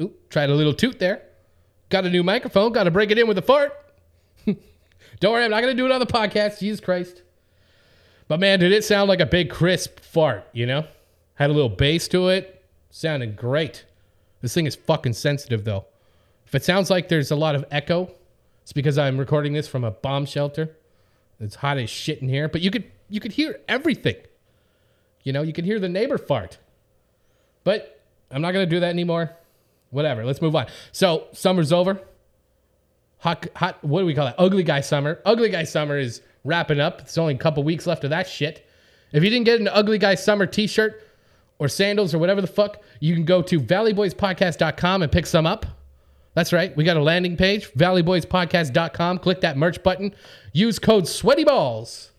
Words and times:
Oop, 0.00 0.28
tried 0.30 0.50
a 0.50 0.54
little 0.54 0.74
toot 0.74 0.98
there. 0.98 1.22
Got 1.88 2.06
a 2.06 2.10
new 2.10 2.22
microphone. 2.22 2.72
Got 2.72 2.84
to 2.84 2.90
break 2.90 3.10
it 3.10 3.18
in 3.18 3.28
with 3.28 3.38
a 3.38 3.42
fart. 3.42 3.72
Don't 4.46 5.32
worry, 5.32 5.44
I'm 5.44 5.50
not 5.50 5.60
going 5.60 5.76
to 5.76 5.80
do 5.80 5.86
it 5.86 5.92
on 5.92 6.00
the 6.00 6.06
podcast. 6.06 6.58
Jesus 6.60 6.80
Christ. 6.80 7.22
But 8.28 8.40
man, 8.40 8.60
did 8.60 8.72
it 8.72 8.84
sound 8.84 9.08
like 9.08 9.20
a 9.20 9.26
big 9.26 9.50
crisp 9.50 10.00
fart, 10.00 10.46
you 10.52 10.64
know? 10.64 10.86
Had 11.34 11.50
a 11.50 11.52
little 11.52 11.68
bass 11.68 12.08
to 12.08 12.28
it. 12.28 12.64
Sounded 12.90 13.36
great. 13.36 13.84
This 14.40 14.54
thing 14.54 14.66
is 14.66 14.74
fucking 14.74 15.12
sensitive 15.12 15.64
though. 15.64 15.86
If 16.46 16.54
it 16.54 16.64
sounds 16.64 16.90
like 16.90 17.08
there's 17.08 17.30
a 17.30 17.36
lot 17.36 17.54
of 17.54 17.64
echo, 17.70 18.10
it's 18.62 18.72
because 18.72 18.98
I'm 18.98 19.18
recording 19.18 19.52
this 19.52 19.68
from 19.68 19.84
a 19.84 19.90
bomb 19.90 20.26
shelter. 20.26 20.76
It's 21.40 21.56
hot 21.56 21.78
as 21.78 21.90
shit 21.90 22.22
in 22.22 22.28
here, 22.28 22.48
but 22.48 22.60
you 22.60 22.70
could 22.70 22.84
you 23.08 23.20
could 23.20 23.32
hear 23.32 23.60
everything. 23.68 24.16
You 25.24 25.32
know, 25.32 25.42
you 25.42 25.52
could 25.52 25.64
hear 25.64 25.78
the 25.78 25.88
neighbor 25.88 26.18
fart. 26.18 26.58
But 27.64 28.00
I'm 28.30 28.42
not 28.42 28.52
going 28.52 28.66
to 28.66 28.70
do 28.70 28.80
that 28.80 28.90
anymore. 28.90 29.36
Whatever. 29.92 30.24
Let's 30.24 30.42
move 30.42 30.56
on. 30.56 30.66
So, 30.90 31.28
summer's 31.32 31.72
over. 31.72 32.00
Hot 33.18 33.46
hot 33.54 33.84
what 33.84 34.00
do 34.00 34.06
we 34.06 34.14
call 34.14 34.24
that? 34.24 34.34
Ugly 34.38 34.64
guy 34.64 34.80
summer. 34.80 35.20
Ugly 35.24 35.50
guy 35.50 35.62
summer 35.62 35.96
is 35.96 36.22
wrapping 36.42 36.80
up. 36.80 37.02
It's 37.02 37.16
only 37.16 37.34
a 37.34 37.38
couple 37.38 37.62
weeks 37.62 37.86
left 37.86 38.02
of 38.02 38.10
that 38.10 38.28
shit. 38.28 38.66
If 39.12 39.22
you 39.22 39.30
didn't 39.30 39.44
get 39.44 39.60
an 39.60 39.68
ugly 39.68 39.98
guy 39.98 40.16
summer 40.16 40.46
t-shirt 40.46 41.00
or 41.58 41.68
sandals 41.68 42.14
or 42.14 42.18
whatever 42.18 42.40
the 42.40 42.46
fuck, 42.48 42.82
you 42.98 43.14
can 43.14 43.24
go 43.24 43.42
to 43.42 43.60
valleyboyspodcast.com 43.60 45.02
and 45.02 45.12
pick 45.12 45.26
some 45.26 45.46
up. 45.46 45.66
That's 46.34 46.52
right. 46.52 46.74
We 46.76 46.82
got 46.82 46.96
a 46.96 47.02
landing 47.02 47.36
page, 47.36 47.70
valleyboyspodcast.com. 47.74 49.18
Click 49.18 49.42
that 49.42 49.56
merch 49.56 49.82
button. 49.82 50.14
Use 50.52 50.78
code 50.78 51.06
sweaty 51.06 51.44
balls. 51.44 52.10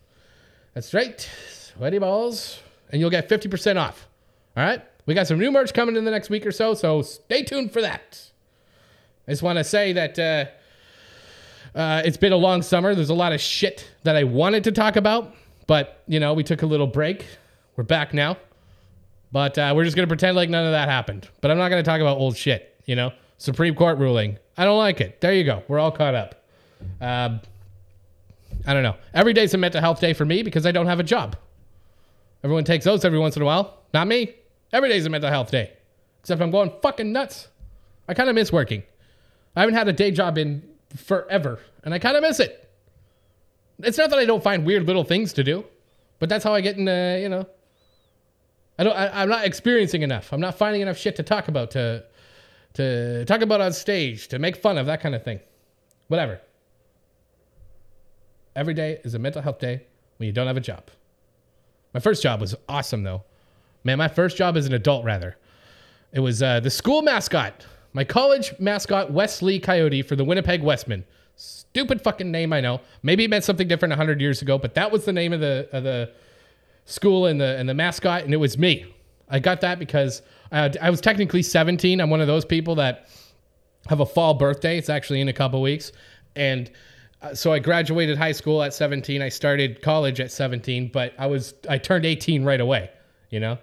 That's 0.72 0.94
right. 0.94 1.28
Sweaty 1.50 1.98
balls 1.98 2.60
and 2.90 3.00
you'll 3.00 3.10
get 3.10 3.28
50% 3.28 3.76
off. 3.76 4.08
All 4.56 4.64
right? 4.64 4.82
We 5.06 5.14
got 5.14 5.26
some 5.26 5.38
new 5.38 5.50
merch 5.50 5.74
coming 5.74 5.96
in 5.96 6.04
the 6.04 6.10
next 6.10 6.30
week 6.30 6.46
or 6.46 6.52
so, 6.52 6.74
so 6.74 7.02
stay 7.02 7.42
tuned 7.42 7.72
for 7.72 7.82
that. 7.82 8.30
I 9.28 9.32
just 9.32 9.42
want 9.42 9.58
to 9.58 9.64
say 9.64 9.92
that 9.92 10.18
uh, 10.18 11.78
uh, 11.78 12.02
it's 12.04 12.16
been 12.16 12.32
a 12.32 12.36
long 12.36 12.62
summer. 12.62 12.94
There's 12.94 13.10
a 13.10 13.14
lot 13.14 13.32
of 13.32 13.40
shit 13.40 13.90
that 14.04 14.16
I 14.16 14.24
wanted 14.24 14.64
to 14.64 14.72
talk 14.72 14.96
about, 14.96 15.34
but 15.66 16.02
you 16.06 16.20
know, 16.20 16.32
we 16.34 16.42
took 16.42 16.62
a 16.62 16.66
little 16.66 16.86
break. 16.86 17.26
We're 17.76 17.84
back 17.84 18.14
now, 18.14 18.36
but 19.32 19.58
uh, 19.58 19.72
we're 19.74 19.84
just 19.84 19.96
gonna 19.96 20.06
pretend 20.06 20.36
like 20.36 20.48
none 20.48 20.64
of 20.64 20.72
that 20.72 20.88
happened. 20.88 21.28
But 21.40 21.50
I'm 21.50 21.58
not 21.58 21.68
gonna 21.68 21.82
talk 21.82 22.00
about 22.00 22.18
old 22.18 22.36
shit. 22.36 22.74
You 22.86 22.96
know, 22.96 23.12
Supreme 23.38 23.74
Court 23.74 23.98
ruling. 23.98 24.38
I 24.56 24.64
don't 24.64 24.78
like 24.78 25.00
it. 25.00 25.20
There 25.20 25.34
you 25.34 25.44
go. 25.44 25.62
We're 25.68 25.80
all 25.80 25.90
caught 25.90 26.14
up. 26.14 26.44
Um, 27.00 27.40
I 28.66 28.72
don't 28.72 28.82
know. 28.82 28.96
Every 29.12 29.32
day's 29.32 29.52
a 29.52 29.58
mental 29.58 29.80
health 29.80 30.00
day 30.00 30.12
for 30.12 30.24
me 30.24 30.42
because 30.42 30.64
I 30.64 30.72
don't 30.72 30.86
have 30.86 31.00
a 31.00 31.04
job. 31.04 31.36
Everyone 32.42 32.64
takes 32.64 32.84
those 32.84 33.04
every 33.04 33.18
once 33.18 33.36
in 33.36 33.42
a 33.42 33.44
while. 33.44 33.78
Not 33.92 34.06
me. 34.06 34.34
Every 34.74 34.88
day's 34.88 35.06
a 35.06 35.08
mental 35.08 35.30
health 35.30 35.52
day. 35.52 35.72
Except 36.20 36.42
I'm 36.42 36.50
going 36.50 36.72
fucking 36.82 37.12
nuts. 37.12 37.46
I 38.08 38.14
kind 38.14 38.28
of 38.28 38.34
miss 38.34 38.52
working. 38.52 38.82
I 39.54 39.60
haven't 39.60 39.76
had 39.76 39.86
a 39.86 39.92
day 39.92 40.10
job 40.10 40.36
in 40.36 40.68
forever, 40.96 41.60
and 41.84 41.94
I 41.94 42.00
kind 42.00 42.16
of 42.16 42.22
miss 42.22 42.40
it. 42.40 42.68
It's 43.78 43.96
not 43.96 44.10
that 44.10 44.18
I 44.18 44.24
don't 44.24 44.42
find 44.42 44.66
weird 44.66 44.84
little 44.84 45.04
things 45.04 45.32
to 45.34 45.44
do, 45.44 45.64
but 46.18 46.28
that's 46.28 46.42
how 46.42 46.52
I 46.52 46.60
get 46.60 46.76
in. 46.76 46.88
Uh, 46.88 47.18
you 47.20 47.28
know, 47.28 47.46
I 48.76 48.84
don't. 48.84 48.96
I, 48.96 49.22
I'm 49.22 49.28
not 49.28 49.44
experiencing 49.44 50.02
enough. 50.02 50.32
I'm 50.32 50.40
not 50.40 50.58
finding 50.58 50.82
enough 50.82 50.98
shit 50.98 51.14
to 51.16 51.22
talk 51.22 51.46
about 51.46 51.70
to 51.72 52.04
to 52.74 53.24
talk 53.26 53.42
about 53.42 53.60
on 53.60 53.72
stage 53.72 54.26
to 54.28 54.40
make 54.40 54.56
fun 54.56 54.76
of 54.76 54.86
that 54.86 55.00
kind 55.00 55.14
of 55.14 55.22
thing. 55.22 55.38
Whatever. 56.08 56.40
Every 58.56 58.74
day 58.74 58.98
is 59.04 59.14
a 59.14 59.20
mental 59.20 59.40
health 59.40 59.60
day 59.60 59.86
when 60.16 60.26
you 60.26 60.32
don't 60.32 60.48
have 60.48 60.56
a 60.56 60.60
job. 60.60 60.90
My 61.92 62.00
first 62.00 62.24
job 62.24 62.40
was 62.40 62.56
awesome 62.68 63.04
though. 63.04 63.22
Man, 63.84 63.98
my 63.98 64.08
first 64.08 64.36
job 64.36 64.56
as 64.56 64.66
an 64.66 64.72
adult 64.72 65.04
rather. 65.04 65.36
It 66.12 66.20
was 66.20 66.42
uh, 66.42 66.60
the 66.60 66.70
school 66.70 67.02
mascot. 67.02 67.66
My 67.92 68.02
college 68.02 68.54
mascot, 68.58 69.12
Wesley 69.12 69.60
Coyote 69.60 70.02
for 70.02 70.16
the 70.16 70.24
Winnipeg 70.24 70.62
Wesmen. 70.62 71.04
Stupid 71.36 72.00
fucking 72.02 72.30
name, 72.30 72.52
I 72.52 72.60
know. 72.60 72.80
Maybe 73.02 73.24
it 73.24 73.30
meant 73.30 73.44
something 73.44 73.68
different 73.68 73.90
100 73.90 74.20
years 74.20 74.42
ago, 74.42 74.58
but 74.58 74.74
that 74.74 74.90
was 74.90 75.04
the 75.04 75.12
name 75.12 75.32
of 75.32 75.40
the 75.40 75.68
of 75.72 75.84
the 75.84 76.12
school 76.86 77.26
and 77.26 77.40
the 77.40 77.56
and 77.56 77.68
the 77.68 77.74
mascot, 77.74 78.24
and 78.24 78.32
it 78.32 78.38
was 78.38 78.56
me. 78.56 78.86
I 79.28 79.38
got 79.38 79.60
that 79.62 79.78
because 79.78 80.22
I, 80.52 80.72
I 80.80 80.90
was 80.90 81.00
technically 81.00 81.42
17. 81.42 82.00
I'm 82.00 82.10
one 82.10 82.20
of 82.20 82.26
those 82.26 82.44
people 82.44 82.74
that 82.76 83.08
have 83.88 84.00
a 84.00 84.06
fall 84.06 84.34
birthday. 84.34 84.78
It's 84.78 84.88
actually 84.88 85.20
in 85.20 85.28
a 85.28 85.32
couple 85.32 85.60
weeks, 85.60 85.92
and 86.36 86.70
uh, 87.22 87.34
so 87.34 87.52
I 87.52 87.58
graduated 87.58 88.16
high 88.16 88.32
school 88.32 88.62
at 88.62 88.72
17. 88.74 89.20
I 89.22 89.28
started 89.28 89.82
college 89.82 90.20
at 90.20 90.30
17, 90.30 90.90
but 90.92 91.14
I 91.18 91.26
was 91.26 91.54
I 91.68 91.78
turned 91.78 92.06
18 92.06 92.44
right 92.44 92.60
away. 92.60 92.90
You 93.30 93.40
know, 93.40 93.58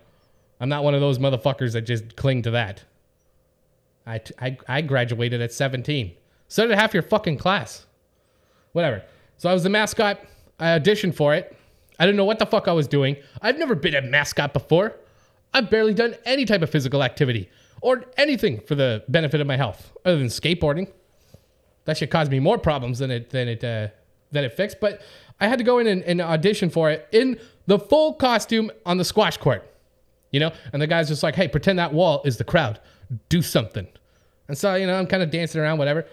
I'm 0.61 0.69
not 0.69 0.83
one 0.83 0.94
of 0.94 1.01
those 1.01 1.17
motherfuckers 1.17 1.73
that 1.73 1.81
just 1.81 2.16
cling 2.16 2.44
to 2.44 2.51
that. 2.51 2.83
I, 4.05 4.22
I, 4.39 4.57
I 4.67 4.81
graduated 4.81 5.41
at 5.41 5.51
17. 5.51 6.11
So 6.47 6.67
did 6.67 6.77
half 6.77 6.94
your 6.94 7.01
fucking 7.01 7.38
class. 7.39 7.88
Whatever. 8.71 9.03
So 9.38 9.50
I 9.50 9.53
was 9.53 9.63
the 9.63 9.69
mascot. 9.69 10.21
I 10.59 10.79
auditioned 10.79 11.16
for 11.16 11.33
it. 11.33 11.57
I 11.97 12.05
didn't 12.05 12.17
know 12.17 12.25
what 12.25 12.38
the 12.38 12.45
fuck 12.45 12.67
I 12.67 12.73
was 12.73 12.88
doing. 12.88 13.17
I've 13.41 13.57
never 13.57 13.73
been 13.73 13.95
a 13.95 14.03
mascot 14.03 14.53
before. 14.53 14.95
I've 15.51 15.71
barely 15.71 15.95
done 15.95 16.16
any 16.25 16.45
type 16.45 16.61
of 16.61 16.69
physical 16.69 17.01
activity 17.01 17.50
or 17.81 18.05
anything 18.17 18.61
for 18.61 18.75
the 18.75 19.03
benefit 19.09 19.41
of 19.41 19.47
my 19.47 19.57
health 19.57 19.91
other 20.05 20.19
than 20.19 20.27
skateboarding. 20.27 20.91
That 21.85 21.97
should 21.97 22.11
cause 22.11 22.29
me 22.29 22.39
more 22.39 22.59
problems 22.59 23.00
than 23.00 23.09
it 23.09 23.31
than 23.31 23.47
it 23.47 23.63
uh, 23.63 23.88
than 24.31 24.44
it 24.44 24.53
fixed. 24.53 24.79
But 24.79 25.01
I 25.39 25.47
had 25.47 25.57
to 25.57 25.63
go 25.63 25.79
in 25.79 25.88
and, 25.88 26.03
and 26.03 26.21
audition 26.21 26.69
for 26.69 26.91
it 26.91 27.07
in 27.11 27.39
the 27.66 27.79
full 27.79 28.13
costume 28.13 28.71
on 28.85 28.97
the 28.97 29.05
squash 29.05 29.38
court. 29.38 29.67
You 30.31 30.40
know, 30.40 30.52
and 30.74 30.81
the 30.81 30.88
guy's 30.88 31.08
just 31.08 31.24
like, 31.24 31.36
"Hey, 31.36 31.47
pretend 31.47 31.78
that 31.80 31.94
wall 31.94 32.22
is 32.25 32.38
the 32.38 32.44
crowd. 32.44 32.80
Do 33.30 33.42
something." 33.42 33.88
And 34.47 34.58
so, 34.58 34.75
you 34.75 34.88
know, 34.88 34.97
I'm 34.97 35.08
kind 35.08 35.24
of 35.24 35.30
dancing 35.30 35.62
around, 35.62 35.78
whatever. 35.78 36.06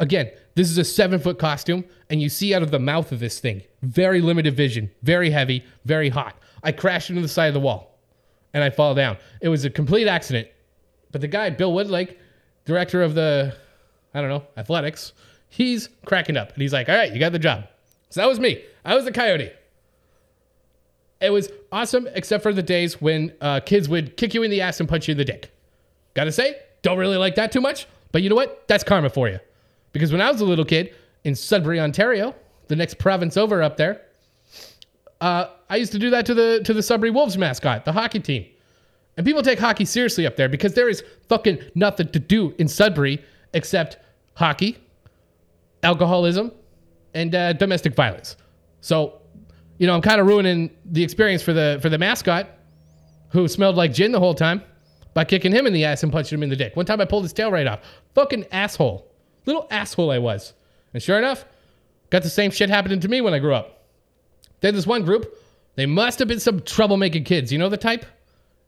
Again, 0.00 0.30
this 0.54 0.70
is 0.70 0.78
a 0.78 0.84
seven 0.84 1.20
foot 1.20 1.38
costume, 1.38 1.84
and 2.10 2.20
you 2.20 2.28
see 2.28 2.54
out 2.54 2.62
of 2.62 2.70
the 2.70 2.78
mouth 2.78 3.12
of 3.12 3.20
this 3.20 3.40
thing 3.40 3.62
very 3.82 4.20
limited 4.20 4.56
vision, 4.56 4.90
very 5.02 5.30
heavy, 5.30 5.64
very 5.84 6.08
hot. 6.08 6.36
I 6.62 6.72
crash 6.72 7.10
into 7.10 7.22
the 7.22 7.28
side 7.28 7.48
of 7.48 7.54
the 7.54 7.60
wall 7.60 7.98
and 8.54 8.62
I 8.62 8.70
fall 8.70 8.94
down. 8.94 9.16
It 9.40 9.48
was 9.48 9.64
a 9.64 9.70
complete 9.70 10.06
accident. 10.06 10.48
But 11.10 11.20
the 11.20 11.28
guy, 11.28 11.50
Bill 11.50 11.72
Wedlake, 11.72 12.16
director 12.64 13.02
of 13.02 13.14
the, 13.14 13.54
I 14.14 14.20
don't 14.20 14.30
know, 14.30 14.44
athletics, 14.56 15.12
he's 15.48 15.88
cracking 16.06 16.36
up. 16.36 16.52
And 16.52 16.62
he's 16.62 16.72
like, 16.72 16.88
all 16.88 16.94
right, 16.94 17.12
you 17.12 17.18
got 17.18 17.32
the 17.32 17.38
job. 17.38 17.64
So 18.10 18.20
that 18.20 18.28
was 18.28 18.38
me. 18.38 18.64
I 18.84 18.94
was 18.94 19.04
the 19.04 19.12
coyote. 19.12 19.52
It 21.22 21.30
was 21.30 21.50
awesome, 21.70 22.08
except 22.14 22.42
for 22.42 22.52
the 22.52 22.62
days 22.62 23.00
when 23.00 23.32
uh, 23.40 23.60
kids 23.60 23.88
would 23.88 24.16
kick 24.16 24.34
you 24.34 24.42
in 24.42 24.50
the 24.50 24.60
ass 24.60 24.80
and 24.80 24.88
punch 24.88 25.08
you 25.08 25.12
in 25.12 25.18
the 25.18 25.24
dick. 25.24 25.50
Gotta 26.14 26.32
say, 26.32 26.56
don't 26.82 26.98
really 26.98 27.16
like 27.16 27.36
that 27.36 27.52
too 27.52 27.60
much. 27.60 27.86
But 28.10 28.22
you 28.22 28.28
know 28.28 28.36
what? 28.36 28.66
That's 28.68 28.84
karma 28.84 29.08
for 29.08 29.28
you. 29.28 29.38
Because 29.92 30.12
when 30.12 30.20
I 30.20 30.30
was 30.30 30.40
a 30.40 30.44
little 30.44 30.64
kid 30.64 30.94
in 31.24 31.34
Sudbury, 31.34 31.80
Ontario, 31.80 32.34
the 32.68 32.76
next 32.76 32.98
province 32.98 33.36
over 33.36 33.62
up 33.62 33.76
there, 33.76 34.02
uh, 35.20 35.46
I 35.70 35.76
used 35.76 35.92
to 35.92 35.98
do 35.98 36.10
that 36.10 36.26
to 36.26 36.34
the 36.34 36.60
to 36.64 36.74
the 36.74 36.82
Sudbury 36.82 37.10
Wolves 37.10 37.38
mascot, 37.38 37.84
the 37.84 37.92
hockey 37.92 38.20
team. 38.20 38.46
And 39.16 39.24
people 39.26 39.42
take 39.42 39.58
hockey 39.58 39.84
seriously 39.84 40.26
up 40.26 40.36
there 40.36 40.48
because 40.48 40.74
there 40.74 40.88
is 40.88 41.04
fucking 41.28 41.58
nothing 41.74 42.08
to 42.08 42.18
do 42.18 42.54
in 42.58 42.66
Sudbury 42.66 43.22
except 43.54 43.98
hockey, 44.34 44.78
alcoholism, 45.82 46.50
and 47.14 47.34
uh, 47.34 47.52
domestic 47.52 47.94
violence. 47.94 48.36
So, 48.80 49.20
you 49.78 49.86
know, 49.86 49.94
I'm 49.94 50.02
kind 50.02 50.20
of 50.20 50.26
ruining 50.26 50.70
the 50.84 51.02
experience 51.02 51.42
for 51.42 51.52
the 51.52 51.78
for 51.82 51.88
the 51.88 51.98
mascot, 51.98 52.48
who 53.30 53.48
smelled 53.48 53.76
like 53.76 53.92
gin 53.92 54.12
the 54.12 54.20
whole 54.20 54.34
time, 54.34 54.62
by 55.14 55.24
kicking 55.24 55.52
him 55.52 55.66
in 55.66 55.72
the 55.72 55.84
ass 55.84 56.02
and 56.02 56.12
punching 56.12 56.38
him 56.38 56.42
in 56.42 56.48
the 56.48 56.56
dick. 56.56 56.76
One 56.76 56.86
time 56.86 57.00
I 57.00 57.04
pulled 57.04 57.24
his 57.24 57.32
tail 57.32 57.50
right 57.50 57.66
off. 57.66 57.80
Fucking 58.14 58.46
asshole, 58.52 59.10
little 59.46 59.66
asshole 59.70 60.10
I 60.10 60.18
was. 60.18 60.54
And 60.94 61.02
sure 61.02 61.18
enough, 61.18 61.44
got 62.10 62.22
the 62.22 62.30
same 62.30 62.50
shit 62.50 62.70
happening 62.70 63.00
to 63.00 63.08
me 63.08 63.20
when 63.20 63.34
I 63.34 63.38
grew 63.38 63.54
up. 63.54 63.86
Then 64.60 64.74
this 64.74 64.86
one 64.86 65.04
group, 65.04 65.36
they 65.74 65.86
must 65.86 66.18
have 66.18 66.28
been 66.28 66.40
some 66.40 66.60
troublemaking 66.60 67.24
kids. 67.24 67.52
You 67.52 67.58
know 67.58 67.68
the 67.68 67.76
type? 67.76 68.06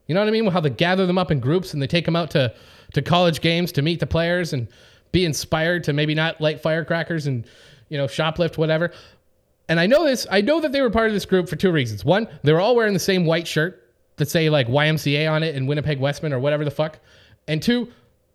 You 0.07 0.15
know 0.15 0.21
what 0.21 0.29
I 0.29 0.33
mean? 0.33 0.47
How 0.47 0.61
they 0.61 0.71
gather 0.71 1.07
them 1.07 1.19
up 1.19 1.31
in 1.31 1.41
groups 1.41 1.73
and 1.73 1.81
they 1.81 1.87
take 1.87 2.05
them 2.05 2.17
out 2.17 2.31
to, 2.33 2.53
to 2.95 3.03
college 3.03 3.41
games 3.41 3.73
to 3.73 3.83
meet 3.83 4.01
the 4.01 4.07
players 4.07 4.53
and 4.53 4.69
be 5.13 5.25
inspired 5.25 5.85
to 5.85 5.93
maybe 5.93 6.15
not 6.15 6.41
light 6.41 6.61
firecrackers 6.61 7.27
and, 7.27 7.47
you 7.89 7.97
know, 7.97 8.07
shoplift, 8.07 8.59
whatever. 8.59 8.91
And 9.69 9.81
I 9.81 9.87
know 9.87 10.05
this, 10.05 10.27
I 10.31 10.41
know 10.41 10.61
that 10.61 10.73
they 10.73 10.81
were 10.81 10.91
part 10.91 11.09
of 11.09 11.15
this 11.15 11.25
group 11.25 11.49
for 11.49 11.57
two 11.57 11.73
reasons. 11.73 12.05
One, 12.05 12.29
they 12.43 12.53
were 12.53 12.61
all 12.61 12.77
wearing 12.77 12.93
the 12.93 13.01
same 13.01 13.25
white 13.25 13.47
shirt 13.47 13.83
that 14.17 14.29
say 14.29 14.51
like 14.51 14.69
YMCA 14.69 15.31
on 15.31 15.43
it 15.43 15.55
in 15.55 15.67
Winnipeg 15.67 15.99
Wesmen 15.99 16.33
or 16.33 16.39
whatever 16.39 16.65
the 16.65 16.71
fuck. 16.71 16.99
And 17.49 17.63
two, 17.63 17.89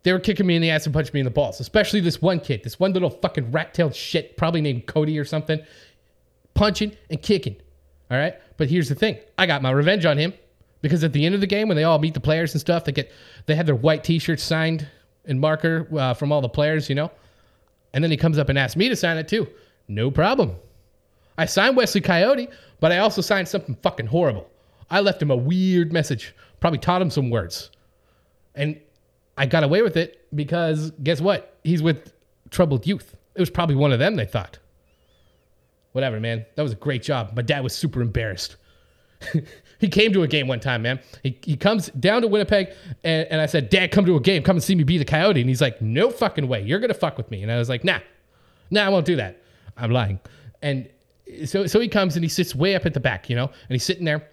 they 0.04 0.14
were 0.14 0.20
kicking 0.20 0.46
me 0.46 0.56
in 0.56 0.62
the 0.62 0.70
ass 0.72 0.86
and 0.86 0.94
punching 0.94 1.14
me 1.14 1.20
in 1.20 1.26
the 1.26 1.32
balls. 1.32 1.60
Especially 1.60 2.00
this 2.00 2.22
one 2.22 2.40
kid, 2.40 2.64
this 2.64 2.80
one 2.80 2.94
little 2.94 3.10
fucking 3.10 3.52
rat-tailed 3.52 3.96
shit, 3.96 4.38
probably 4.38 4.62
named 4.62 4.88
Cody 4.88 5.20
or 5.20 5.26
something, 5.26 5.60
punching 6.54 6.96
and 7.10 7.22
kicking. 7.22 7.56
All 8.10 8.18
right. 8.18 8.36
But 8.58 8.70
here's 8.70 8.90
the 8.90 8.96
thing: 8.96 9.20
I 9.38 9.46
got 9.46 9.62
my 9.62 9.72
revenge 9.72 10.06
on 10.06 10.18
him 10.18 10.34
because 10.82 11.04
at 11.04 11.14
the 11.14 11.26
end 11.26 11.36
of 11.36 11.42
the 11.42 11.48
game, 11.48 11.68
when 11.68 11.78
they 11.78 11.84
all 11.84 12.00
meet 12.00 12.14
the 12.14 12.20
players 12.20 12.54
and 12.54 12.62
stuff, 12.62 12.86
they 12.86 12.92
get 12.92 13.12
they 13.46 13.56
have 13.56 13.66
their 13.66 13.76
white 13.76 14.04
T-shirts 14.04 14.44
signed 14.44 14.88
in 15.26 15.40
marker 15.40 15.88
uh, 15.98 16.14
from 16.14 16.32
all 16.32 16.42
the 16.42 16.50
players, 16.50 16.90
you 16.90 16.96
know. 16.96 17.12
And 17.94 18.04
then 18.04 18.12
he 18.12 18.18
comes 18.18 18.38
up 18.38 18.50
and 18.50 18.58
asks 18.58 18.76
me 18.76 18.90
to 18.90 18.96
sign 18.96 19.18
it 19.18 19.28
too. 19.28 19.48
No 19.88 20.12
problem. 20.12 20.56
I 21.40 21.46
signed 21.46 21.78
Wesley 21.78 22.02
Coyote, 22.02 22.50
but 22.82 22.92
I 22.92 22.98
also 22.98 23.22
signed 23.22 23.48
something 23.48 23.78
fucking 23.82 24.08
horrible. 24.08 24.50
I 24.90 25.00
left 25.00 25.22
him 25.22 25.32
a 25.32 25.38
weird 25.38 25.94
message. 25.94 26.36
Probably 26.60 26.80
taught 26.80 27.02
him 27.02 27.10
some 27.10 27.30
words. 27.30 27.72
And 28.56 28.78
I 29.38 29.46
got 29.46 29.64
away 29.64 29.82
with 29.82 29.96
it 29.96 30.26
because 30.36 30.92
guess 31.02 31.22
what? 31.22 31.58
He's 31.64 31.82
with 31.82 32.12
troubled 32.50 32.86
youth. 32.86 33.16
It 33.36 33.40
was 33.40 33.50
probably 33.50 33.76
one 33.76 33.94
of 33.94 34.00
them, 34.00 34.18
they 34.18 34.26
thought. 34.26 34.60
Whatever, 35.94 36.20
man. 36.20 36.46
That 36.56 36.64
was 36.64 36.74
a 36.74 36.76
great 36.76 37.04
job. 37.04 37.32
My 37.34 37.42
dad 37.42 37.64
was 37.64 37.74
super 37.74 38.02
embarrassed. 38.02 38.58
he 39.80 39.88
came 39.88 40.12
to 40.12 40.24
a 40.24 40.28
game 40.28 40.50
one 40.50 40.60
time, 40.60 40.82
man. 40.82 41.00
He, 41.24 41.40
he 41.44 41.56
comes 41.56 41.88
down 41.92 42.22
to 42.24 42.28
Winnipeg, 42.28 42.74
and, 43.06 43.30
and 43.32 43.40
I 43.40 43.46
said, 43.46 43.70
Dad, 43.70 43.92
come 43.92 44.06
to 44.08 44.18
a 44.18 44.20
game. 44.20 44.44
Come 44.44 44.58
and 44.58 44.64
see 44.64 44.76
me 44.76 44.84
beat 44.84 44.98
the 44.98 45.06
coyote. 45.06 45.40
And 45.40 45.50
he's 45.50 45.62
like, 45.62 45.82
No 45.82 46.10
fucking 46.10 46.50
way. 46.50 46.64
You're 46.64 46.80
going 46.80 46.90
to 46.90 47.00
fuck 47.00 47.16
with 47.16 47.32
me. 47.32 47.44
And 47.44 47.52
I 47.52 47.58
was 47.58 47.70
like, 47.70 47.86
Nah, 47.86 48.00
nah, 48.70 48.86
I 48.86 48.90
won't 48.90 49.06
do 49.06 49.16
that. 49.16 49.42
I'm 49.78 49.92
lying. 49.92 50.20
And 50.62 50.90
so, 51.46 51.68
so 51.68 51.80
he 51.80 51.88
comes 51.88 52.16
and 52.16 52.24
he 52.24 52.30
sits 52.30 52.56
way 52.56 52.76
up 52.76 52.86
at 52.86 52.94
the 52.94 53.00
back, 53.00 53.30
you 53.30 53.36
know, 53.36 53.46
and 53.46 53.70
he's 53.70 53.84
sitting 53.84 54.06
there. 54.06 54.28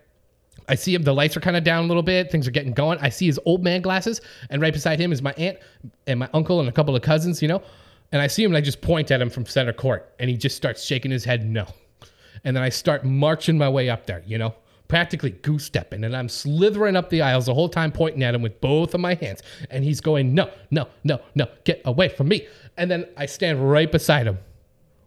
I 0.69 0.75
see 0.75 0.94
him, 0.94 1.02
the 1.02 1.14
lights 1.14 1.37
are 1.37 1.40
kind 1.40 1.56
of 1.56 1.64
down 1.64 1.84
a 1.84 1.87
little 1.87 2.02
bit, 2.02 2.31
things 2.31 2.48
are 2.48 2.50
getting 2.50 2.72
going. 2.72 2.98
I 3.00 3.08
see 3.08 3.26
his 3.26 3.38
old 3.44 3.62
man 3.62 3.82
glasses, 3.82 4.20
and 4.50 4.60
right 4.60 4.72
beside 4.72 4.98
him 4.98 5.12
is 5.12 5.22
my 5.22 5.32
aunt 5.32 5.58
and 6.06 6.19
my 6.19 6.28
uncle 6.34 6.58
and 6.60 6.69
a 6.69 6.72
couple 6.72 6.96
of 6.96 7.02
cousins, 7.02 7.40
you 7.40 7.48
know. 7.48 7.62
And 8.12 8.20
I 8.20 8.26
see 8.26 8.43
him 8.43 8.50
and 8.50 8.56
I 8.56 8.60
just 8.60 8.81
point 8.81 9.10
at 9.10 9.20
him 9.20 9.31
from 9.31 9.46
center 9.46 9.72
court, 9.72 10.12
and 10.19 10.28
he 10.28 10.37
just 10.37 10.56
starts 10.56 10.84
shaking 10.84 11.10
his 11.10 11.25
head 11.25 11.44
no. 11.44 11.66
And 12.44 12.56
then 12.56 12.62
I 12.62 12.69
start 12.69 13.04
marching 13.04 13.58
my 13.58 13.69
way 13.69 13.90
up 13.90 14.06
there, 14.06 14.22
you 14.26 14.38
know, 14.38 14.54
practically 14.88 15.31
goose 15.31 15.64
stepping, 15.64 16.04
and 16.04 16.16
I'm 16.16 16.28
slithering 16.28 16.96
up 16.96 17.10
the 17.10 17.22
aisles 17.22 17.46
the 17.46 17.54
whole 17.54 17.69
time, 17.69 17.93
pointing 17.93 18.22
at 18.22 18.34
him 18.34 18.43
with 18.43 18.60
both 18.60 18.94
of 18.94 19.00
my 19.00 19.14
hands. 19.14 19.43
And 19.70 19.84
he's 19.84 20.00
going, 20.00 20.34
no, 20.34 20.50
no, 20.70 20.88
no, 21.04 21.20
no, 21.34 21.46
get 21.64 21.82
away 21.84 22.08
from 22.08 22.28
me. 22.28 22.46
And 22.76 22.90
then 22.90 23.06
I 23.16 23.26
stand 23.26 23.69
right 23.69 23.90
beside 23.90 24.26
him. 24.26 24.38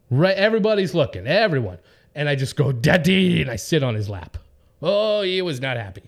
Right, 0.10 0.36
everybody's 0.36 0.94
looking, 0.94 1.28
everyone. 1.28 1.78
And 2.16 2.28
I 2.28 2.36
just 2.36 2.56
go, 2.56 2.72
Daddy, 2.72 3.42
and 3.42 3.52
I 3.52 3.56
sit 3.56 3.84
on 3.84 3.96
his 3.96 4.10
lap. 4.10 4.38
Oh, 4.82 5.22
he 5.22 5.42
was 5.42 5.62
not 5.62 5.78
happy. 5.78 6.04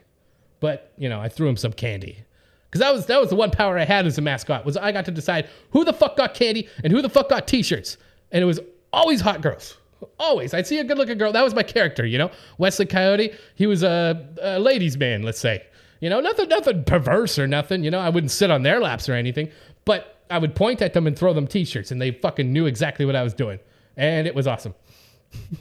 But, 0.59 0.93
you 0.97 1.09
know, 1.09 1.19
I 1.19 1.29
threw 1.29 1.47
him 1.47 1.57
some 1.57 1.73
candy. 1.73 2.23
Because 2.65 2.79
that 2.79 2.93
was 2.93 3.05
that 3.07 3.19
was 3.19 3.29
the 3.29 3.35
one 3.35 3.51
power 3.51 3.77
I 3.77 3.83
had 3.83 4.05
as 4.05 4.17
a 4.17 4.21
mascot 4.21 4.63
was 4.63 4.77
I 4.77 4.93
got 4.93 5.03
to 5.05 5.11
decide 5.11 5.49
who 5.71 5.83
the 5.83 5.91
fuck 5.91 6.15
got 6.15 6.33
candy 6.33 6.69
and 6.85 6.93
who 6.93 7.01
the 7.01 7.09
fuck 7.09 7.27
got 7.29 7.45
t-shirts. 7.45 7.97
And 8.31 8.41
it 8.41 8.45
was 8.45 8.61
always 8.93 9.19
hot 9.19 9.41
girls. 9.41 9.75
Always. 10.17 10.53
I'd 10.53 10.65
see 10.65 10.79
a 10.79 10.83
good 10.83 10.97
looking 10.97 11.17
girl. 11.17 11.33
That 11.33 11.43
was 11.43 11.53
my 11.53 11.63
character, 11.63 12.05
you 12.05 12.17
know? 12.17 12.31
Wesley 12.57 12.85
Coyote, 12.85 13.33
he 13.55 13.67
was 13.67 13.83
a, 13.83 14.25
a 14.41 14.57
ladies' 14.57 14.97
man, 14.97 15.21
let's 15.21 15.39
say. 15.39 15.65
You 15.99 16.09
know, 16.09 16.21
nothing 16.21 16.47
nothing 16.47 16.83
perverse 16.85 17.37
or 17.37 17.45
nothing. 17.45 17.83
You 17.83 17.91
know, 17.91 17.99
I 17.99 18.09
wouldn't 18.09 18.31
sit 18.31 18.49
on 18.49 18.63
their 18.63 18.79
laps 18.79 19.09
or 19.09 19.13
anything. 19.13 19.51
But 19.83 20.23
I 20.29 20.37
would 20.37 20.55
point 20.55 20.81
at 20.81 20.93
them 20.93 21.07
and 21.07 21.17
throw 21.17 21.33
them 21.33 21.47
t-shirts, 21.47 21.91
and 21.91 22.01
they 22.01 22.11
fucking 22.11 22.51
knew 22.51 22.65
exactly 22.67 23.05
what 23.05 23.15
I 23.15 23.21
was 23.21 23.33
doing. 23.33 23.59
And 23.97 24.27
it 24.27 24.35
was 24.35 24.47
awesome. 24.47 24.73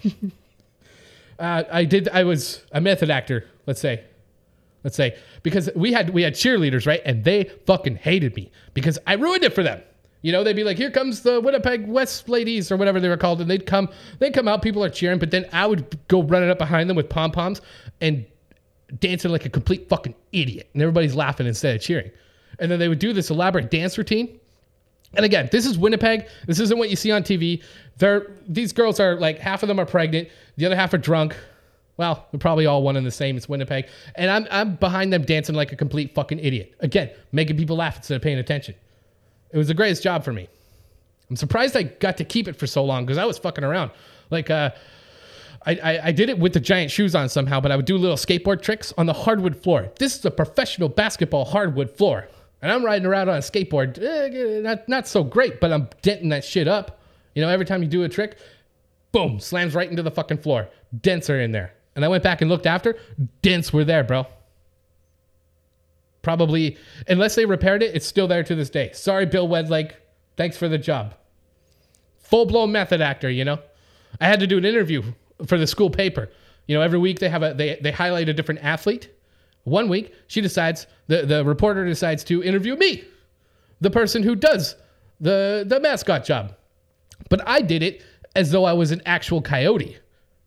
uh, 1.39 1.65
I 1.71 1.85
did. 1.85 2.09
I 2.09 2.25
was 2.25 2.65
a 2.73 2.81
method 2.81 3.11
actor. 3.11 3.47
Let's 3.67 3.81
say, 3.81 4.05
let's 4.85 4.97
say, 4.97 5.17
because 5.43 5.71
we 5.75 5.93
had 5.93 6.11
we 6.11 6.23
had 6.23 6.35
cheerleaders, 6.35 6.87
right? 6.87 7.03
And 7.05 7.25
they 7.25 7.45
fucking 7.67 7.97
hated 7.97 8.37
me 8.37 8.51
because 8.75 8.99
I 9.07 9.15
ruined 9.15 9.45
it 9.45 9.55
for 9.55 9.63
them. 9.63 9.83
You 10.23 10.33
know, 10.33 10.45
they'd 10.45 10.57
be 10.57 10.65
like, 10.65 10.77
"Here 10.77 10.91
comes 10.91 11.23
the 11.23 11.41
Winnipeg 11.41 11.87
West 11.87 12.29
ladies" 12.29 12.71
or 12.71 12.77
whatever 12.77 13.01
they 13.01 13.09
were 13.09 13.17
called, 13.17 13.41
and 13.41 13.51
they'd 13.51 13.67
come. 13.67 13.89
They'd 14.19 14.35
come 14.35 14.49
out. 14.49 14.63
People 14.63 14.85
are 14.85 14.91
cheering, 14.91 15.19
but 15.19 15.31
then 15.31 15.47
I 15.53 15.67
would 15.67 15.99
go 16.09 16.23
running 16.23 16.51
up 16.51 16.59
behind 16.59 16.91
them 16.91 16.97
with 16.97 17.09
pom 17.09 17.33
poms 17.33 17.61
and 18.01 18.27
dancing 18.99 19.31
like 19.31 19.47
a 19.47 19.49
complete 19.49 19.89
fucking 19.89 20.15
idiot, 20.33 20.69
and 20.75 20.83
everybody's 20.83 21.15
laughing 21.15 21.47
instead 21.47 21.77
of 21.77 21.83
cheering. 21.83 22.11
And 22.59 22.71
then 22.71 22.79
they 22.79 22.89
would 22.89 22.99
do 22.99 23.13
this 23.13 23.31
elaborate 23.31 23.71
dance 23.71 23.97
routine. 23.97 24.39
And 25.15 25.25
again, 25.25 25.49
this 25.51 25.67
is 25.67 25.79
Winnipeg. 25.79 26.29
This 26.47 26.61
isn't 26.61 26.79
what 26.79 26.91
you 26.91 26.97
see 26.97 27.11
on 27.11 27.23
TV. 27.23 27.63
They're 28.01 28.33
these 28.49 28.73
girls 28.73 28.99
are 28.99 29.15
like 29.15 29.39
half 29.39 29.63
of 29.63 29.69
them 29.69 29.79
are 29.79 29.87
pregnant, 29.87 30.29
the 30.57 30.67
other 30.67 30.77
half 30.77 30.93
are 30.93 30.99
drunk. 30.99 31.37
Well, 31.97 32.27
they're 32.31 32.41
probably 32.41 32.65
all 32.65 32.83
one 32.83 32.97
and 32.97 33.07
the 33.07 33.11
same. 33.11 33.37
It's 33.37 33.49
Winnipeg, 33.49 33.87
and 34.17 34.31
I'm 34.31 34.47
I'm 34.51 34.75
behind 34.77 35.13
them 35.13 35.23
dancing 35.23 35.55
like 35.55 35.71
a 35.71 35.77
complete 35.77 36.15
fucking 36.15 36.41
idiot. 36.41 36.75
Again, 36.81 37.11
making 37.31 37.57
people 37.57 37.77
laugh 37.77 37.97
instead 37.97 38.17
of 38.17 38.23
paying 38.23 38.39
attention. 38.39 38.75
It 39.53 39.59
was 39.59 39.69
the 39.69 39.75
greatest 39.75 40.03
job 40.03 40.25
for 40.25 40.33
me. 40.33 40.49
I'm 41.29 41.37
surprised 41.37 41.77
I 41.77 41.85
got 41.85 42.17
to 42.17 42.25
keep 42.25 42.49
it 42.49 42.57
for 42.57 42.67
so 42.67 42.85
long 42.85 43.05
because 43.05 43.19
I 43.19 43.25
was 43.25 43.39
fucking 43.39 43.65
around. 43.65 43.93
Like, 44.31 44.51
uh, 44.51 44.71
I, 45.67 45.75
I, 45.77 46.07
I, 46.07 46.13
did 46.13 46.29
it 46.29 46.39
with 46.39 46.55
the 46.55 46.61
giant 46.61 46.91
shoes 46.91 47.15
on 47.15 47.29
somehow, 47.29 47.61
but 47.61 47.71
I 47.71 47.77
would 47.77 47.85
do 47.85 47.97
little 47.97 48.17
skateboard 48.17 48.63
tricks 48.63 48.93
on 48.97 49.07
the 49.07 49.13
hardwood 49.13 49.57
floor. 49.57 49.91
This 49.99 50.19
is 50.19 50.25
a 50.25 50.31
professional 50.31 50.89
basketball 50.89 51.45
hardwood 51.45 51.91
floor. 51.91 52.29
And 52.63 52.73
I'm 52.73 52.85
riding 52.85 53.07
around 53.07 53.29
on 53.29 53.37
a 53.37 53.41
skateboard, 53.41 53.99
eh, 54.03 54.61
not, 54.61 54.89
not 54.89 55.07
so 55.07 55.23
great, 55.23 55.61
but 55.61 55.73
I'm 55.73 55.89
denting 56.03 56.31
that 56.31 56.45
shit 56.45 56.69
up. 56.69 57.00
You 57.35 57.43
know, 57.43 57.49
every 57.49 57.67
time 57.67 57.83
you 57.83 57.89
do 57.89 58.03
a 58.03 58.09
trick, 58.09 58.39
boom, 59.13 59.41
slams 59.41 59.75
right 59.75 59.89
into 59.89 60.03
the 60.03 60.11
fucking 60.11 60.39
floor. 60.39 60.69
Dents 61.01 61.31
are 61.31 61.41
in 61.41 61.53
there. 61.53 61.73
And 61.95 62.05
I 62.05 62.09
went 62.09 62.23
back 62.23 62.41
and 62.41 62.51
looked 62.51 62.67
after, 62.67 62.97
dents 63.43 63.73
were 63.73 63.85
there, 63.85 64.05
bro. 64.05 64.27
Probably, 66.23 66.77
unless 67.09 67.35
they 67.35 67.47
repaired 67.47 67.83
it, 67.83 67.95
it's 67.95 68.07
still 68.07 68.29
there 68.29 68.45
to 68.45 68.55
this 68.55 68.71
day. 68.71 68.91
Sorry, 68.93 69.27
Bill 69.27 69.49
Wedlake. 69.49 69.93
Thanks 70.37 70.57
for 70.57 70.69
the 70.69 70.79
job. 70.79 71.15
Full 72.21 72.47
blown 72.47 72.73
method 72.73 73.01
actor, 73.01 73.31
you 73.31 73.45
know? 73.45 73.59
I 74.21 74.27
had 74.27 74.41
to 74.41 74.47
do 74.47 74.59
an 74.59 74.65
interview 74.65 75.03
for 75.47 75.59
the 75.59 75.67
school 75.67 75.91
paper. 75.91 76.29
You 76.67 76.77
know, 76.77 76.83
every 76.83 76.99
week 76.99 77.19
they 77.19 77.29
have 77.29 77.43
a 77.43 77.55
they, 77.55 77.79
they 77.81 77.91
highlight 77.91 78.29
a 78.29 78.35
different 78.35 78.63
athlete 78.63 79.11
one 79.65 79.89
week, 79.89 80.15
she 80.27 80.41
decides, 80.41 80.87
the, 81.07 81.23
the 81.23 81.45
reporter 81.45 81.85
decides 81.85 82.25
to 82.25 82.43
interview 82.43 82.77
me, 82.77 83.05
the 83.81 83.91
person 83.91 84.23
who 84.23 84.35
does 84.35 84.77
the, 85.21 85.65
the 85.67 85.81
mascot 85.81 86.25
job. 86.25 86.55
But 87.31 87.47
I 87.49 87.63
did 87.63 87.83
it 87.83 88.05
as 88.37 88.51
though 88.51 88.65
I 88.65 88.75
was 88.75 88.91
an 88.91 89.01
actual 89.07 89.41
coyote, 89.41 89.97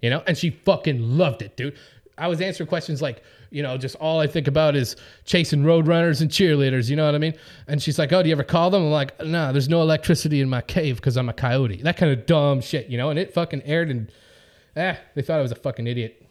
you 0.02 0.12
know, 0.12 0.22
and 0.28 0.38
she 0.38 0.52
fucking 0.52 1.18
loved 1.18 1.42
it, 1.42 1.58
dude. 1.58 1.76
I 2.16 2.28
was 2.28 2.40
answering 2.40 2.68
questions 2.68 3.02
like, 3.02 3.24
you 3.50 3.64
know, 3.64 3.76
just 3.78 3.96
all 3.96 4.20
I 4.20 4.28
think 4.28 4.48
about 4.48 4.76
is 4.76 4.96
chasing 5.26 5.64
roadrunners 5.64 6.22
and 6.22 6.30
cheerleaders, 6.30 6.88
you 6.88 6.96
know 6.96 7.06
what 7.06 7.16
I 7.16 7.18
mean? 7.18 7.34
And 7.68 7.82
she's 7.82 7.98
like, 7.98 8.14
Oh, 8.14 8.22
do 8.22 8.30
you 8.30 8.36
ever 8.36 8.44
call 8.44 8.70
them? 8.70 8.84
I'm 8.84 8.92
like, 8.92 9.20
nah, 9.26 9.52
there's 9.52 9.70
no 9.70 9.82
electricity 9.82 10.40
in 10.40 10.50
my 10.50 10.62
cave 10.62 10.98
because 10.98 11.18
I'm 11.18 11.30
a 11.30 11.34
coyote. 11.34 11.82
That 11.82 11.98
kind 11.98 12.12
of 12.12 12.28
dumb 12.28 12.62
shit, 12.62 12.88
you 12.88 12.98
know? 12.98 13.10
And 13.10 13.18
it 13.18 13.34
fucking 13.34 13.64
aired 13.64 13.90
and, 13.90 14.12
eh, 14.76 14.96
they 15.16 15.24
thought 15.24 15.40
I 15.40 15.42
was 15.42 15.52
a 15.52 15.56
fucking 15.56 15.88
idiot. 15.88 16.24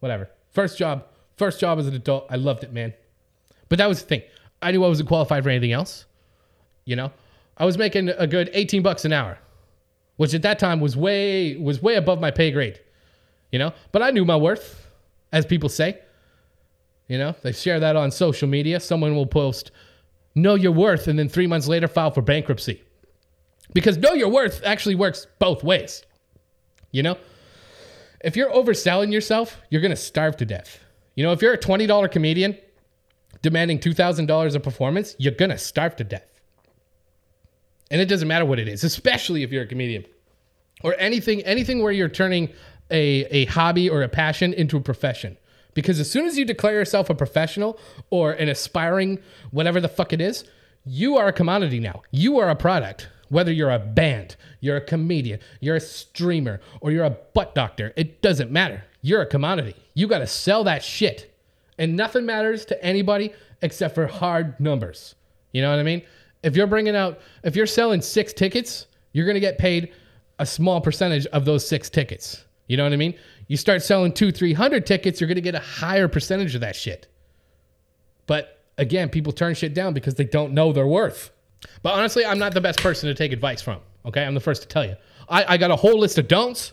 Whatever. 0.00 0.28
First 0.50 0.78
job, 0.78 1.04
First 1.38 1.60
job 1.60 1.78
as 1.78 1.86
an 1.86 1.94
adult, 1.94 2.26
I 2.28 2.34
loved 2.34 2.64
it, 2.64 2.72
man. 2.72 2.92
But 3.68 3.78
that 3.78 3.88
was 3.88 4.02
the 4.02 4.08
thing. 4.08 4.22
I 4.60 4.72
knew 4.72 4.84
I 4.84 4.88
wasn't 4.88 5.08
qualified 5.08 5.44
for 5.44 5.50
anything 5.50 5.70
else. 5.70 6.04
You 6.84 6.96
know, 6.96 7.12
I 7.56 7.64
was 7.64 7.78
making 7.78 8.08
a 8.08 8.26
good 8.26 8.50
18 8.52 8.82
bucks 8.82 9.04
an 9.04 9.12
hour, 9.12 9.38
which 10.18 10.34
at 10.34 10.42
that 10.42 10.58
time 10.58 10.80
was 10.80 10.96
way 10.96 11.56
was 11.56 11.80
way 11.80 11.94
above 11.94 12.20
my 12.20 12.30
pay 12.30 12.50
grade. 12.50 12.78
You 13.50 13.58
know, 13.58 13.72
but 13.92 14.02
I 14.02 14.10
knew 14.10 14.26
my 14.26 14.36
worth, 14.36 14.86
as 15.32 15.46
people 15.46 15.70
say. 15.70 15.98
You 17.08 17.16
know, 17.16 17.34
they 17.42 17.52
share 17.52 17.80
that 17.80 17.96
on 17.96 18.10
social 18.10 18.46
media. 18.46 18.78
Someone 18.78 19.14
will 19.14 19.26
post, 19.26 19.70
"Know 20.34 20.54
your 20.54 20.72
worth," 20.72 21.08
and 21.08 21.18
then 21.18 21.30
three 21.30 21.46
months 21.46 21.66
later 21.66 21.88
file 21.88 22.10
for 22.10 22.20
bankruptcy, 22.20 22.82
because 23.72 23.96
know 23.96 24.12
your 24.12 24.28
worth 24.28 24.60
actually 24.64 24.94
works 24.94 25.26
both 25.38 25.64
ways. 25.64 26.04
You 26.92 27.02
know, 27.02 27.16
if 28.22 28.36
you're 28.36 28.50
overselling 28.50 29.12
yourself, 29.12 29.56
you're 29.70 29.80
gonna 29.80 29.96
starve 29.96 30.36
to 30.38 30.44
death. 30.44 30.80
You 31.14 31.24
know, 31.24 31.32
if 31.32 31.40
you're 31.40 31.54
a 31.54 31.58
$20 31.58 32.08
comedian 32.08 32.58
demanding 33.40 33.78
$2,000 33.78 34.54
a 34.54 34.60
performance, 34.60 35.16
you're 35.18 35.32
to 35.32 35.58
starve 35.58 35.96
to 35.96 36.04
death. 36.04 36.37
And 37.90 38.00
it 38.00 38.06
doesn't 38.06 38.28
matter 38.28 38.44
what 38.44 38.58
it 38.58 38.68
is, 38.68 38.84
especially 38.84 39.42
if 39.42 39.52
you're 39.52 39.62
a 39.62 39.66
comedian 39.66 40.04
or 40.82 40.94
anything 40.98 41.42
anything 41.42 41.82
where 41.82 41.92
you're 41.92 42.08
turning 42.08 42.50
a, 42.90 43.24
a 43.30 43.44
hobby 43.46 43.88
or 43.88 44.02
a 44.02 44.08
passion 44.08 44.52
into 44.52 44.76
a 44.76 44.80
profession. 44.80 45.36
Because 45.74 46.00
as 46.00 46.10
soon 46.10 46.26
as 46.26 46.36
you 46.36 46.44
declare 46.44 46.74
yourself 46.74 47.08
a 47.10 47.14
professional 47.14 47.78
or 48.10 48.32
an 48.32 48.48
aspiring 48.48 49.20
whatever 49.50 49.80
the 49.80 49.88
fuck 49.88 50.12
it 50.12 50.20
is, 50.20 50.44
you 50.84 51.16
are 51.16 51.28
a 51.28 51.32
commodity 51.32 51.78
now. 51.78 52.02
You 52.10 52.38
are 52.38 52.48
a 52.48 52.56
product. 52.56 53.08
Whether 53.28 53.52
you're 53.52 53.70
a 53.70 53.78
band, 53.78 54.36
you're 54.60 54.78
a 54.78 54.80
comedian, 54.80 55.40
you're 55.60 55.76
a 55.76 55.80
streamer, 55.80 56.60
or 56.80 56.90
you're 56.90 57.04
a 57.04 57.10
butt 57.10 57.54
doctor, 57.54 57.92
it 57.94 58.22
doesn't 58.22 58.50
matter. 58.50 58.84
You're 59.02 59.20
a 59.20 59.26
commodity. 59.26 59.76
You 59.94 60.06
got 60.06 60.20
to 60.20 60.26
sell 60.26 60.64
that 60.64 60.82
shit. 60.82 61.34
And 61.76 61.94
nothing 61.94 62.24
matters 62.24 62.64
to 62.66 62.84
anybody 62.84 63.32
except 63.60 63.94
for 63.94 64.06
hard 64.06 64.58
numbers. 64.58 65.14
You 65.52 65.62
know 65.62 65.70
what 65.70 65.78
I 65.78 65.82
mean? 65.82 66.02
If 66.42 66.56
you're 66.56 66.66
bringing 66.66 66.96
out, 66.96 67.20
if 67.42 67.56
you're 67.56 67.66
selling 67.66 68.00
six 68.00 68.32
tickets, 68.32 68.86
you're 69.12 69.26
going 69.26 69.34
to 69.34 69.40
get 69.40 69.58
paid 69.58 69.92
a 70.38 70.46
small 70.46 70.80
percentage 70.80 71.26
of 71.26 71.44
those 71.44 71.66
six 71.66 71.90
tickets. 71.90 72.44
You 72.68 72.76
know 72.76 72.84
what 72.84 72.92
I 72.92 72.96
mean? 72.96 73.14
You 73.48 73.56
start 73.56 73.82
selling 73.82 74.12
two, 74.12 74.30
300 74.30 74.86
tickets, 74.86 75.20
you're 75.20 75.28
going 75.28 75.36
to 75.36 75.40
get 75.42 75.54
a 75.54 75.60
higher 75.60 76.06
percentage 76.06 76.54
of 76.54 76.60
that 76.60 76.76
shit. 76.76 77.08
But 78.26 78.62
again, 78.76 79.08
people 79.08 79.32
turn 79.32 79.54
shit 79.54 79.74
down 79.74 79.94
because 79.94 80.14
they 80.14 80.24
don't 80.24 80.52
know 80.52 80.72
their 80.72 80.86
worth. 80.86 81.30
But 81.82 81.94
honestly, 81.94 82.24
I'm 82.24 82.38
not 82.38 82.54
the 82.54 82.60
best 82.60 82.80
person 82.80 83.08
to 83.08 83.14
take 83.14 83.32
advice 83.32 83.62
from. 83.62 83.80
Okay. 84.06 84.24
I'm 84.24 84.34
the 84.34 84.40
first 84.40 84.62
to 84.62 84.68
tell 84.68 84.84
you. 84.84 84.96
I, 85.28 85.54
I 85.54 85.56
got 85.56 85.70
a 85.70 85.76
whole 85.76 85.98
list 85.98 86.18
of 86.18 86.28
don'ts. 86.28 86.72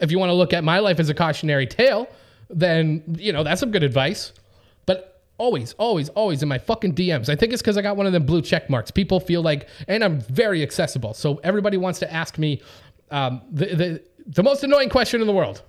If 0.00 0.10
you 0.10 0.18
want 0.18 0.30
to 0.30 0.34
look 0.34 0.52
at 0.52 0.64
my 0.64 0.80
life 0.80 0.98
as 0.98 1.08
a 1.08 1.14
cautionary 1.14 1.66
tale, 1.66 2.08
then, 2.50 3.02
you 3.16 3.32
know, 3.32 3.44
that's 3.44 3.60
some 3.60 3.70
good 3.70 3.84
advice. 3.84 4.32
Always, 5.36 5.72
always, 5.74 6.10
always 6.10 6.42
in 6.42 6.48
my 6.48 6.58
fucking 6.58 6.94
DMs. 6.94 7.28
I 7.28 7.34
think 7.34 7.52
it's 7.52 7.60
because 7.60 7.76
I 7.76 7.82
got 7.82 7.96
one 7.96 8.06
of 8.06 8.12
them 8.12 8.24
blue 8.24 8.40
check 8.40 8.70
marks. 8.70 8.90
People 8.90 9.18
feel 9.18 9.42
like, 9.42 9.68
and 9.88 10.04
I'm 10.04 10.20
very 10.20 10.62
accessible. 10.62 11.12
So 11.12 11.40
everybody 11.42 11.76
wants 11.76 11.98
to 12.00 12.12
ask 12.12 12.38
me 12.38 12.62
um, 13.10 13.42
the, 13.50 13.66
the, 13.66 14.02
the 14.26 14.42
most 14.42 14.62
annoying 14.62 14.88
question 14.88 15.20
in 15.20 15.26
the 15.26 15.32
world. 15.32 15.62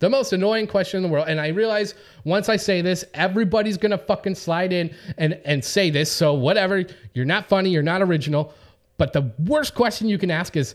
The 0.00 0.10
most 0.10 0.32
annoying 0.32 0.66
question 0.66 0.96
in 0.98 1.04
the 1.04 1.08
world. 1.08 1.28
And 1.28 1.40
I 1.40 1.48
realize 1.48 1.94
once 2.24 2.48
I 2.48 2.56
say 2.56 2.82
this, 2.82 3.04
everybody's 3.14 3.78
gonna 3.78 3.96
fucking 3.96 4.34
slide 4.34 4.72
in 4.72 4.92
and, 5.16 5.40
and 5.44 5.64
say 5.64 5.90
this. 5.90 6.10
So 6.10 6.34
whatever, 6.34 6.84
you're 7.14 7.24
not 7.24 7.48
funny, 7.48 7.70
you're 7.70 7.84
not 7.84 8.02
original. 8.02 8.52
But 8.96 9.12
the 9.12 9.30
worst 9.46 9.76
question 9.76 10.08
you 10.08 10.18
can 10.18 10.32
ask 10.32 10.56
is, 10.56 10.74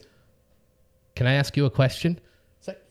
Can 1.18 1.27
I 1.27 1.34
ask 1.34 1.58
you 1.58 1.66
a 1.66 1.70
question? 1.70 2.18
It's 2.60 2.70
like, 2.70 2.82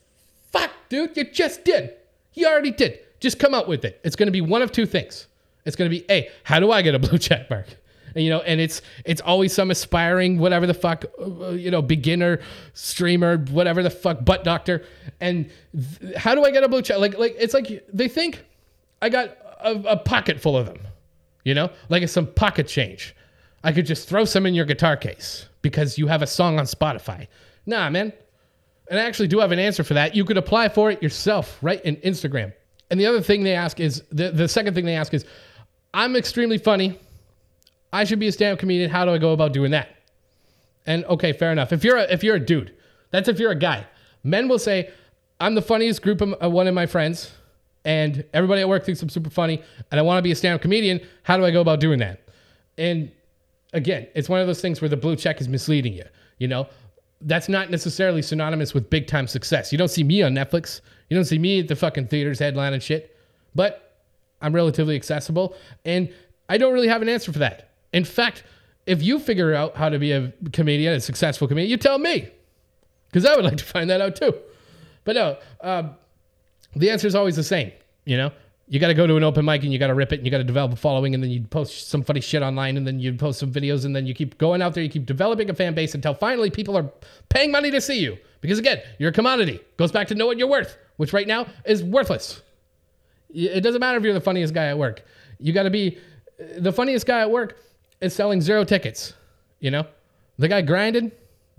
fuck, 0.51 0.69
dude, 0.89 1.17
you 1.17 1.23
just 1.23 1.65
did. 1.65 1.95
You 2.33 2.45
already 2.45 2.71
did. 2.71 2.99
Just 3.19 3.39
come 3.39 3.55
out 3.55 3.67
with 3.67 3.83
it. 3.83 3.99
It's 4.03 4.15
gonna 4.15 4.29
be 4.29 4.41
one 4.41 4.61
of 4.61 4.71
two 4.71 4.85
things. 4.85 5.25
It's 5.67 5.75
gonna 5.75 5.89
be, 5.89 6.05
hey, 6.07 6.29
how 6.43 6.59
do 6.59 6.71
I 6.71 6.81
get 6.81 6.95
a 6.95 6.99
blue 6.99 7.17
check 7.19 7.49
mark? 7.49 7.67
And, 8.15 8.23
you 8.23 8.31
know, 8.31 8.39
and 8.39 8.59
it's 8.59 8.81
it's 9.05 9.21
always 9.21 9.53
some 9.53 9.69
aspiring 9.69 10.39
whatever 10.39 10.65
the 10.65 10.73
fuck, 10.73 11.05
uh, 11.21 11.49
you 11.49 11.69
know, 11.69 11.83
beginner 11.83 12.39
streamer, 12.73 13.37
whatever 13.37 13.83
the 13.83 13.91
fuck, 13.91 14.25
butt 14.25 14.43
doctor. 14.43 14.83
And 15.19 15.51
th- 15.73 16.15
how 16.15 16.33
do 16.33 16.43
I 16.43 16.51
get 16.51 16.63
a 16.63 16.67
blue 16.67 16.81
check? 16.81 16.97
Like 16.97 17.17
like 17.17 17.35
it's 17.37 17.53
like 17.53 17.85
they 17.93 18.07
think 18.07 18.43
I 19.01 19.09
got 19.09 19.37
a, 19.61 19.73
a 19.89 19.97
pocket 19.97 20.39
full 20.39 20.57
of 20.57 20.65
them, 20.65 20.79
you 21.43 21.53
know, 21.53 21.69
like 21.89 22.01
it's 22.01 22.13
some 22.13 22.27
pocket 22.27 22.67
change. 22.67 23.15
I 23.63 23.71
could 23.71 23.85
just 23.85 24.07
throw 24.07 24.25
some 24.25 24.45
in 24.45 24.55
your 24.55 24.65
guitar 24.65 24.95
case 24.97 25.47
because 25.61 25.97
you 25.97 26.07
have 26.07 26.21
a 26.21 26.27
song 26.27 26.57
on 26.57 26.65
Spotify. 26.65 27.27
Nah, 27.65 27.89
man. 27.89 28.13
And 28.89 28.99
I 28.99 29.03
actually 29.03 29.27
do 29.27 29.39
have 29.39 29.51
an 29.51 29.59
answer 29.59 29.83
for 29.83 29.93
that. 29.95 30.15
You 30.15 30.23
could 30.23 30.37
apply 30.37 30.69
for 30.69 30.89
it 30.89 31.03
yourself, 31.03 31.57
right? 31.61 31.83
In 31.83 31.97
Instagram. 31.97 32.53
And 32.89 32.99
the 32.99 33.05
other 33.05 33.21
thing 33.21 33.43
they 33.43 33.53
ask 33.53 33.79
is 33.79 34.03
the, 34.11 34.31
the 34.31 34.47
second 34.47 34.73
thing 34.73 34.85
they 34.85 34.95
ask 34.95 35.13
is, 35.13 35.25
I'm 35.93 36.15
extremely 36.15 36.57
funny. 36.57 36.99
I 37.91 38.03
should 38.03 38.19
be 38.19 38.27
a 38.27 38.31
stand-up 38.31 38.59
comedian. 38.59 38.89
How 38.89 39.05
do 39.05 39.11
I 39.11 39.17
go 39.17 39.31
about 39.31 39.53
doing 39.53 39.71
that? 39.71 39.89
And 40.85 41.05
okay, 41.05 41.33
fair 41.33 41.51
enough. 41.51 41.73
If 41.73 41.83
you're 41.83 41.97
a, 41.97 42.03
if 42.03 42.23
you're 42.23 42.35
a 42.35 42.39
dude, 42.39 42.73
that's 43.11 43.27
if 43.27 43.39
you're 43.39 43.51
a 43.51 43.55
guy. 43.55 43.85
Men 44.23 44.47
will 44.47 44.59
say, 44.59 44.91
"I'm 45.39 45.55
the 45.55 45.61
funniest 45.61 46.01
group 46.01 46.21
of 46.21 46.51
one 46.51 46.67
of 46.67 46.73
my 46.73 46.85
friends, 46.85 47.31
and 47.85 48.23
everybody 48.33 48.61
at 48.61 48.69
work 48.69 48.85
thinks 48.85 49.01
I'm 49.01 49.09
super 49.09 49.29
funny, 49.29 49.61
and 49.91 49.99
I 49.99 50.03
want 50.03 50.17
to 50.17 50.21
be 50.21 50.31
a 50.31 50.35
stand-up 50.35 50.61
comedian. 50.61 51.01
How 51.23 51.37
do 51.37 51.45
I 51.45 51.51
go 51.51 51.61
about 51.61 51.79
doing 51.79 51.99
that?" 51.99 52.21
And 52.77 53.11
again, 53.73 54.07
it's 54.15 54.29
one 54.29 54.39
of 54.39 54.47
those 54.47 54.61
things 54.61 54.81
where 54.81 54.89
the 54.89 54.97
blue 54.97 55.15
check 55.15 55.41
is 55.41 55.47
misleading 55.47 55.93
you. 55.93 56.05
You 56.37 56.47
know, 56.47 56.67
that's 57.21 57.49
not 57.49 57.69
necessarily 57.69 58.21
synonymous 58.21 58.73
with 58.73 58.89
big 58.89 59.07
time 59.07 59.27
success. 59.27 59.71
You 59.71 59.77
don't 59.77 59.87
see 59.87 60.03
me 60.03 60.21
on 60.21 60.33
Netflix. 60.33 60.81
You 61.09 61.15
don't 61.15 61.25
see 61.25 61.39
me 61.39 61.61
at 61.61 61.67
the 61.67 61.75
fucking 61.75 62.07
theaters 62.07 62.39
headline 62.39 62.73
and 62.73 62.83
shit. 62.83 63.15
But 63.55 63.86
I'm 64.41 64.53
relatively 64.53 64.95
accessible, 64.95 65.55
and 65.85 66.13
I 66.49 66.57
don't 66.57 66.73
really 66.73 66.87
have 66.87 67.01
an 67.01 67.09
answer 67.09 67.31
for 67.31 67.39
that. 67.39 67.69
In 67.93 68.05
fact, 68.05 68.43
if 68.85 69.03
you 69.03 69.19
figure 69.19 69.53
out 69.53 69.75
how 69.75 69.89
to 69.89 69.99
be 69.99 70.11
a 70.11 70.33
comedian, 70.53 70.93
a 70.93 70.99
successful 70.99 71.47
comedian, 71.47 71.69
you 71.69 71.77
tell 71.77 71.97
me, 71.97 72.29
because 73.09 73.25
I 73.25 73.35
would 73.35 73.45
like 73.45 73.57
to 73.57 73.65
find 73.65 73.89
that 73.89 74.01
out 74.01 74.15
too. 74.15 74.33
But 75.03 75.15
no, 75.15 75.37
um, 75.61 75.95
the 76.75 76.89
answer 76.89 77.07
is 77.07 77.15
always 77.15 77.35
the 77.35 77.43
same. 77.43 77.71
You 78.05 78.17
know, 78.17 78.31
you 78.67 78.79
got 78.79 78.87
to 78.87 78.93
go 78.93 79.07
to 79.07 79.15
an 79.15 79.23
open 79.23 79.45
mic 79.45 79.63
and 79.63 79.71
you 79.71 79.79
got 79.79 79.87
to 79.87 79.93
rip 79.93 80.11
it 80.11 80.19
and 80.19 80.25
you 80.25 80.31
got 80.31 80.39
to 80.39 80.43
develop 80.43 80.73
a 80.73 80.75
following 80.75 81.13
and 81.13 81.23
then 81.23 81.29
you 81.29 81.41
post 81.41 81.89
some 81.89 82.03
funny 82.03 82.21
shit 82.21 82.41
online 82.41 82.77
and 82.77 82.85
then 82.85 82.99
you 82.99 83.13
post 83.13 83.39
some 83.39 83.51
videos 83.51 83.85
and 83.85 83.95
then 83.95 84.05
you 84.05 84.13
keep 84.13 84.37
going 84.37 84.61
out 84.61 84.73
there, 84.73 84.83
you 84.83 84.89
keep 84.89 85.05
developing 85.05 85.49
a 85.49 85.53
fan 85.53 85.73
base 85.73 85.95
until 85.95 86.13
finally 86.13 86.49
people 86.49 86.77
are 86.77 86.89
paying 87.29 87.51
money 87.51 87.71
to 87.71 87.81
see 87.81 87.99
you. 87.99 88.17
Because 88.41 88.59
again, 88.59 88.81
you're 88.99 89.09
a 89.09 89.13
commodity. 89.13 89.59
Goes 89.77 89.91
back 89.91 90.07
to 90.09 90.15
know 90.15 90.25
what 90.25 90.37
you're 90.37 90.47
worth, 90.47 90.77
which 90.97 91.13
right 91.13 91.27
now 91.27 91.47
is 91.65 91.83
worthless. 91.83 92.41
It 93.33 93.61
doesn't 93.61 93.79
matter 93.79 93.97
if 93.97 94.03
you're 94.03 94.13
the 94.13 94.21
funniest 94.21 94.53
guy 94.53 94.65
at 94.65 94.77
work. 94.77 95.03
You 95.39 95.53
got 95.53 95.63
to 95.63 95.69
be 95.69 95.99
the 96.57 96.71
funniest 96.71 97.05
guy 97.05 97.21
at 97.21 97.31
work 97.31 97.57
is 98.01 98.13
selling 98.13 98.41
zero 98.41 98.63
tickets. 98.63 99.13
You 99.59 99.71
know, 99.71 99.85
the 100.37 100.47
guy 100.47 100.61
grinding, 100.61 101.11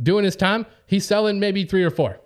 doing 0.03 0.25
his 0.25 0.37
time, 0.37 0.67
he's 0.87 1.05
selling 1.05 1.41
maybe 1.41 1.65
three 1.65 1.85
or 1.85 1.91
four. 1.91 2.21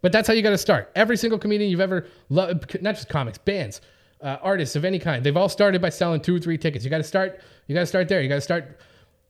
But 0.00 0.12
that's 0.12 0.28
how 0.28 0.34
you 0.34 0.42
got 0.42 0.50
to 0.50 0.58
start. 0.58 0.90
Every 0.94 1.16
single 1.16 1.38
comedian 1.38 1.70
you've 1.70 1.80
ever 1.80 2.06
loved, 2.28 2.80
not 2.82 2.94
just 2.94 3.08
comics, 3.08 3.38
bands, 3.38 3.80
uh, 4.20 4.38
artists 4.42 4.76
of 4.76 4.84
any 4.84 4.98
kind, 4.98 5.24
they've 5.24 5.36
all 5.36 5.48
started 5.48 5.80
by 5.80 5.90
selling 5.90 6.20
two 6.20 6.36
or 6.36 6.38
three 6.38 6.58
tickets. 6.58 6.84
You 6.84 6.90
got 6.90 6.98
to 6.98 7.04
start. 7.04 7.40
You 7.66 7.74
got 7.74 7.82
to 7.82 7.86
start 7.86 8.08
there. 8.08 8.22
You 8.22 8.28
got 8.28 8.36
to 8.36 8.40
start 8.40 8.78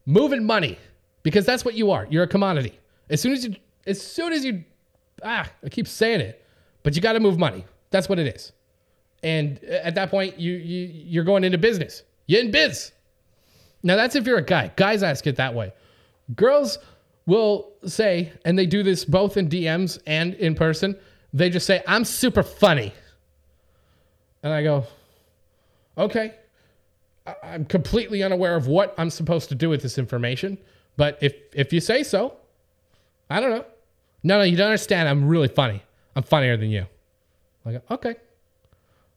moving 0.07 0.45
money 0.45 0.79
because 1.23 1.45
that's 1.45 1.65
what 1.65 1.75
you 1.75 1.91
are. 1.91 2.07
You're 2.11 2.25
a 2.25 2.29
commodity. 2.29 2.79
As 3.11 3.21
soon 3.21 3.33
as 3.33 3.45
you, 3.45 3.57
as 3.87 4.01
soon 4.01 4.33
as 4.33 4.45
you, 4.45 4.65
ah, 5.23 5.49
I 5.65 5.69
keep 5.69 5.87
saying 5.87 6.21
it, 6.21 6.45
but 6.83 6.97
you 6.97 7.03
got 7.03 7.13
to 7.15 7.21
move 7.21 7.39
money. 7.39 7.65
That's 7.91 8.09
what 8.09 8.19
it 8.19 8.35
is. 8.35 8.53
And 9.25 9.65
at 9.65 9.95
that 9.95 10.11
point, 10.11 10.39
you, 10.39 10.53
you 10.53 10.91
you're 10.93 11.25
going 11.25 11.45
into 11.45 11.57
business. 11.57 12.03
You're 12.27 12.43
in 12.43 12.51
biz. 12.51 12.93
Now 13.83 13.97
that's 13.97 14.15
if 14.15 14.27
you're 14.27 14.39
a 14.39 14.45
guy. 14.45 14.71
Guys 14.77 15.03
ask 15.03 15.27
it 15.27 15.37
that 15.37 15.55
way. 15.55 15.73
Girls 16.37 16.79
will 17.27 17.73
say, 17.87 18.33
and 18.45 18.59
they 18.59 18.67
do 18.67 18.83
this 18.83 19.05
both 19.05 19.39
in 19.39 19.49
DMs 19.49 19.99
and 20.07 20.35
in 20.35 20.55
person, 20.55 20.95
they 21.33 21.49
just 21.49 21.67
say, 21.67 21.83
I'm 21.87 22.05
super 22.05 22.43
funny. 22.43 22.93
And 24.43 24.53
I 24.53 24.63
go, 24.63 24.85
okay. 25.97 26.35
I'm 27.43 27.65
completely 27.65 28.23
unaware 28.23 28.57
of 28.57 28.67
what 28.67 28.95
I'm 28.99 29.09
supposed 29.09 29.49
to 29.49 29.55
do 29.55 29.71
with 29.71 29.81
this 29.81 29.97
information. 29.97 30.59
But 30.99 31.19
if 31.23 31.35
if 31.55 31.73
you 31.73 31.81
say 31.81 32.03
so, 32.03 32.37
I 33.31 33.41
don't 33.41 33.51
know. 33.51 33.65
No, 34.23 34.39
no, 34.39 34.45
you 34.45 34.57
don't 34.57 34.67
understand. 34.67 35.09
I'm 35.09 35.27
really 35.27 35.49
funny. 35.49 35.83
I'm 36.15 36.23
funnier 36.23 36.59
than 36.59 36.69
you. 36.69 36.87
I 37.65 37.73
go, 37.73 37.83
okay. 37.91 38.17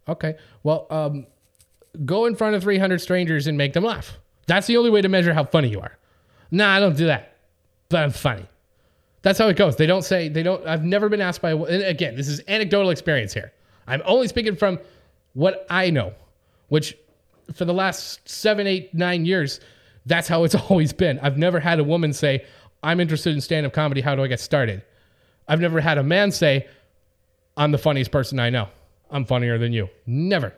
Okay. 0.08 0.36
Well, 0.64 0.88
um, 0.90 1.28
go 2.06 2.26
in 2.26 2.36
front 2.36 2.56
of 2.56 2.64
300 2.64 3.00
strangers 3.00 3.48
and 3.48 3.58
make 3.58 3.74
them 3.74 3.84
laugh. 3.84 4.18
That's 4.46 4.68
the 4.68 4.78
only 4.78 4.90
way 4.90 5.02
to 5.02 5.10
measure 5.10 5.34
how 5.34 5.44
funny 5.44 5.70
you 5.70 5.82
are. 5.82 5.98
Nah, 6.52 6.74
I 6.74 6.80
don't 6.80 6.96
do 6.96 7.08
that, 7.08 7.36
but 7.90 8.04
I'm 8.04 8.12
funny. 8.12 8.46
That's 9.22 9.40
how 9.40 9.50
it 9.50 9.58
goes. 9.58 9.76
They 9.76 9.88
don't 9.88 10.04
say, 10.04 10.30
they 10.30 10.44
don't, 10.44 10.66
I've 10.66 10.86
never 10.86 11.10
been 11.10 11.20
asked 11.20 11.42
by, 11.42 11.52
again, 11.52 12.16
this 12.16 12.30
is 12.30 12.42
anecdotal 12.48 12.92
experience 12.92 13.34
here. 13.34 13.52
I'm 13.86 14.02
only 14.06 14.28
speaking 14.28 14.56
from 14.56 14.80
what 15.34 15.66
I 15.70 15.90
know, 15.90 16.14
which 16.70 16.98
for 17.54 17.66
the 17.66 17.74
last 17.74 18.28
seven, 18.28 18.68
eight, 18.68 18.94
nine 18.94 19.26
years, 19.26 19.60
that's 20.06 20.28
how 20.28 20.46
it's 20.46 20.56
always 20.70 20.94
been. 20.94 21.20
I've 21.20 21.38
never 21.38 21.60
had 21.60 21.80
a 21.80 21.84
woman 21.84 22.14
say, 22.14 22.46
I'm 22.84 23.00
interested 23.00 23.34
in 23.34 23.42
stand 23.42 23.66
up 23.66 23.74
comedy. 23.74 24.02
How 24.02 24.16
do 24.16 24.24
I 24.24 24.28
get 24.28 24.40
started? 24.40 24.82
I've 25.48 25.60
never 25.60 25.82
had 25.82 25.98
a 25.98 26.04
man 26.04 26.32
say, 26.32 26.68
I'm 27.58 27.72
the 27.72 27.78
funniest 27.78 28.12
person 28.12 28.40
I 28.40 28.50
know. 28.50 28.70
I'm 29.12 29.26
funnier 29.26 29.58
than 29.58 29.74
you. 29.74 29.90
Never. 30.06 30.54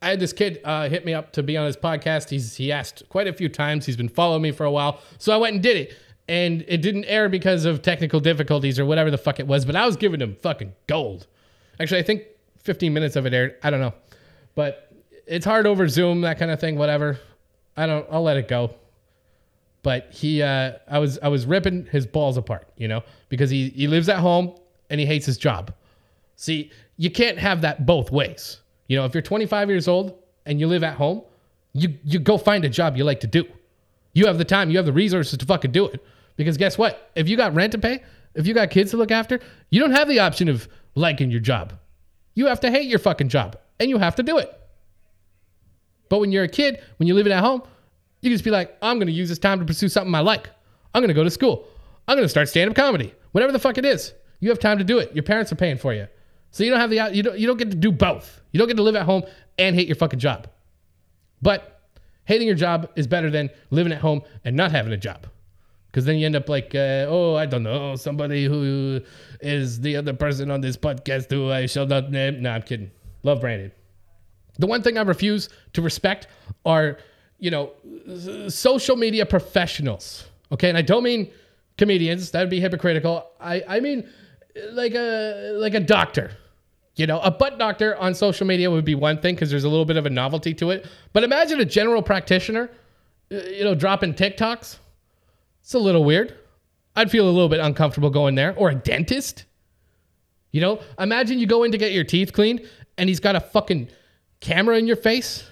I 0.00 0.10
had 0.10 0.20
this 0.20 0.32
kid 0.32 0.60
uh, 0.64 0.88
hit 0.88 1.04
me 1.04 1.12
up 1.12 1.32
to 1.32 1.42
be 1.42 1.56
on 1.56 1.66
his 1.66 1.76
podcast. 1.76 2.30
He's 2.30 2.54
he 2.54 2.70
asked 2.70 3.02
quite 3.08 3.26
a 3.26 3.32
few 3.32 3.48
times. 3.48 3.84
He's 3.84 3.96
been 3.96 4.08
following 4.08 4.42
me 4.42 4.52
for 4.52 4.64
a 4.64 4.70
while, 4.70 5.00
so 5.18 5.32
I 5.32 5.36
went 5.36 5.54
and 5.54 5.62
did 5.62 5.76
it. 5.76 5.96
And 6.28 6.64
it 6.68 6.82
didn't 6.82 7.06
air 7.06 7.28
because 7.28 7.64
of 7.64 7.80
technical 7.82 8.20
difficulties 8.20 8.78
or 8.78 8.84
whatever 8.84 9.10
the 9.10 9.18
fuck 9.18 9.40
it 9.40 9.46
was. 9.46 9.64
But 9.64 9.76
I 9.76 9.86
was 9.86 9.96
giving 9.96 10.20
him 10.20 10.36
fucking 10.42 10.74
gold. 10.86 11.26
Actually, 11.80 12.00
I 12.00 12.02
think 12.02 12.24
15 12.62 12.92
minutes 12.92 13.16
of 13.16 13.24
it 13.24 13.32
aired. 13.32 13.56
I 13.62 13.70
don't 13.70 13.80
know, 13.80 13.94
but 14.54 14.92
it's 15.26 15.46
hard 15.46 15.66
over 15.66 15.88
Zoom, 15.88 16.20
that 16.20 16.38
kind 16.38 16.50
of 16.50 16.60
thing. 16.60 16.76
Whatever. 16.76 17.18
I 17.76 17.86
don't. 17.86 18.06
I'll 18.10 18.22
let 18.22 18.36
it 18.36 18.46
go. 18.46 18.74
But 19.82 20.08
he, 20.12 20.42
uh, 20.42 20.72
I 20.88 20.98
was, 20.98 21.18
I 21.22 21.28
was 21.28 21.46
ripping 21.46 21.86
his 21.86 22.04
balls 22.04 22.36
apart, 22.36 22.68
you 22.76 22.88
know, 22.88 23.02
because 23.28 23.48
he 23.50 23.70
he 23.70 23.86
lives 23.86 24.08
at 24.08 24.18
home 24.18 24.54
and 24.90 25.00
he 25.00 25.06
hates 25.06 25.26
his 25.26 25.38
job. 25.38 25.72
See, 26.36 26.70
you 26.98 27.10
can't 27.10 27.38
have 27.38 27.62
that 27.62 27.86
both 27.86 28.10
ways. 28.10 28.60
You 28.88 28.98
know, 28.98 29.06
if 29.06 29.14
you're 29.14 29.22
25 29.22 29.70
years 29.70 29.88
old 29.88 30.18
and 30.44 30.60
you 30.60 30.66
live 30.66 30.84
at 30.84 30.94
home, 30.94 31.22
you 31.72 31.96
you 32.04 32.18
go 32.18 32.36
find 32.36 32.64
a 32.64 32.68
job 32.68 32.96
you 32.96 33.04
like 33.04 33.20
to 33.20 33.26
do. 33.26 33.46
You 34.12 34.26
have 34.26 34.36
the 34.36 34.44
time, 34.44 34.70
you 34.70 34.76
have 34.76 34.86
the 34.86 34.92
resources 34.92 35.38
to 35.38 35.46
fucking 35.46 35.70
do 35.70 35.86
it. 35.86 36.04
Because 36.36 36.56
guess 36.56 36.76
what? 36.76 37.10
If 37.14 37.28
you 37.28 37.36
got 37.36 37.54
rent 37.54 37.72
to 37.72 37.78
pay, 37.78 38.02
if 38.34 38.46
you 38.46 38.54
got 38.54 38.70
kids 38.70 38.90
to 38.90 38.96
look 38.96 39.10
after, 39.10 39.40
you 39.70 39.80
don't 39.80 39.92
have 39.92 40.08
the 40.08 40.18
option 40.20 40.48
of 40.48 40.68
liking 40.94 41.30
your 41.30 41.40
job. 41.40 41.72
You 42.34 42.46
have 42.46 42.60
to 42.60 42.70
hate 42.70 42.86
your 42.88 42.98
fucking 42.98 43.28
job 43.28 43.56
and 43.80 43.90
you 43.90 43.98
have 43.98 44.16
to 44.16 44.22
do 44.22 44.38
it. 44.38 44.52
But 46.08 46.20
when 46.20 46.32
you're 46.32 46.44
a 46.44 46.48
kid, 46.48 46.82
when 46.96 47.06
you're 47.06 47.16
living 47.16 47.32
at 47.32 47.42
home, 47.42 47.62
you 48.22 48.30
can 48.30 48.34
just 48.34 48.44
be 48.44 48.50
like, 48.50 48.76
I'm 48.82 48.98
going 48.98 49.08
to 49.08 49.12
use 49.12 49.28
this 49.28 49.38
time 49.38 49.60
to 49.60 49.64
pursue 49.64 49.88
something 49.88 50.14
I 50.14 50.20
like. 50.20 50.48
I'm 50.94 51.02
going 51.02 51.08
to 51.08 51.14
go 51.14 51.24
to 51.24 51.30
school. 51.30 51.68
I'm 52.06 52.16
going 52.16 52.24
to 52.24 52.28
start 52.28 52.48
stand 52.48 52.70
up 52.70 52.76
comedy. 52.76 53.14
Whatever 53.32 53.52
the 53.52 53.58
fuck 53.58 53.78
it 53.78 53.84
is. 53.84 54.14
You 54.40 54.48
have 54.48 54.58
time 54.58 54.78
to 54.78 54.84
do 54.84 54.98
it. 54.98 55.14
Your 55.14 55.24
parents 55.24 55.52
are 55.52 55.56
paying 55.56 55.76
for 55.76 55.92
you. 55.92 56.08
So 56.50 56.64
you 56.64 56.70
don't 56.70 56.80
have 56.80 56.90
the 56.90 57.14
you 57.14 57.22
don't 57.22 57.38
you 57.38 57.46
don't 57.46 57.58
get 57.58 57.70
to 57.70 57.76
do 57.76 57.92
both. 57.92 58.40
You 58.52 58.58
don't 58.58 58.68
get 58.68 58.76
to 58.76 58.82
live 58.82 58.96
at 58.96 59.02
home 59.02 59.22
and 59.58 59.76
hate 59.76 59.86
your 59.88 59.96
fucking 59.96 60.18
job. 60.18 60.48
But 61.42 61.80
hating 62.24 62.46
your 62.46 62.56
job 62.56 62.90
is 62.96 63.06
better 63.06 63.30
than 63.30 63.50
living 63.70 63.92
at 63.92 64.00
home 64.00 64.22
and 64.44 64.56
not 64.56 64.70
having 64.70 64.92
a 64.92 64.96
job. 64.96 65.26
Because 65.90 66.04
then 66.04 66.16
you 66.16 66.26
end 66.26 66.36
up 66.36 66.48
like, 66.48 66.74
uh, 66.74 67.06
oh, 67.08 67.34
I 67.34 67.46
don't 67.46 67.62
know, 67.62 67.96
somebody 67.96 68.44
who 68.44 69.00
is 69.40 69.80
the 69.80 69.96
other 69.96 70.12
person 70.12 70.50
on 70.50 70.60
this 70.60 70.76
podcast 70.76 71.30
who 71.30 71.50
I 71.50 71.66
shall 71.66 71.86
not 71.86 72.10
name. 72.10 72.42
No, 72.42 72.50
I'm 72.50 72.62
kidding. 72.62 72.90
Love 73.22 73.40
Brandon. 73.40 73.72
The 74.58 74.66
one 74.66 74.82
thing 74.82 74.98
I 74.98 75.02
refuse 75.02 75.48
to 75.72 75.82
respect 75.82 76.26
are, 76.66 76.98
you 77.38 77.50
know, 77.50 77.72
social 78.48 78.96
media 78.96 79.24
professionals. 79.24 80.26
Okay, 80.52 80.68
and 80.68 80.76
I 80.76 80.82
don't 80.82 81.02
mean 81.02 81.30
comedians. 81.78 82.32
That 82.32 82.40
would 82.40 82.50
be 82.50 82.60
hypocritical. 82.60 83.26
I 83.40 83.62
I 83.68 83.80
mean 83.80 84.08
like 84.72 84.94
a 84.94 85.52
like 85.54 85.74
a 85.74 85.80
doctor. 85.80 86.32
You 86.96 87.06
know, 87.06 87.20
a 87.20 87.30
butt 87.30 87.58
doctor 87.58 87.96
on 87.96 88.14
social 88.14 88.46
media 88.46 88.70
would 88.70 88.84
be 88.84 88.96
one 88.96 89.20
thing 89.20 89.36
because 89.36 89.50
there's 89.50 89.64
a 89.64 89.68
little 89.68 89.84
bit 89.84 89.96
of 89.96 90.06
a 90.06 90.10
novelty 90.10 90.52
to 90.54 90.70
it. 90.70 90.86
But 91.12 91.22
imagine 91.22 91.60
a 91.60 91.64
general 91.64 92.02
practitioner, 92.02 92.70
uh, 93.32 93.36
you 93.36 93.62
know, 93.62 93.76
dropping 93.76 94.14
TikToks. 94.14 94.78
It's 95.60 95.74
a 95.74 95.78
little 95.78 96.04
weird. 96.04 96.36
I'd 96.96 97.10
feel 97.10 97.28
a 97.28 97.30
little 97.30 97.48
bit 97.48 97.60
uncomfortable 97.60 98.10
going 98.10 98.34
there. 98.34 98.52
Or 98.56 98.70
a 98.70 98.74
dentist. 98.74 99.44
You 100.50 100.60
know, 100.60 100.80
imagine 100.98 101.38
you 101.38 101.46
go 101.46 101.62
in 101.62 101.72
to 101.72 101.78
get 101.78 101.92
your 101.92 102.04
teeth 102.04 102.32
cleaned 102.32 102.68
and 102.96 103.08
he's 103.08 103.20
got 103.20 103.36
a 103.36 103.40
fucking 103.40 103.88
camera 104.40 104.76
in 104.76 104.86
your 104.86 104.96
face. 104.96 105.44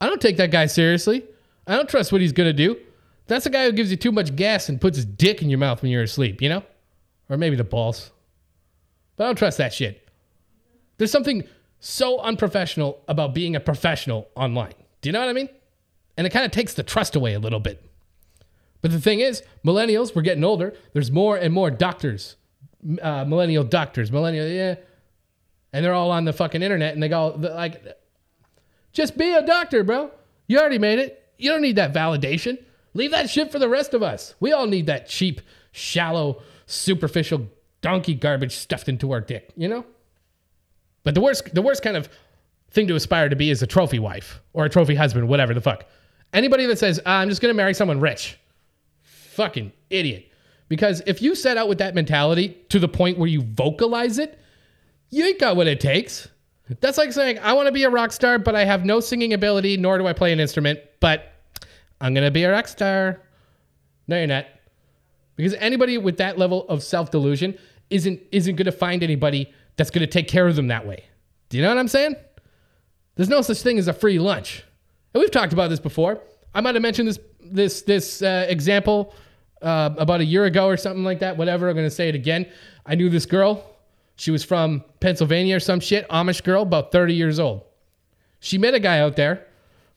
I 0.00 0.06
don't 0.06 0.20
take 0.20 0.36
that 0.38 0.50
guy 0.50 0.66
seriously. 0.66 1.24
I 1.66 1.76
don't 1.76 1.88
trust 1.88 2.12
what 2.12 2.20
he's 2.20 2.32
going 2.32 2.48
to 2.48 2.52
do. 2.52 2.78
That's 3.26 3.44
a 3.46 3.50
guy 3.50 3.64
who 3.64 3.72
gives 3.72 3.90
you 3.90 3.96
too 3.96 4.12
much 4.12 4.34
gas 4.36 4.68
and 4.68 4.80
puts 4.80 4.96
his 4.96 5.04
dick 5.04 5.42
in 5.42 5.50
your 5.50 5.58
mouth 5.58 5.82
when 5.82 5.90
you're 5.90 6.04
asleep, 6.04 6.40
you 6.40 6.48
know? 6.48 6.62
Or 7.28 7.36
maybe 7.36 7.56
the 7.56 7.64
balls. 7.64 8.10
But 9.16 9.24
I 9.24 9.26
don't 9.28 9.36
trust 9.36 9.58
that 9.58 9.72
shit. 9.72 10.08
There's 10.98 11.10
something 11.10 11.44
so 11.80 12.20
unprofessional 12.20 13.02
about 13.08 13.34
being 13.34 13.56
a 13.56 13.60
professional 13.60 14.28
online. 14.34 14.74
Do 15.00 15.08
you 15.08 15.12
know 15.12 15.20
what 15.20 15.28
I 15.28 15.32
mean? 15.32 15.48
And 16.16 16.26
it 16.26 16.30
kind 16.30 16.44
of 16.44 16.50
takes 16.50 16.74
the 16.74 16.82
trust 16.82 17.16
away 17.16 17.34
a 17.34 17.38
little 17.38 17.60
bit. 17.60 17.82
But 18.80 18.90
the 18.90 19.00
thing 19.00 19.20
is, 19.20 19.42
millennials, 19.64 20.14
we're 20.14 20.22
getting 20.22 20.44
older. 20.44 20.74
There's 20.92 21.10
more 21.10 21.36
and 21.36 21.52
more 21.52 21.70
doctors, 21.70 22.36
uh, 23.02 23.24
millennial 23.24 23.64
doctors, 23.64 24.12
millennial, 24.12 24.46
yeah. 24.46 24.76
And 25.72 25.84
they're 25.84 25.94
all 25.94 26.10
on 26.10 26.24
the 26.24 26.32
fucking 26.32 26.62
internet 26.62 26.94
and 26.94 27.02
they 27.02 27.08
go, 27.08 27.36
like, 27.36 27.82
just 28.92 29.18
be 29.18 29.34
a 29.34 29.44
doctor, 29.44 29.84
bro. 29.84 30.10
You 30.46 30.58
already 30.58 30.78
made 30.78 30.98
it. 30.98 31.22
You 31.36 31.50
don't 31.50 31.62
need 31.62 31.76
that 31.76 31.92
validation. 31.92 32.62
Leave 32.94 33.10
that 33.10 33.28
shit 33.28 33.52
for 33.52 33.58
the 33.58 33.68
rest 33.68 33.92
of 33.92 34.02
us. 34.02 34.34
We 34.40 34.52
all 34.52 34.66
need 34.66 34.86
that 34.86 35.08
cheap, 35.08 35.42
shallow, 35.76 36.42
superficial 36.66 37.48
donkey 37.82 38.14
garbage 38.14 38.56
stuffed 38.56 38.88
into 38.88 39.12
our 39.12 39.20
dick, 39.20 39.52
you 39.56 39.68
know? 39.68 39.84
But 41.04 41.14
the 41.14 41.20
worst, 41.20 41.54
the 41.54 41.62
worst 41.62 41.82
kind 41.82 41.96
of 41.96 42.08
thing 42.70 42.88
to 42.88 42.94
aspire 42.96 43.28
to 43.28 43.36
be 43.36 43.50
is 43.50 43.62
a 43.62 43.66
trophy 43.66 43.98
wife 43.98 44.40
or 44.52 44.64
a 44.64 44.68
trophy 44.68 44.94
husband, 44.94 45.28
whatever 45.28 45.54
the 45.54 45.60
fuck. 45.60 45.84
Anybody 46.32 46.66
that 46.66 46.78
says, 46.78 47.00
ah, 47.06 47.18
I'm 47.18 47.28
just 47.28 47.40
going 47.40 47.50
to 47.50 47.56
marry 47.56 47.74
someone 47.74 48.00
rich, 48.00 48.38
fucking 49.02 49.72
idiot. 49.90 50.30
Because 50.68 51.00
if 51.06 51.22
you 51.22 51.36
set 51.36 51.56
out 51.56 51.68
with 51.68 51.78
that 51.78 51.94
mentality 51.94 52.56
to 52.70 52.80
the 52.80 52.88
point 52.88 53.18
where 53.18 53.28
you 53.28 53.42
vocalize 53.42 54.18
it, 54.18 54.40
you 55.10 55.24
ain't 55.24 55.38
got 55.38 55.54
what 55.54 55.68
it 55.68 55.78
takes. 55.78 56.28
That's 56.80 56.98
like 56.98 57.12
saying, 57.12 57.38
I 57.38 57.52
want 57.52 57.66
to 57.66 57.72
be 57.72 57.84
a 57.84 57.90
rock 57.90 58.10
star, 58.10 58.40
but 58.40 58.56
I 58.56 58.64
have 58.64 58.84
no 58.84 58.98
singing 58.98 59.32
ability, 59.32 59.76
nor 59.76 59.98
do 59.98 60.06
I 60.08 60.12
play 60.12 60.32
an 60.32 60.40
instrument, 60.40 60.80
but 60.98 61.32
I'm 62.00 62.12
going 62.12 62.24
to 62.24 62.32
be 62.32 62.42
a 62.42 62.50
rock 62.50 62.66
star. 62.66 63.20
No, 64.08 64.18
you're 64.18 64.26
not. 64.26 64.46
Because 65.36 65.54
anybody 65.54 65.98
with 65.98 66.16
that 66.16 66.38
level 66.38 66.66
of 66.68 66.82
self 66.82 67.10
delusion 67.10 67.58
isn't, 67.90 68.20
isn't 68.32 68.56
going 68.56 68.66
to 68.66 68.72
find 68.72 69.02
anybody 69.02 69.52
that's 69.76 69.90
going 69.90 70.00
to 70.00 70.10
take 70.10 70.28
care 70.28 70.48
of 70.48 70.56
them 70.56 70.68
that 70.68 70.86
way. 70.86 71.04
Do 71.48 71.56
you 71.56 71.62
know 71.62 71.68
what 71.68 71.78
I'm 71.78 71.88
saying? 71.88 72.16
There's 73.14 73.28
no 73.28 73.42
such 73.42 73.62
thing 73.62 73.78
as 73.78 73.88
a 73.88 73.92
free 73.92 74.18
lunch. 74.18 74.64
And 75.14 75.20
we've 75.20 75.30
talked 75.30 75.52
about 75.52 75.70
this 75.70 75.80
before. 75.80 76.20
I 76.54 76.60
might 76.60 76.74
have 76.74 76.82
mentioned 76.82 77.08
this 77.08 77.18
this 77.40 77.82
this 77.82 78.22
uh, 78.22 78.46
example 78.48 79.14
uh, 79.62 79.90
about 79.96 80.20
a 80.20 80.24
year 80.24 80.44
ago 80.44 80.66
or 80.66 80.76
something 80.76 81.04
like 81.04 81.20
that. 81.20 81.36
Whatever. 81.36 81.68
I'm 81.68 81.74
going 81.74 81.86
to 81.86 81.94
say 81.94 82.08
it 82.08 82.14
again. 82.14 82.46
I 82.84 82.94
knew 82.94 83.08
this 83.08 83.26
girl. 83.26 83.64
She 84.16 84.30
was 84.30 84.42
from 84.42 84.82
Pennsylvania 85.00 85.56
or 85.56 85.60
some 85.60 85.80
shit. 85.80 86.08
Amish 86.08 86.42
girl, 86.42 86.62
about 86.62 86.90
30 86.90 87.14
years 87.14 87.38
old. 87.38 87.62
She 88.40 88.58
met 88.58 88.74
a 88.74 88.80
guy 88.80 89.00
out 89.00 89.16
there 89.16 89.46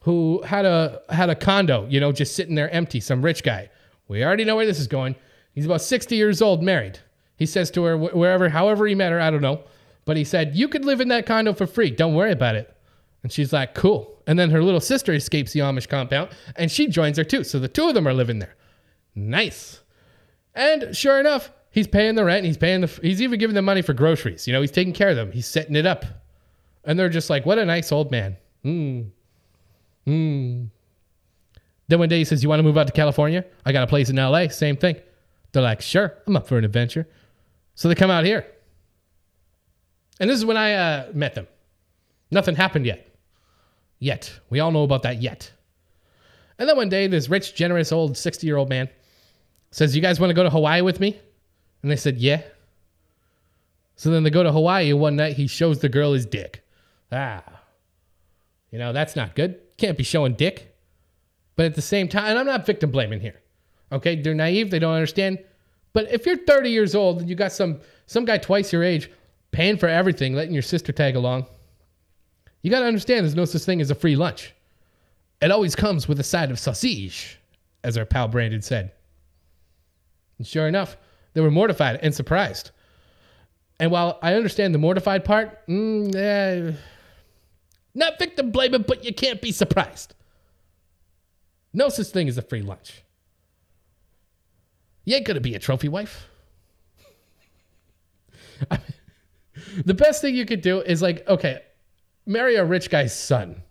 who 0.00 0.42
had 0.42 0.64
a 0.64 1.02
had 1.08 1.30
a 1.30 1.34
condo, 1.34 1.86
you 1.88 2.00
know, 2.00 2.12
just 2.12 2.34
sitting 2.34 2.54
there 2.54 2.70
empty. 2.70 3.00
Some 3.00 3.22
rich 3.22 3.42
guy. 3.42 3.70
We 4.08 4.24
already 4.24 4.44
know 4.44 4.56
where 4.56 4.66
this 4.66 4.80
is 4.80 4.86
going. 4.86 5.16
He's 5.54 5.66
about 5.66 5.82
60 5.82 6.16
years 6.16 6.40
old, 6.40 6.62
married. 6.62 6.98
He 7.36 7.46
says 7.46 7.70
to 7.72 7.84
her, 7.84 7.96
wherever, 7.96 8.48
however 8.48 8.86
he 8.86 8.94
met 8.94 9.12
her, 9.12 9.20
I 9.20 9.30
don't 9.30 9.40
know, 9.40 9.64
but 10.04 10.16
he 10.16 10.24
said, 10.24 10.56
"You 10.56 10.68
could 10.68 10.84
live 10.84 11.00
in 11.00 11.08
that 11.08 11.26
condo 11.26 11.52
for 11.52 11.66
free. 11.66 11.90
Don't 11.90 12.14
worry 12.14 12.32
about 12.32 12.54
it." 12.54 12.74
And 13.22 13.30
she's 13.32 13.52
like, 13.52 13.74
"Cool." 13.74 14.22
And 14.26 14.38
then 14.38 14.50
her 14.50 14.62
little 14.62 14.80
sister 14.80 15.12
escapes 15.12 15.52
the 15.52 15.60
Amish 15.60 15.88
compound 15.88 16.30
and 16.56 16.70
she 16.70 16.86
joins 16.86 17.16
her 17.16 17.24
too. 17.24 17.44
So 17.44 17.58
the 17.58 17.68
two 17.68 17.88
of 17.88 17.94
them 17.94 18.06
are 18.06 18.12
living 18.12 18.38
there. 18.38 18.56
Nice. 19.14 19.80
And 20.54 20.96
sure 20.96 21.20
enough, 21.20 21.50
he's 21.70 21.86
paying 21.86 22.14
the 22.14 22.24
rent. 22.24 22.44
He's 22.44 22.56
paying 22.56 22.80
the. 22.80 22.86
He's 23.02 23.22
even 23.22 23.38
giving 23.38 23.54
them 23.54 23.64
money 23.64 23.82
for 23.82 23.92
groceries. 23.92 24.46
You 24.46 24.52
know, 24.52 24.60
he's 24.60 24.70
taking 24.70 24.92
care 24.92 25.10
of 25.10 25.16
them. 25.16 25.32
He's 25.32 25.46
setting 25.46 25.76
it 25.76 25.86
up. 25.86 26.04
And 26.84 26.98
they're 26.98 27.08
just 27.08 27.30
like, 27.30 27.46
"What 27.46 27.58
a 27.58 27.64
nice 27.64 27.92
old 27.92 28.10
man." 28.10 28.36
Hmm. 28.62 29.00
Hmm. 30.06 30.64
Then 31.88 31.98
one 31.98 32.08
day 32.08 32.18
he 32.18 32.24
says, 32.24 32.42
"You 32.42 32.48
want 32.48 32.60
to 32.60 32.64
move 32.64 32.78
out 32.78 32.86
to 32.86 32.92
California? 32.92 33.44
I 33.64 33.72
got 33.72 33.84
a 33.84 33.86
place 33.86 34.10
in 34.10 34.18
L.A." 34.18 34.48
Same 34.48 34.76
thing. 34.76 34.96
They're 35.52 35.62
like, 35.62 35.80
"Sure, 35.80 36.14
I'm 36.26 36.36
up 36.36 36.46
for 36.46 36.58
an 36.58 36.64
adventure." 36.64 37.08
So 37.74 37.88
they 37.88 37.94
come 37.94 38.10
out 38.10 38.24
here. 38.24 38.46
And 40.20 40.28
this 40.28 40.36
is 40.36 40.44
when 40.44 40.58
I 40.58 40.74
uh, 40.74 41.08
met 41.14 41.34
them. 41.34 41.46
Nothing 42.30 42.54
happened 42.54 42.84
yet. 42.84 43.16
Yet. 43.98 44.38
We 44.50 44.60
all 44.60 44.70
know 44.70 44.82
about 44.82 45.02
that 45.04 45.22
yet. 45.22 45.50
And 46.58 46.68
then 46.68 46.76
one 46.76 46.90
day, 46.90 47.06
this 47.06 47.30
rich, 47.30 47.54
generous 47.54 47.90
old 47.90 48.18
60 48.18 48.46
year 48.46 48.58
old 48.58 48.68
man 48.68 48.90
says, 49.70 49.96
You 49.96 50.02
guys 50.02 50.20
want 50.20 50.30
to 50.30 50.34
go 50.34 50.42
to 50.42 50.50
Hawaii 50.50 50.82
with 50.82 51.00
me? 51.00 51.18
And 51.82 51.90
they 51.90 51.96
said, 51.96 52.18
Yeah. 52.18 52.42
So 53.96 54.10
then 54.10 54.22
they 54.22 54.30
go 54.30 54.42
to 54.42 54.52
Hawaii, 54.52 54.92
one 54.92 55.16
night 55.16 55.36
he 55.36 55.46
shows 55.46 55.80
the 55.80 55.88
girl 55.88 56.12
his 56.12 56.26
dick. 56.26 56.62
Ah. 57.10 57.42
You 58.70 58.78
know, 58.78 58.92
that's 58.92 59.16
not 59.16 59.34
good. 59.34 59.58
Can't 59.78 59.96
be 59.96 60.04
showing 60.04 60.34
dick. 60.34 60.76
But 61.56 61.66
at 61.66 61.74
the 61.74 61.82
same 61.82 62.08
time, 62.08 62.24
and 62.26 62.38
I'm 62.38 62.46
not 62.46 62.64
victim 62.64 62.90
blaming 62.90 63.20
here. 63.20 63.40
Okay, 63.92 64.20
they're 64.20 64.34
naive, 64.34 64.70
they 64.70 64.78
don't 64.78 64.94
understand. 64.94 65.38
But 65.92 66.12
if 66.12 66.26
you're 66.26 66.36
30 66.36 66.70
years 66.70 66.94
old 66.94 67.20
and 67.20 67.28
you 67.28 67.34
got 67.34 67.52
some 67.52 67.80
some 68.06 68.24
guy 68.24 68.38
twice 68.38 68.72
your 68.72 68.82
age 68.82 69.10
paying 69.50 69.76
for 69.76 69.88
everything, 69.88 70.34
letting 70.34 70.54
your 70.54 70.62
sister 70.62 70.92
tag 70.92 71.16
along, 71.16 71.46
you 72.62 72.70
got 72.70 72.80
to 72.80 72.86
understand 72.86 73.24
there's 73.24 73.34
no 73.34 73.44
such 73.44 73.62
thing 73.62 73.80
as 73.80 73.90
a 73.90 73.94
free 73.94 74.16
lunch. 74.16 74.54
It 75.40 75.50
always 75.50 75.74
comes 75.74 76.06
with 76.06 76.20
a 76.20 76.24
side 76.24 76.50
of 76.50 76.58
sausage, 76.58 77.38
as 77.82 77.96
our 77.96 78.04
pal 78.04 78.28
Brandon 78.28 78.62
said. 78.62 78.92
And 80.38 80.46
sure 80.46 80.68
enough, 80.68 80.96
they 81.32 81.40
were 81.40 81.50
mortified 81.50 81.98
and 82.02 82.14
surprised. 82.14 82.70
And 83.78 83.90
while 83.90 84.18
I 84.22 84.34
understand 84.34 84.74
the 84.74 84.78
mortified 84.78 85.24
part, 85.24 85.66
mm, 85.66 86.14
eh, 86.14 86.72
not 87.94 88.18
victim 88.18 88.50
blaming, 88.50 88.82
but 88.82 89.04
you 89.04 89.14
can't 89.14 89.40
be 89.40 89.52
surprised. 89.52 90.14
No 91.72 91.88
such 91.88 92.08
thing 92.08 92.28
as 92.28 92.36
a 92.36 92.42
free 92.42 92.62
lunch. 92.62 93.02
You 95.04 95.16
ain't 95.16 95.26
gonna 95.26 95.40
be 95.40 95.54
a 95.54 95.58
trophy 95.58 95.88
wife. 95.88 96.28
The 99.84 99.94
best 99.94 100.20
thing 100.20 100.34
you 100.34 100.46
could 100.46 100.60
do 100.60 100.80
is 100.80 101.02
like, 101.02 101.26
okay, 101.28 101.60
marry 102.26 102.56
a 102.56 102.64
rich 102.64 102.90
guy's 102.90 103.16
son. 103.16 103.62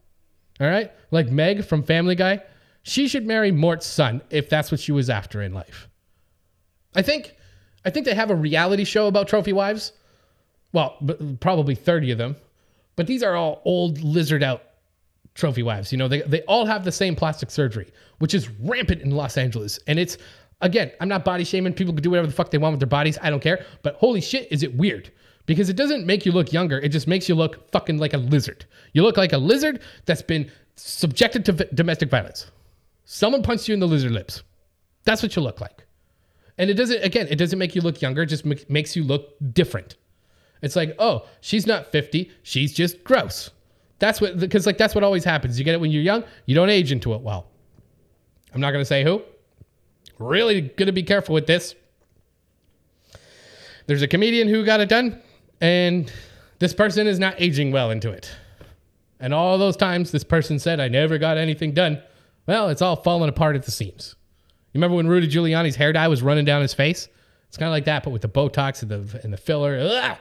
All 0.59 0.67
right? 0.67 0.91
Like 1.11 1.29
Meg 1.29 1.65
from 1.65 1.83
Family 1.83 2.15
Guy. 2.15 2.41
She 2.83 3.07
should 3.07 3.25
marry 3.25 3.51
Mort's 3.51 3.85
son 3.85 4.21
if 4.29 4.49
that's 4.49 4.71
what 4.71 4.79
she 4.79 4.91
was 4.91 5.09
after 5.09 5.41
in 5.41 5.53
life. 5.53 5.87
I 6.95 7.01
think 7.01 7.35
I 7.85 7.89
think 7.89 8.05
they 8.05 8.15
have 8.15 8.31
a 8.31 8.35
reality 8.35 8.83
show 8.83 9.07
about 9.07 9.27
trophy 9.27 9.53
wives. 9.53 9.93
Well, 10.73 10.97
probably 11.39 11.75
30 11.75 12.11
of 12.11 12.17
them. 12.17 12.35
But 12.95 13.07
these 13.07 13.23
are 13.23 13.35
all 13.35 13.61
old 13.63 14.01
lizard 14.01 14.43
out 14.43 14.63
trophy 15.33 15.63
wives. 15.63 15.91
You 15.91 15.97
know, 15.97 16.07
they, 16.07 16.21
they 16.21 16.41
all 16.43 16.65
have 16.65 16.83
the 16.83 16.91
same 16.91 17.15
plastic 17.15 17.49
surgery, 17.49 17.91
which 18.19 18.33
is 18.33 18.49
rampant 18.49 19.01
in 19.01 19.11
Los 19.11 19.37
Angeles. 19.37 19.79
And 19.87 19.97
it's 19.97 20.17
again, 20.61 20.91
I'm 20.99 21.07
not 21.07 21.25
body 21.25 21.43
shaming. 21.43 21.73
People 21.73 21.93
can 21.93 22.03
do 22.03 22.09
whatever 22.09 22.27
the 22.27 22.33
fuck 22.33 22.51
they 22.51 22.57
want 22.57 22.73
with 22.73 22.79
their 22.79 22.87
bodies. 22.87 23.17
I 23.21 23.29
don't 23.29 23.41
care. 23.41 23.65
But 23.83 23.95
holy 23.95 24.21
shit, 24.21 24.51
is 24.51 24.63
it 24.63 24.75
weird? 24.75 25.11
because 25.49 25.67
it 25.67 25.75
doesn't 25.75 26.05
make 26.05 26.27
you 26.27 26.31
look 26.31 26.53
younger. 26.53 26.77
It 26.77 26.89
just 26.89 27.07
makes 27.07 27.27
you 27.27 27.33
look 27.33 27.71
fucking 27.71 27.97
like 27.97 28.13
a 28.13 28.19
lizard. 28.19 28.67
You 28.93 29.01
look 29.01 29.17
like 29.17 29.33
a 29.33 29.37
lizard 29.39 29.81
that's 30.05 30.21
been 30.21 30.51
subjected 30.75 31.43
to 31.45 31.53
v- 31.53 31.65
domestic 31.73 32.11
violence. 32.11 32.51
Someone 33.05 33.41
punched 33.41 33.67
you 33.67 33.73
in 33.73 33.79
the 33.79 33.87
lizard 33.87 34.11
lips. 34.11 34.43
That's 35.05 35.23
what 35.23 35.35
you 35.35 35.41
look 35.41 35.59
like. 35.59 35.87
And 36.59 36.69
it 36.69 36.75
doesn't, 36.75 37.03
again, 37.03 37.25
it 37.31 37.37
doesn't 37.37 37.57
make 37.57 37.73
you 37.73 37.81
look 37.81 37.99
younger. 37.99 38.21
It 38.21 38.27
just 38.27 38.45
m- 38.45 38.59
makes 38.67 38.95
you 38.95 39.03
look 39.03 39.37
different. 39.51 39.95
It's 40.61 40.75
like, 40.75 40.93
oh, 40.99 41.25
she's 41.41 41.65
not 41.65 41.91
50. 41.91 42.31
She's 42.43 42.71
just 42.71 43.03
gross. 43.03 43.49
That's 43.97 44.21
what, 44.21 44.39
because 44.39 44.67
like 44.67 44.77
that's 44.77 44.93
what 44.93 45.03
always 45.03 45.23
happens. 45.23 45.57
You 45.57 45.65
get 45.65 45.73
it 45.73 45.81
when 45.81 45.89
you're 45.89 46.03
young, 46.03 46.23
you 46.45 46.53
don't 46.53 46.69
age 46.69 46.91
into 46.91 47.15
it 47.15 47.21
well. 47.21 47.47
I'm 48.53 48.61
not 48.61 48.69
going 48.69 48.83
to 48.83 48.85
say 48.85 49.03
who. 49.03 49.23
Really 50.19 50.62
going 50.62 50.88
to 50.88 50.93
be 50.93 51.03
careful 51.03 51.34
with 51.34 51.47
this. 51.47 51.75
There's 53.88 54.01
a 54.01 54.08
comedian 54.08 54.47
who 54.47 54.63
got 54.63 54.82
it 54.82 54.89
done. 54.89 55.21
And 55.62 56.12
this 56.60 56.73
person 56.73 57.08
is 57.08 57.19
not 57.19 57.36
aging 57.38 57.71
well 57.71 57.89
into 57.89 58.12
it. 58.12 58.32
And 59.19 59.34
all 59.34 59.58
those 59.58 59.75
times 59.75 60.12
this 60.12 60.23
person 60.23 60.60
said, 60.60 60.79
I 60.79 60.88
never 60.88 61.17
got 61.17 61.38
anything 61.38 61.73
done. 61.73 62.01
Well, 62.45 62.69
it's 62.69 62.82
all 62.82 62.95
falling 62.95 63.29
apart 63.29 63.55
at 63.55 63.63
the 63.63 63.71
seams. 63.71 64.15
You 64.73 64.79
remember 64.79 64.95
when 64.97 65.08
Rudy 65.08 65.27
Giuliani's 65.27 65.75
hair 65.75 65.91
dye 65.91 66.08
was 66.08 66.21
running 66.21 66.45
down 66.45 66.62
his 66.62 66.73
face? 66.73 67.08
It's 67.47 67.58
kind 67.58 67.67
of 67.67 67.71
like 67.71 67.86
that, 67.86 68.03
but 68.03 68.12
with 68.12 68.21
the 68.21 68.29
Botox 68.29 68.84
and 68.84 68.91
the, 68.91 69.19
and 69.23 69.34
the 69.34 69.38
filler. 69.38 69.79
Ugh! 69.82 70.17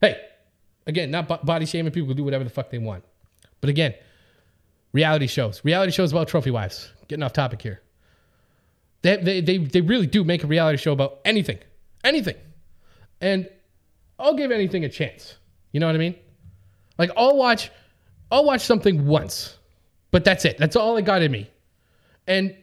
Hey, 0.00 0.20
again, 0.86 1.10
not 1.10 1.44
body 1.44 1.66
shaming. 1.66 1.92
People 1.92 2.14
do 2.14 2.24
whatever 2.24 2.44
the 2.44 2.50
fuck 2.50 2.70
they 2.70 2.78
want. 2.78 3.04
But 3.60 3.70
again, 3.70 3.94
reality 4.92 5.26
shows. 5.26 5.64
Reality 5.64 5.92
shows 5.92 6.12
about 6.12 6.28
trophy 6.28 6.50
wives. 6.50 6.90
Getting 7.08 7.22
off 7.22 7.32
topic 7.32 7.60
here. 7.62 7.82
They, 9.02 9.16
they, 9.16 9.40
they, 9.40 9.58
they 9.58 9.80
really 9.80 10.06
do 10.06 10.24
make 10.24 10.44
a 10.44 10.46
reality 10.46 10.78
show 10.78 10.92
about 10.92 11.20
anything. 11.24 11.58
Anything. 12.04 12.36
And 13.20 13.48
I'll 14.18 14.34
give 14.34 14.50
anything 14.50 14.84
a 14.84 14.88
chance. 14.88 15.36
You 15.72 15.80
know 15.80 15.86
what 15.86 15.94
I 15.94 15.98
mean? 15.98 16.14
Like 16.98 17.10
I'll 17.16 17.36
watch 17.36 17.70
I'll 18.30 18.44
watch 18.44 18.62
something 18.62 19.06
once. 19.06 19.58
But 20.10 20.24
that's 20.24 20.44
it. 20.44 20.58
That's 20.58 20.76
all 20.76 20.96
I 20.96 21.00
got 21.00 21.22
in 21.22 21.32
me. 21.32 21.50
And 22.26 22.56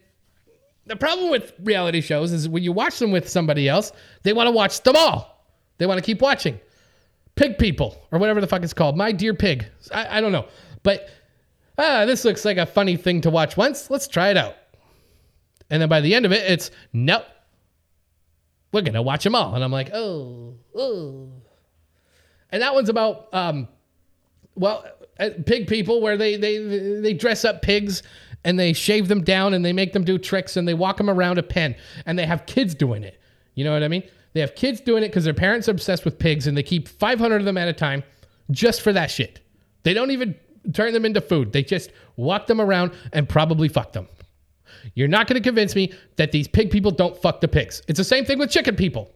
the 0.86 0.96
problem 0.96 1.30
with 1.30 1.54
reality 1.64 2.02
shows 2.02 2.32
is 2.32 2.48
when 2.48 2.64
you 2.64 2.72
watch 2.72 3.00
them 3.00 3.12
with 3.12 3.28
somebody 3.28 3.68
else, 3.68 3.92
they 4.24 4.34
want 4.34 4.48
to 4.48 4.52
watch 4.52 4.82
them 4.84 4.96
all. 4.96 5.46
They 5.78 5.86
want 5.86 5.98
to 5.98 6.04
keep 6.04 6.22
watching. 6.22 6.60
pig 7.36 7.58
people 7.58 7.96
or 8.12 8.20
whatever 8.20 8.42
the 8.42 8.48
fuck 8.48 8.64
it's 8.64 8.74
called. 8.74 8.98
My 8.98 9.12
dear 9.12 9.34
pig. 9.34 9.66
I, 9.94 10.18
I 10.18 10.22
don't 10.22 10.32
know. 10.32 10.46
But 10.84 11.10
ah, 11.78 12.06
this 12.06 12.26
looks 12.26 12.46
like 12.46 12.58
a 12.58 12.66
funny 12.66 12.98
thing 12.98 13.22
to 13.22 13.30
watch 13.30 13.58
once. 13.58 13.90
Let's 13.90 14.08
try 14.08 14.30
it 14.30 14.38
out. 14.38 14.56
And 15.70 15.82
then 15.82 15.90
by 15.90 16.02
the 16.02 16.16
end 16.16 16.26
of 16.26 16.32
it, 16.32 16.50
it's 16.50 16.72
nope. 16.94 17.26
We're 18.72 18.82
gonna 18.82 19.02
watch 19.02 19.24
them 19.24 19.36
all. 19.36 19.56
And 19.56 19.64
I'm 19.64 19.72
like, 19.72 19.92
oh, 19.94 20.56
oh. 20.76 21.30
And 22.52 22.62
that 22.62 22.74
one's 22.74 22.90
about 22.90 23.34
um, 23.34 23.68
well, 24.56 24.86
uh, 25.20 25.30
pig 25.46 25.68
people 25.68 26.02
where 26.02 26.18
they 26.18 26.36
they 26.36 26.58
they 27.02 27.14
dress 27.14 27.46
up 27.46 27.62
pigs 27.62 28.04
and 28.44 28.60
they 28.60 28.74
shave 28.74 29.08
them 29.08 29.24
down 29.24 29.54
and 29.54 29.64
they 29.66 29.74
make 29.74 29.94
them 29.94 30.04
do 30.04 30.18
tricks 30.18 30.58
and 30.58 30.68
they 30.68 30.74
walk 30.74 30.98
them 30.98 31.10
around 31.10 31.38
a 31.38 31.44
pen 31.44 31.76
and 32.06 32.18
they 32.18 32.26
have 32.26 32.46
kids 32.46 32.74
doing 32.74 33.04
it. 33.04 33.20
You 33.56 33.64
know 33.64 33.74
what 33.74 33.84
I 33.84 33.88
mean? 33.88 34.04
They 34.34 34.40
have 34.42 34.56
kids 34.56 34.80
doing 34.80 35.04
it 35.04 35.08
because 35.08 35.24
their 35.26 35.34
parents 35.34 35.68
are 35.68 35.72
obsessed 35.72 36.06
with 36.06 36.20
pigs 36.20 36.48
and 36.48 36.58
they 36.58 36.64
keep 36.64 36.88
500 36.88 37.38
of 37.38 37.46
them 37.46 37.58
at 37.58 37.68
a 37.68 37.74
time 37.74 38.04
just 38.52 38.82
for 38.82 38.94
that 38.94 39.12
shit. 39.12 39.42
They 39.84 39.94
don't 39.94 40.12
even 40.12 40.36
turn 40.74 40.94
them 40.94 41.06
into 41.06 41.22
food. 41.22 41.52
They 41.52 41.64
just 41.64 41.92
walk 42.16 42.48
them 42.48 42.62
around 42.62 42.92
and 43.12 43.28
probably 43.28 43.68
fuck 43.68 43.94
them. 43.94 44.08
You're 44.96 45.08
not 45.08 45.28
going 45.28 45.42
to 45.42 45.48
convince 45.48 45.76
me 45.76 45.94
that 46.18 46.32
these 46.32 46.48
pig 46.48 46.72
people 46.72 46.92
don't 46.92 47.16
fuck 47.22 47.42
the 47.42 47.48
pigs. 47.48 47.82
It's 47.88 47.98
the 47.98 48.04
same 48.04 48.26
thing 48.26 48.40
with 48.40 48.50
chicken 48.50 48.76
people. 48.76 49.12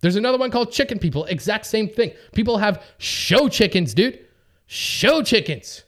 There's 0.00 0.16
another 0.16 0.38
one 0.38 0.50
called 0.50 0.72
chicken 0.72 0.98
people. 0.98 1.24
Exact 1.24 1.66
same 1.66 1.88
thing. 1.88 2.12
People 2.32 2.58
have 2.58 2.82
show 2.98 3.48
chickens, 3.48 3.94
dude. 3.94 4.20
Show 4.66 5.22
chickens. 5.22 5.84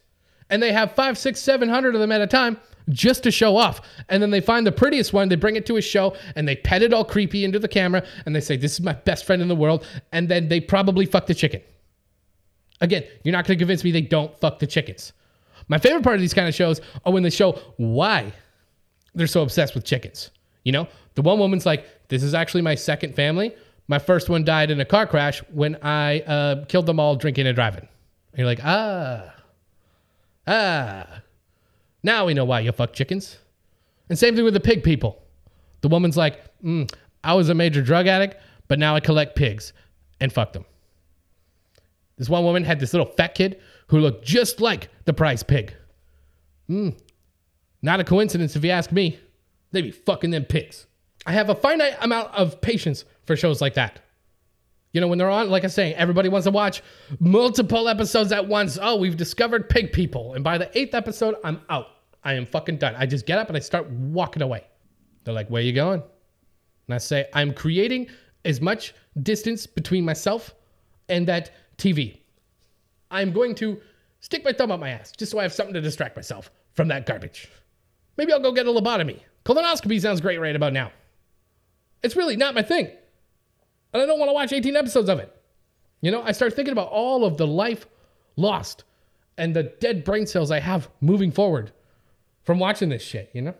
And 0.49 0.61
they 0.61 0.71
have 0.71 0.93
five, 0.93 1.17
six, 1.17 1.39
seven 1.39 1.69
hundred 1.69 1.95
of 1.95 2.01
them 2.01 2.11
at 2.11 2.21
a 2.21 2.27
time 2.27 2.57
just 2.89 3.23
to 3.23 3.31
show 3.31 3.55
off. 3.55 3.81
And 4.09 4.21
then 4.21 4.31
they 4.31 4.41
find 4.41 4.65
the 4.65 4.71
prettiest 4.71 5.13
one, 5.13 5.29
they 5.29 5.35
bring 5.35 5.55
it 5.55 5.65
to 5.67 5.77
a 5.77 5.81
show, 5.81 6.15
and 6.35 6.47
they 6.47 6.55
pet 6.55 6.81
it 6.81 6.93
all 6.93 7.05
creepy 7.05 7.45
into 7.45 7.59
the 7.59 7.67
camera, 7.67 8.03
and 8.25 8.35
they 8.35 8.41
say, 8.41 8.57
This 8.57 8.73
is 8.73 8.81
my 8.81 8.93
best 8.93 9.25
friend 9.25 9.41
in 9.41 9.47
the 9.47 9.55
world. 9.55 9.85
And 10.11 10.27
then 10.27 10.47
they 10.47 10.59
probably 10.59 11.05
fuck 11.05 11.27
the 11.27 11.35
chicken. 11.35 11.61
Again, 12.81 13.03
you're 13.23 13.33
not 13.33 13.45
going 13.45 13.57
to 13.57 13.61
convince 13.61 13.83
me 13.83 13.91
they 13.91 14.01
don't 14.01 14.35
fuck 14.39 14.59
the 14.59 14.67
chickens. 14.67 15.13
My 15.67 15.77
favorite 15.77 16.03
part 16.03 16.15
of 16.15 16.21
these 16.21 16.33
kind 16.33 16.47
of 16.47 16.55
shows 16.55 16.81
are 17.05 17.13
when 17.13 17.23
they 17.23 17.29
show 17.29 17.59
why 17.77 18.31
they're 19.15 19.27
so 19.27 19.41
obsessed 19.41 19.75
with 19.75 19.83
chickens. 19.85 20.31
You 20.63 20.71
know, 20.71 20.87
the 21.15 21.21
one 21.21 21.39
woman's 21.39 21.65
like, 21.65 21.85
This 22.09 22.23
is 22.23 22.33
actually 22.33 22.61
my 22.61 22.75
second 22.75 23.15
family. 23.15 23.53
My 23.87 23.97
first 23.97 24.29
one 24.29 24.43
died 24.43 24.69
in 24.69 24.79
a 24.79 24.85
car 24.85 25.07
crash 25.07 25.39
when 25.51 25.75
I 25.81 26.19
uh, 26.19 26.65
killed 26.65 26.85
them 26.85 26.99
all 26.99 27.15
drinking 27.15 27.47
and 27.47 27.55
driving. 27.55 27.87
And 28.31 28.37
you're 28.37 28.45
like, 28.45 28.63
ah, 28.63 29.33
ah. 30.45 31.21
Now 32.03 32.27
we 32.27 32.35
know 32.35 32.45
why 32.45 32.59
you 32.59 32.71
fuck 32.71 32.93
chickens. 32.93 33.39
And 34.07 34.17
same 34.17 34.35
thing 34.35 34.45
with 34.45 34.53
the 34.53 34.59
pig 34.59 34.83
people. 34.83 35.23
The 35.81 35.87
woman's 35.87 36.17
like, 36.17 36.39
mm, 36.61 36.91
I 37.23 37.33
was 37.33 37.49
a 37.49 37.55
major 37.55 37.81
drug 37.81 38.05
addict, 38.05 38.35
but 38.67 38.77
now 38.77 38.95
I 38.95 38.99
collect 38.99 39.35
pigs 39.35 39.73
and 40.19 40.31
fuck 40.31 40.53
them. 40.53 40.65
This 42.17 42.29
one 42.29 42.43
woman 42.43 42.63
had 42.63 42.79
this 42.79 42.93
little 42.93 43.07
fat 43.07 43.33
kid 43.33 43.59
who 43.87 43.99
looked 43.99 44.23
just 44.23 44.61
like 44.61 44.89
the 45.05 45.13
prize 45.13 45.41
pig. 45.41 45.73
Mm, 46.69 46.95
not 47.81 47.99
a 47.99 48.03
coincidence 48.03 48.55
if 48.55 48.63
you 48.63 48.71
ask 48.71 48.91
me. 48.91 49.19
They 49.71 49.81
be 49.81 49.91
fucking 49.91 50.31
them 50.31 50.45
pigs. 50.45 50.87
I 51.25 51.33
have 51.33 51.49
a 51.49 51.55
finite 51.55 51.95
amount 52.01 52.33
of 52.33 52.59
patience 52.61 53.05
for 53.25 53.35
shows 53.35 53.61
like 53.61 53.75
that. 53.75 53.99
You 54.93 55.01
know, 55.01 55.07
when 55.07 55.19
they're 55.19 55.29
on, 55.29 55.49
like 55.49 55.63
I 55.63 55.67
say, 55.67 55.93
everybody 55.93 56.29
wants 56.29 56.45
to 56.45 56.51
watch 56.51 56.81
multiple 57.19 57.87
episodes 57.87 58.31
at 58.31 58.47
once. 58.47 58.79
Oh, 58.81 58.95
we've 58.95 59.17
discovered 59.17 59.69
pig 59.69 59.93
people. 59.93 60.33
And 60.33 60.43
by 60.43 60.57
the 60.57 60.75
eighth 60.77 60.95
episode, 60.95 61.35
I'm 61.43 61.61
out. 61.69 61.87
I 62.23 62.33
am 62.33 62.45
fucking 62.45 62.77
done. 62.77 62.95
I 62.97 63.05
just 63.05 63.25
get 63.25 63.37
up 63.37 63.47
and 63.49 63.55
I 63.55 63.59
start 63.59 63.87
walking 63.89 64.41
away. 64.41 64.65
They're 65.23 65.33
like, 65.33 65.49
where 65.49 65.61
you 65.61 65.73
going? 65.73 66.01
And 66.87 66.95
I 66.95 66.97
say, 66.97 67.27
I'm 67.33 67.53
creating 67.53 68.07
as 68.45 68.61
much 68.61 68.95
distance 69.21 69.67
between 69.67 70.03
myself 70.03 70.55
and 71.07 71.27
that 71.27 71.51
TV. 71.77 72.17
I'm 73.11 73.31
going 73.31 73.53
to 73.55 73.79
stick 74.21 74.43
my 74.43 74.53
thumb 74.53 74.71
up 74.71 74.79
my 74.79 74.89
ass 74.89 75.11
just 75.11 75.31
so 75.31 75.39
I 75.39 75.43
have 75.43 75.53
something 75.53 75.73
to 75.75 75.81
distract 75.81 76.15
myself 76.15 76.49
from 76.73 76.87
that 76.87 77.05
garbage. 77.05 77.47
Maybe 78.19 78.33
I'll 78.33 78.39
go 78.39 78.51
get 78.51 78.67
a 78.67 78.69
lobotomy. 78.69 79.21
Colonoscopy 79.45 79.99
sounds 79.99 80.21
great 80.21 80.37
right 80.37 80.55
about 80.55 80.73
now. 80.73 80.91
It's 82.03 82.15
really 82.15 82.35
not 82.35 82.53
my 82.53 82.61
thing 82.61 82.91
and 83.93 84.01
I 84.01 84.05
don't 84.05 84.19
want 84.19 84.29
to 84.29 84.33
watch 84.33 84.53
18 84.53 84.75
episodes 84.75 85.09
of 85.09 85.19
it. 85.19 85.35
You 86.01 86.11
know, 86.11 86.21
I 86.21 86.31
start 86.31 86.53
thinking 86.53 86.71
about 86.71 86.89
all 86.89 87.25
of 87.25 87.37
the 87.37 87.47
life 87.47 87.87
lost 88.35 88.83
and 89.37 89.55
the 89.55 89.63
dead 89.63 90.03
brain 90.03 90.27
cells 90.27 90.51
I 90.51 90.59
have 90.59 90.89
moving 91.01 91.31
forward 91.31 91.71
from 92.43 92.59
watching 92.59 92.89
this 92.89 93.01
shit, 93.01 93.29
you 93.33 93.41
know? 93.41 93.55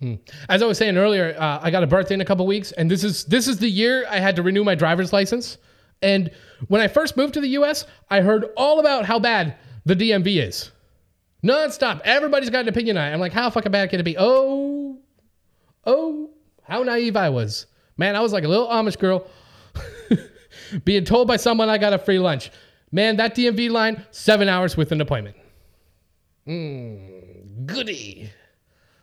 Hmm. 0.00 0.14
As 0.48 0.62
I 0.62 0.66
was 0.66 0.78
saying 0.78 0.96
earlier, 0.96 1.36
uh, 1.38 1.60
I 1.62 1.70
got 1.70 1.82
a 1.82 1.86
birthday 1.86 2.14
in 2.14 2.20
a 2.20 2.24
couple 2.24 2.46
weeks, 2.46 2.72
and 2.72 2.90
this 2.90 3.04
is 3.04 3.24
this 3.26 3.46
is 3.46 3.58
the 3.58 3.68
year 3.68 4.06
I 4.08 4.18
had 4.18 4.36
to 4.36 4.42
renew 4.42 4.64
my 4.64 4.74
driver's 4.74 5.12
license. 5.12 5.58
And 6.00 6.30
when 6.68 6.80
I 6.80 6.88
first 6.88 7.18
moved 7.18 7.34
to 7.34 7.40
the 7.42 7.48
U.S., 7.48 7.84
I 8.08 8.22
heard 8.22 8.46
all 8.56 8.80
about 8.80 9.04
how 9.04 9.18
bad 9.18 9.56
the 9.84 9.94
DMV 9.94 10.42
is, 10.42 10.70
nonstop. 11.44 12.00
Everybody's 12.04 12.50
got 12.50 12.60
an 12.60 12.68
opinion 12.68 12.96
on 12.96 13.08
it. 13.08 13.12
I'm 13.12 13.20
like, 13.20 13.32
how 13.32 13.50
fucking 13.50 13.72
bad 13.72 13.90
can 13.90 14.00
it 14.00 14.04
be? 14.04 14.16
Oh, 14.18 14.98
oh, 15.84 16.30
how 16.62 16.82
naive 16.82 17.16
I 17.16 17.30
was. 17.30 17.66
Man, 17.96 18.16
I 18.16 18.20
was 18.20 18.32
like 18.32 18.44
a 18.44 18.48
little 18.48 18.68
Amish 18.68 18.98
girl 18.98 19.26
being 20.84 21.04
told 21.04 21.28
by 21.28 21.36
someone 21.36 21.68
I 21.68 21.78
got 21.78 21.92
a 21.92 21.98
free 21.98 22.18
lunch. 22.18 22.50
Man, 22.92 23.16
that 23.16 23.34
DMV 23.36 23.70
line, 23.70 24.04
seven 24.10 24.48
hours 24.48 24.76
with 24.76 24.90
an 24.92 25.00
appointment. 25.00 25.36
Mmm, 26.46 27.66
goody. 27.66 28.30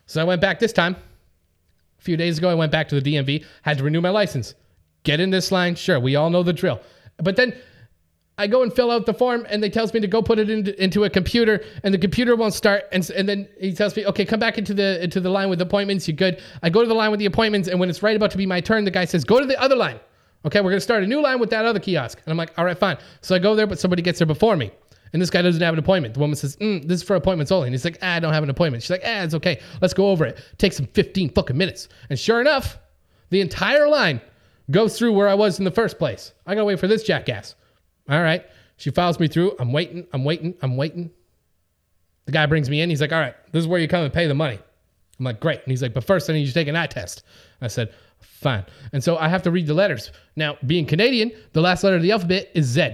So 0.06 0.21
I 0.21 0.23
went 0.23 0.41
back 0.41 0.60
this 0.60 0.73
time. 0.73 0.95
A 2.00 2.02
few 2.02 2.17
days 2.17 2.38
ago, 2.38 2.50
I 2.50 2.54
went 2.54 2.71
back 2.71 2.89
to 2.89 3.00
the 3.00 3.13
DMV, 3.15 3.45
had 3.62 3.78
to 3.78 3.84
renew 3.84 4.02
my 4.02 4.10
license. 4.10 4.56
Get 5.04 5.19
in 5.19 5.30
this 5.30 5.52
line, 5.52 5.76
sure, 5.76 6.00
we 6.00 6.15
all 6.15 6.30
know 6.30 6.43
the 6.43 6.54
drill. 6.54 6.82
But 7.17 7.36
then 7.36 7.54
I 8.39 8.45
go 8.45 8.62
and 8.62 8.71
fill 8.71 8.91
out 8.91 9.08
the 9.08 9.13
form, 9.13 9.47
and 9.50 9.63
they 9.63 9.69
tells 9.69 9.93
me 9.93 10.00
to 10.00 10.08
go 10.08 10.21
put 10.21 10.38
it 10.38 10.50
into, 10.50 10.82
into 10.82 11.06
a 11.06 11.10
computer, 11.10 11.63
and 11.84 11.91
the 11.91 11.97
computer 11.97 12.36
won't 12.36 12.54
start. 12.54 12.84
And, 12.91 13.10
and 13.10 13.28
then 13.28 13.47
he 13.60 13.73
tells 13.73 13.95
me, 13.95 14.06
okay, 14.06 14.26
come 14.26 14.39
back 14.39 14.60
into 14.60 14.76
the 14.76 15.04
into 15.04 15.19
the 15.19 15.30
line 15.30 15.50
with 15.50 15.60
appointments. 15.60 16.08
You're 16.08 16.17
good. 16.17 16.41
I 16.62 16.69
go 16.69 16.82
to 16.82 16.88
the 16.88 16.93
line 16.93 17.10
with 17.10 17.19
the 17.19 17.26
appointments, 17.26 17.67
and 17.67 17.80
when 17.80 17.89
it's 17.89 18.04
right 18.04 18.15
about 18.15 18.30
to 18.32 18.38
be 18.38 18.45
my 18.45 18.62
turn, 18.62 18.86
the 18.86 18.91
guy 18.91 19.06
says, 19.06 19.23
go 19.23 19.39
to 19.39 19.45
the 19.45 19.60
other 19.60 19.76
line. 19.76 20.00
Okay, 20.45 20.62
we're 20.62 20.69
gonna 20.69 20.82
start 20.82 21.04
a 21.04 21.08
new 21.08 21.19
line 21.19 21.39
with 21.39 21.50
that 21.50 21.65
other 21.65 21.80
kiosk. 21.80 22.21
And 22.26 22.32
I'm 22.32 22.38
like, 22.38 22.58
all 22.60 22.65
right, 22.65 22.78
fine. 22.78 22.97
So 23.21 23.36
I 23.36 23.39
go 23.39 23.56
there, 23.56 23.65
but 23.65 23.80
somebody 23.80 24.04
gets 24.04 24.19
there 24.19 24.28
before 24.28 24.56
me. 24.56 24.71
And 25.13 25.21
this 25.21 25.30
guy 25.30 25.41
doesn't 25.41 25.62
have 25.62 25.73
an 25.73 25.80
appointment. 25.80 26.13
The 26.13 26.19
woman 26.19 26.36
says, 26.36 26.58
mm, 26.58 26.86
this 26.88 27.02
is 27.02 27.04
for 27.04 27.15
appointments 27.15 27.52
only. 27.52 27.67
And 27.67 27.73
he's 27.73 27.86
like, 27.86 27.97
ah, 28.02 28.15
I 28.15 28.19
don't 28.19 28.34
have 28.34 28.43
an 28.43 28.50
appointment. 28.50 28.84
She's 28.84 28.91
like, 28.91 29.04
ah, 29.06 29.23
it's 29.23 29.34
okay. 29.34 29.60
Let's 29.82 29.93
go 29.93 30.10
over 30.10 30.26
it. 30.26 30.38
Takes 30.58 30.80
him 30.80 30.88
15 30.88 31.30
fucking 31.30 31.58
minutes. 31.58 31.89
And 32.10 32.19
sure 32.19 32.39
enough, 32.41 32.78
the 33.30 33.41
entire 33.41 33.88
line 33.88 34.21
goes 34.69 34.97
through 34.97 35.13
where 35.13 35.28
I 35.28 35.34
was 35.34 35.60
in 35.60 35.65
the 35.65 35.71
first 35.71 35.97
place. 35.97 36.34
I 36.45 36.56
gotta 36.56 36.65
wait 36.65 36.80
for 36.80 36.88
this 36.88 37.04
jackass. 37.04 37.56
All 38.10 38.22
right. 38.22 38.46
She 38.78 38.91
files 38.91 39.20
me 39.20 39.28
through. 39.28 39.56
I'm 39.60 39.74
waiting. 39.74 40.08
I'm 40.13 40.24
waiting. 40.24 40.54
I'm 40.62 40.78
waiting. 40.78 41.12
The 42.26 42.32
guy 42.32 42.46
brings 42.46 42.70
me 42.70 42.82
in. 42.82 42.89
He's 42.89 43.02
like, 43.02 43.12
all 43.12 43.20
right, 43.20 43.36
this 43.52 43.62
is 43.62 43.67
where 43.67 43.80
you 43.80 43.88
come 43.88 44.04
and 44.04 44.13
pay 44.13 44.28
the 44.28 44.36
money. 44.36 44.60
I'm 45.17 45.26
like, 45.26 45.39
great. 45.39 45.60
And 45.63 45.72
he's 45.72 45.82
like, 45.82 45.93
but 45.93 46.04
first 46.04 46.30
I 46.30 46.34
need 46.34 46.41
you 46.41 46.48
to 46.48 46.54
take 46.54 46.67
an 46.67 46.76
eye 46.76 46.86
test. 46.86 47.24
I 47.62 47.67
said, 47.67 47.93
fine. 48.20 48.65
And 48.93 49.04
so 49.04 49.17
I 49.17 49.28
have 49.30 49.41
to 49.43 49.52
read 49.52 49.65
the 49.65 49.74
letters. 49.74 50.12
Now, 50.36 50.58
being 50.65 50.86
Canadian, 50.86 51.32
the 51.54 51.62
last 51.62 51.84
letter 51.84 51.96
of 51.96 52.04
the 52.04 52.12
alphabet 52.12 52.52
is 52.54 52.65
Z. 52.65 52.93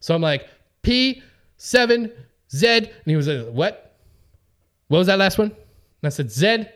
So 0.00 0.14
I'm 0.14 0.20
like, 0.20 0.48
P, 0.82 1.22
7, 1.56 2.12
Z. 2.50 2.76
And 2.76 2.88
he 3.06 3.16
was 3.16 3.28
like, 3.28 3.46
what? 3.48 3.96
What 4.88 4.98
was 4.98 5.06
that 5.06 5.18
last 5.18 5.38
one? 5.38 5.50
And 5.50 5.56
I 6.02 6.08
said, 6.10 6.30
Z. 6.30 6.46
And 6.46 6.68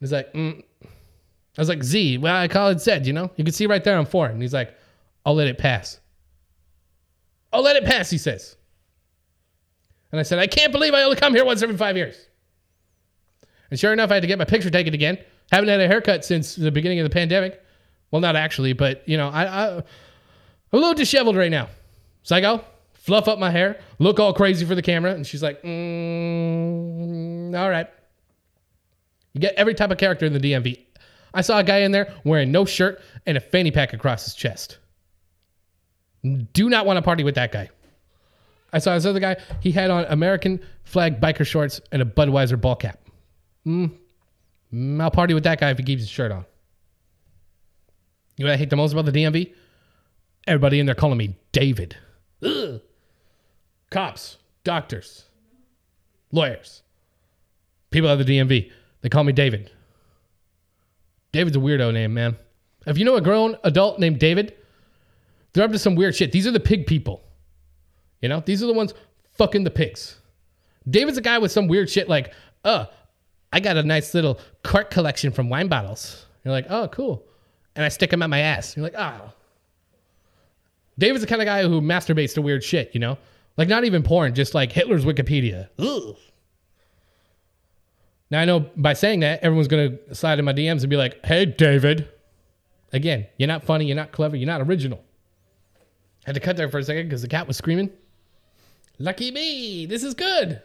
he's 0.00 0.12
like, 0.12 0.32
mm. 0.32 0.62
I 0.82 1.60
was 1.60 1.68
like, 1.68 1.84
Z. 1.84 2.18
Well, 2.18 2.34
I 2.34 2.48
call 2.48 2.70
it 2.70 2.80
Z, 2.80 3.02
you 3.04 3.12
know? 3.12 3.30
You 3.36 3.44
can 3.44 3.52
see 3.52 3.66
right 3.66 3.84
there 3.84 3.96
I'm 3.96 4.06
foreign. 4.06 4.32
And 4.32 4.42
he's 4.42 4.54
like, 4.54 4.74
I'll 5.24 5.34
let 5.34 5.46
it 5.46 5.58
pass. 5.58 6.00
I'll 7.56 7.62
let 7.62 7.76
it 7.76 7.86
pass, 7.86 8.10
he 8.10 8.18
says. 8.18 8.54
And 10.12 10.20
I 10.20 10.24
said, 10.24 10.38
I 10.38 10.46
can't 10.46 10.72
believe 10.72 10.92
I 10.92 11.04
only 11.04 11.16
come 11.16 11.34
here 11.34 11.42
once 11.42 11.62
every 11.62 11.76
five 11.78 11.96
years. 11.96 12.14
And 13.70 13.80
sure 13.80 13.94
enough, 13.94 14.10
I 14.10 14.14
had 14.14 14.20
to 14.20 14.26
get 14.26 14.38
my 14.38 14.44
picture 14.44 14.68
taken 14.68 14.92
again. 14.92 15.18
Haven't 15.50 15.70
had 15.70 15.80
a 15.80 15.88
haircut 15.88 16.22
since 16.22 16.54
the 16.54 16.70
beginning 16.70 17.00
of 17.00 17.04
the 17.04 17.10
pandemic. 17.10 17.62
Well, 18.10 18.20
not 18.20 18.36
actually, 18.36 18.74
but 18.74 19.08
you 19.08 19.16
know, 19.16 19.30
I, 19.30 19.44
I 19.44 19.76
I'm 19.76 19.84
a 20.72 20.76
little 20.76 20.92
disheveled 20.92 21.34
right 21.34 21.50
now. 21.50 21.70
So 22.24 22.36
I 22.36 22.42
go, 22.42 22.62
fluff 22.92 23.26
up 23.26 23.38
my 23.38 23.50
hair, 23.50 23.80
look 23.98 24.20
all 24.20 24.34
crazy 24.34 24.66
for 24.66 24.74
the 24.74 24.82
camera, 24.82 25.12
and 25.12 25.26
she's 25.26 25.42
like, 25.42 25.62
mm, 25.62 27.58
all 27.58 27.70
right. 27.70 27.88
You 29.32 29.40
get 29.40 29.54
every 29.54 29.72
type 29.72 29.90
of 29.90 29.96
character 29.96 30.26
in 30.26 30.34
the 30.34 30.40
DMV. 30.40 30.78
I 31.32 31.40
saw 31.40 31.58
a 31.58 31.64
guy 31.64 31.78
in 31.78 31.92
there 31.92 32.12
wearing 32.22 32.52
no 32.52 32.66
shirt 32.66 33.00
and 33.24 33.38
a 33.38 33.40
fanny 33.40 33.70
pack 33.70 33.94
across 33.94 34.26
his 34.26 34.34
chest. 34.34 34.76
Do 36.52 36.68
not 36.68 36.86
want 36.86 36.96
to 36.96 37.02
party 37.02 37.24
with 37.24 37.34
that 37.36 37.52
guy. 37.52 37.68
I 38.72 38.78
saw 38.78 38.94
this 38.94 39.06
other 39.06 39.20
guy. 39.20 39.36
He 39.60 39.72
had 39.72 39.90
on 39.90 40.04
American 40.06 40.60
flag 40.84 41.20
biker 41.20 41.46
shorts 41.46 41.80
and 41.92 42.02
a 42.02 42.04
Budweiser 42.04 42.60
ball 42.60 42.76
cap. 42.76 43.00
Mm, 43.66 43.92
mm, 44.72 45.00
I'll 45.00 45.10
party 45.10 45.34
with 45.34 45.44
that 45.44 45.60
guy 45.60 45.70
if 45.70 45.78
he 45.78 45.84
keeps 45.84 46.02
his 46.02 46.10
shirt 46.10 46.32
on. 46.32 46.44
You 48.36 48.44
know 48.44 48.50
what 48.50 48.54
I 48.54 48.58
hate 48.58 48.70
the 48.70 48.76
most 48.76 48.92
about 48.92 49.06
the 49.06 49.12
DMV? 49.12 49.52
Everybody 50.46 50.78
in 50.78 50.86
there 50.86 50.94
calling 50.94 51.18
me 51.18 51.36
David. 51.52 51.96
Ugh. 52.42 52.80
Cops, 53.90 54.36
doctors, 54.62 55.24
lawyers, 56.32 56.82
people 57.90 58.10
at 58.10 58.18
the 58.18 58.24
DMV. 58.24 58.70
They 59.00 59.08
call 59.08 59.24
me 59.24 59.32
David. 59.32 59.70
David's 61.32 61.56
a 61.56 61.60
weirdo 61.60 61.92
name, 61.92 62.14
man. 62.14 62.36
If 62.86 62.98
you 62.98 63.04
know 63.04 63.16
a 63.16 63.20
grown 63.20 63.56
adult 63.64 63.98
named 63.98 64.18
David, 64.18 64.54
They're 65.56 65.64
up 65.64 65.72
to 65.72 65.78
some 65.78 65.94
weird 65.94 66.14
shit. 66.14 66.32
These 66.32 66.46
are 66.46 66.50
the 66.50 66.60
pig 66.60 66.86
people. 66.86 67.22
You 68.20 68.28
know, 68.28 68.42
these 68.44 68.62
are 68.62 68.66
the 68.66 68.74
ones 68.74 68.92
fucking 69.32 69.64
the 69.64 69.70
pigs. 69.70 70.20
David's 70.88 71.16
a 71.16 71.22
guy 71.22 71.38
with 71.38 71.50
some 71.50 71.66
weird 71.66 71.88
shit 71.88 72.10
like, 72.10 72.34
uh, 72.62 72.84
I 73.54 73.60
got 73.60 73.78
a 73.78 73.82
nice 73.82 74.12
little 74.12 74.38
cart 74.62 74.90
collection 74.90 75.32
from 75.32 75.48
wine 75.48 75.68
bottles. 75.68 76.26
You're 76.44 76.52
like, 76.52 76.66
oh, 76.68 76.88
cool. 76.88 77.24
And 77.74 77.86
I 77.86 77.88
stick 77.88 78.10
them 78.10 78.22
at 78.22 78.28
my 78.28 78.40
ass. 78.40 78.76
You're 78.76 78.84
like, 78.84 78.96
oh. 78.98 79.32
David's 80.98 81.22
the 81.22 81.26
kind 81.26 81.40
of 81.40 81.46
guy 81.46 81.62
who 81.62 81.80
masturbates 81.80 82.34
to 82.34 82.42
weird 82.42 82.62
shit, 82.62 82.90
you 82.92 83.00
know? 83.00 83.16
Like, 83.56 83.68
not 83.68 83.84
even 83.84 84.02
porn, 84.02 84.34
just 84.34 84.54
like 84.54 84.72
Hitler's 84.72 85.06
Wikipedia. 85.06 85.70
Ugh. 85.78 86.16
Now, 88.30 88.40
I 88.40 88.44
know 88.44 88.60
by 88.76 88.92
saying 88.92 89.20
that, 89.20 89.40
everyone's 89.42 89.68
going 89.68 89.96
to 89.96 90.14
slide 90.14 90.38
in 90.38 90.44
my 90.44 90.52
DMs 90.52 90.82
and 90.82 90.90
be 90.90 90.98
like, 90.98 91.24
hey, 91.24 91.46
David. 91.46 92.10
Again, 92.92 93.26
you're 93.38 93.48
not 93.48 93.64
funny, 93.64 93.86
you're 93.86 93.96
not 93.96 94.12
clever, 94.12 94.36
you're 94.36 94.46
not 94.46 94.60
original. 94.60 95.02
Had 96.26 96.34
to 96.34 96.40
cut 96.40 96.56
there 96.56 96.68
for 96.68 96.78
a 96.78 96.82
second 96.82 97.04
because 97.06 97.22
the 97.22 97.28
cat 97.28 97.46
was 97.46 97.56
screaming. 97.56 97.88
Lucky 98.98 99.30
me, 99.30 99.86
this 99.86 100.02
is 100.02 100.12
good. 100.12 100.60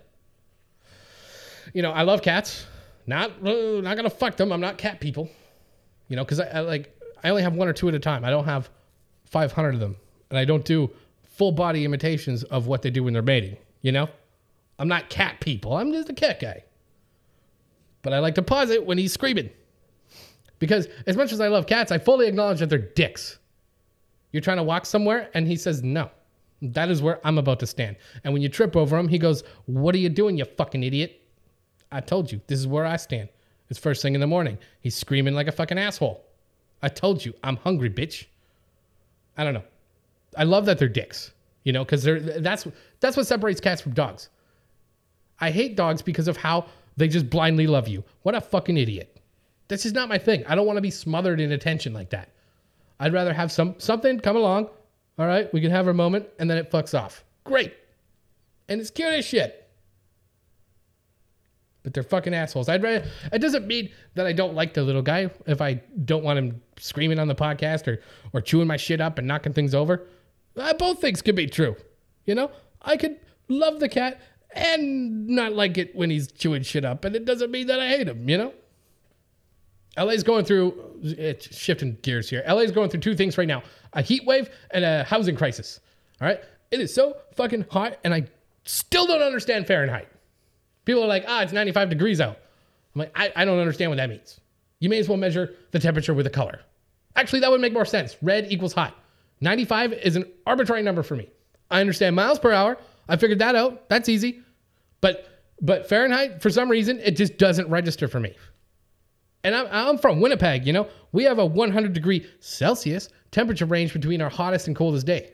You 1.72 1.84
know, 1.84 1.92
I 1.92 2.02
love 2.02 2.24
cats. 2.24 2.66
Not 3.06 3.30
uh, 3.46 3.80
not 3.82 3.96
gonna 3.96 4.10
fuck 4.10 4.38
them. 4.38 4.52
I'm 4.52 4.60
not 4.60 4.80
cat 4.80 5.00
people. 5.00 5.30
You 6.08 6.16
know, 6.16 6.24
because 6.24 6.40
I, 6.40 6.48
I 6.48 6.60
like 6.62 6.98
I 7.24 7.30
only 7.30 7.44
have 7.44 7.54
one 7.54 7.68
or 7.68 7.74
two 7.74 7.88
at 7.88 7.94
a 7.94 8.00
time. 8.00 8.26
I 8.26 8.32
don't 8.32 8.46
have 8.46 8.72
500 9.26 9.76
of 9.76 9.80
them, 9.80 9.98
and 10.32 10.40
I 10.40 10.46
don't 10.46 10.66
do 10.66 10.90
full 11.22 11.52
body 11.52 11.86
imitations 11.86 12.44
of 12.46 12.66
what 12.66 12.82
they 12.82 12.90
do 12.90 13.04
when 13.04 13.14
they're 13.14 13.22
mating. 13.22 13.56
You 13.82 13.92
know, 13.92 14.10
I'm 14.80 14.88
not 14.88 15.10
cat 15.10 15.42
people. 15.42 15.78
I'm 15.78 15.92
just 15.92 16.10
a 16.10 16.14
cat 16.14 16.40
guy. 16.40 16.64
But 18.02 18.14
I 18.14 18.20
like 18.20 18.34
to 18.36 18.42
pause 18.42 18.72
it 18.72 18.84
when 18.84 18.98
he's 18.98 19.14
screaming. 19.14 19.52
Because 20.58 20.88
as 21.06 21.16
much 21.16 21.32
as 21.32 21.40
I 21.40 21.50
love 21.50 21.68
cats, 21.68 21.92
I 21.92 22.00
fully 22.00 22.28
acknowledge 22.28 22.60
that 22.60 22.70
they're 22.70 22.80
dicks. 22.80 23.38
You're 24.32 24.42
trying 24.42 24.58
to 24.58 24.64
walk 24.64 24.86
somewhere, 24.86 25.30
and 25.34 25.48
he 25.48 25.56
says 25.56 25.84
no. 25.84 26.10
That 26.62 26.90
is 26.90 27.02
where 27.02 27.20
I'm 27.26 27.38
about 27.38 27.60
to 27.62 27.68
stand. 27.68 27.98
And 28.24 28.34
when 28.34 28.42
you 28.42 28.50
trip 28.50 28.76
over 28.76 28.98
him, 28.98 29.08
he 29.08 29.18
goes, 29.18 29.44
What 29.66 29.96
are 29.96 30.00
you 30.00 30.10
doing, 30.10 30.38
you 30.38 30.46
fucking 30.46 30.84
idiot? 30.84 31.22
I 31.92 32.00
told 32.00 32.32
you, 32.32 32.40
this 32.48 32.60
is 32.60 32.68
where 32.68 32.86
I 32.86 32.98
stand. 32.98 33.30
It's 33.70 33.80
first 33.80 34.02
thing 34.02 34.16
in 34.16 34.22
the 34.22 34.28
morning. 34.28 34.58
He's 34.82 34.96
screaming 34.96 35.34
like 35.34 35.48
a 35.48 35.52
fucking 35.52 35.78
asshole. 35.78 36.24
I 36.82 36.90
told 36.90 37.24
you, 37.26 37.34
I'm 37.44 37.58
hungry, 37.58 37.90
bitch. 37.90 38.26
I 39.38 39.44
don't 39.44 39.54
know. 39.54 39.64
I 40.38 40.44
love 40.44 40.66
that 40.66 40.78
they're 40.78 40.88
dicks, 40.88 41.32
you 41.64 41.74
know, 41.74 41.84
because 41.84 42.04
they're 42.04 42.20
that's 42.20 42.68
that's 43.00 43.18
what 43.18 43.28
separates 43.28 43.60
cats 43.60 43.82
from 43.82 43.94
dogs. 43.94 44.30
I 45.40 45.52
hate 45.52 45.76
dogs 45.76 46.02
because 46.02 46.28
of 46.28 46.38
how 46.38 46.68
they 46.98 47.08
just 47.08 47.30
blindly 47.30 47.68
love 47.68 47.88
you. 47.88 48.04
What 48.22 48.36
a 48.36 48.42
fucking 48.42 48.78
idiot. 48.78 49.20
That's 49.68 49.84
just 49.84 49.96
not 49.96 50.10
my 50.10 50.18
thing. 50.18 50.46
I 50.46 50.56
don't 50.56 50.68
want 50.68 50.78
to 50.78 50.82
be 50.82 50.92
smothered 50.92 51.40
in 51.40 51.52
attention 51.52 51.94
like 51.94 52.10
that. 52.12 52.30
I'd 53.02 53.14
rather 53.14 53.34
have 53.34 53.52
some 53.52 53.76
something 53.78 54.20
come 54.20 54.38
along. 54.38 54.70
All 55.20 55.28
right, 55.28 55.54
we 55.54 55.60
can 55.60 55.72
have 55.72 55.88
our 55.88 55.94
moment, 55.94 56.28
and 56.40 56.50
then 56.50 56.58
it 56.58 56.72
fucks 56.72 56.98
off. 56.98 57.26
Great. 57.44 57.74
And 58.70 58.80
it's 58.80 58.90
cute 58.90 59.10
as 59.10 59.26
shit 59.26 59.62
but 61.84 61.94
they're 61.94 62.04
fucking 62.04 62.34
assholes. 62.34 62.70
I'd 62.70 62.84
rather, 62.84 63.08
it 63.32 63.40
doesn't 63.40 63.68
mean 63.68 63.90
that 64.16 64.28
I 64.28 64.34
don't 64.34 64.54
like 64.54 64.74
the 64.74 64.84
little 64.84 65.02
guy 65.02 65.30
if 65.48 65.62
I 65.62 65.82
don't 66.06 66.24
want 66.24 66.38
him 66.38 66.62
screaming 66.78 67.20
on 67.20 67.28
the 67.28 67.36
podcast 67.36 67.88
or 67.88 68.02
or 68.34 68.42
chewing 68.42 68.68
my 68.68 68.78
shit 68.78 69.02
up 69.02 69.18
and 69.18 69.28
knocking 69.28 69.54
things 69.54 69.74
over. 69.74 70.08
Uh, 70.56 70.74
both 70.74 71.02
things 71.02 71.22
could 71.22 71.36
be 71.36 71.48
true. 71.48 71.76
You 72.26 72.36
know, 72.36 72.52
I 72.82 72.98
could 72.98 73.20
love 73.48 73.80
the 73.80 73.90
cat 73.90 74.22
and 74.54 75.28
not 75.28 75.54
like 75.54 75.78
it 75.78 75.96
when 75.96 76.10
he's 76.10 76.32
chewing 76.32 76.64
shit 76.64 76.86
up, 76.86 77.06
and 77.06 77.16
it 77.16 77.26
doesn't 77.26 77.52
mean 77.52 77.68
that 77.68 77.80
I 77.80 77.88
hate 77.90 78.08
him. 78.08 78.30
You 78.30 78.38
know. 78.38 78.54
LA's 79.98 80.24
going 80.24 80.46
through 80.46 80.74
it's 81.02 81.56
shifting 81.56 81.98
gears 82.02 82.30
here. 82.30 82.44
LA's 82.48 82.72
going 82.72 82.90
through 82.90 83.02
two 83.02 83.16
things 83.16 83.38
right 83.38 83.48
now: 83.48 83.64
a 83.94 84.02
heat 84.02 84.26
wave 84.26 84.50
and 84.72 84.86
a 84.86 85.04
housing 85.04 85.36
crisis. 85.36 85.80
All 86.22 86.28
right, 86.28 86.40
it 86.72 86.80
is 86.80 86.94
so 86.94 87.18
fucking 87.36 87.66
hot, 87.70 87.98
and 88.04 88.14
I 88.14 88.28
still 88.64 89.08
don't 89.08 89.22
understand 89.22 89.68
Fahrenheit. 89.68 90.08
People 90.86 91.04
are 91.04 91.08
like, 91.08 91.26
ah, 91.28 91.42
it's 91.42 91.54
95 91.54 91.90
degrees 91.90 92.22
out. 92.22 92.38
I'm 92.96 93.00
like, 93.00 93.12
I, 93.16 93.32
I 93.36 93.46
don't 93.46 93.60
understand 93.60 93.92
what 93.92 93.98
that 93.98 94.10
means. 94.10 94.40
You 94.80 94.90
may 94.90 94.98
as 95.00 95.08
well 95.08 95.18
measure 95.18 95.54
the 95.72 95.80
temperature 95.80 96.14
with 96.14 96.28
a 96.28 96.30
color. 96.30 96.60
Actually, 97.16 97.42
that 97.42 97.52
would 97.52 97.62
make 97.62 97.74
more 97.74 97.86
sense. 97.86 98.18
Red 98.22 98.52
equals 98.52 98.74
hot. 98.74 98.96
95 99.42 99.94
is 99.94 100.16
an 100.16 100.26
arbitrary 100.46 100.82
number 100.82 101.04
for 101.04 101.16
me. 101.16 101.30
I 101.70 101.82
understand 101.82 102.16
miles 102.16 102.40
per 102.40 102.52
hour. 102.52 102.78
I 103.08 103.18
figured 103.18 103.40
that 103.40 103.56
out. 103.56 103.90
That's 103.90 104.10
easy. 104.10 104.42
But 105.02 105.28
but 105.62 105.88
Fahrenheit, 105.88 106.42
for 106.42 106.50
some 106.50 106.70
reason, 106.70 107.00
it 107.00 107.12
just 107.12 107.38
doesn't 107.38 107.70
register 107.70 108.08
for 108.08 108.20
me. 108.20 108.36
And 109.44 109.56
I'm, 109.56 109.68
I'm 109.72 109.98
from 109.98 110.22
Winnipeg, 110.22 110.66
you 110.68 110.74
know? 110.74 110.88
We 111.12 111.24
have 111.24 111.40
a 111.40 111.46
100 111.46 111.94
degree 111.94 112.26
Celsius 112.40 113.10
temperature 113.32 113.66
range 113.66 113.94
between 113.94 114.22
our 114.22 114.30
hottest 114.30 114.68
and 114.68 114.76
coldest 114.76 115.06
day, 115.06 115.32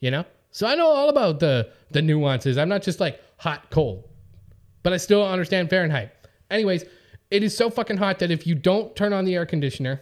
you 0.00 0.10
know? 0.10 0.24
So 0.50 0.66
I 0.66 0.74
know 0.74 0.88
all 0.88 1.08
about 1.08 1.40
the 1.40 1.70
the 1.90 2.02
nuances. 2.02 2.58
I'm 2.58 2.68
not 2.68 2.82
just 2.82 3.00
like 3.00 3.20
hot, 3.36 3.70
cold 3.70 4.04
but 4.82 4.92
I 4.92 4.96
still 4.96 5.26
understand 5.26 5.70
Fahrenheit. 5.70 6.12
Anyways, 6.50 6.84
it 7.30 7.42
is 7.42 7.56
so 7.56 7.70
fucking 7.70 7.96
hot 7.96 8.18
that 8.20 8.30
if 8.30 8.46
you 8.46 8.54
don't 8.54 8.94
turn 8.96 9.12
on 9.12 9.24
the 9.24 9.34
air 9.34 9.46
conditioner, 9.46 10.00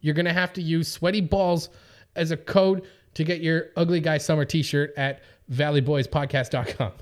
you're 0.00 0.14
gonna 0.14 0.32
have 0.32 0.52
to 0.54 0.62
use 0.62 0.88
sweaty 0.88 1.20
balls 1.20 1.70
as 2.16 2.30
a 2.30 2.36
code 2.36 2.82
to 3.14 3.24
get 3.24 3.40
your 3.40 3.66
ugly 3.76 4.00
guy 4.00 4.18
summer 4.18 4.44
t-shirt 4.44 4.92
at 4.96 5.22
valleyboyspodcast.com. 5.52 6.92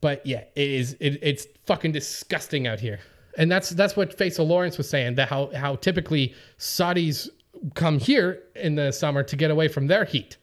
but 0.00 0.24
yeah, 0.26 0.44
it 0.54 0.70
is 0.70 0.96
it, 1.00 1.18
it's 1.22 1.46
fucking 1.66 1.92
disgusting 1.92 2.66
out 2.66 2.80
here. 2.80 3.00
And 3.38 3.50
that's 3.50 3.70
that's 3.70 3.96
what 3.96 4.16
Faisal 4.16 4.46
Lawrence 4.46 4.78
was 4.78 4.88
saying, 4.88 5.16
that 5.16 5.28
how 5.28 5.50
how 5.54 5.76
typically 5.76 6.34
Saudis 6.58 7.28
come 7.74 7.98
here 7.98 8.42
in 8.54 8.74
the 8.74 8.92
summer 8.92 9.22
to 9.22 9.36
get 9.36 9.50
away 9.50 9.68
from 9.68 9.86
their 9.86 10.04
heat. 10.04 10.36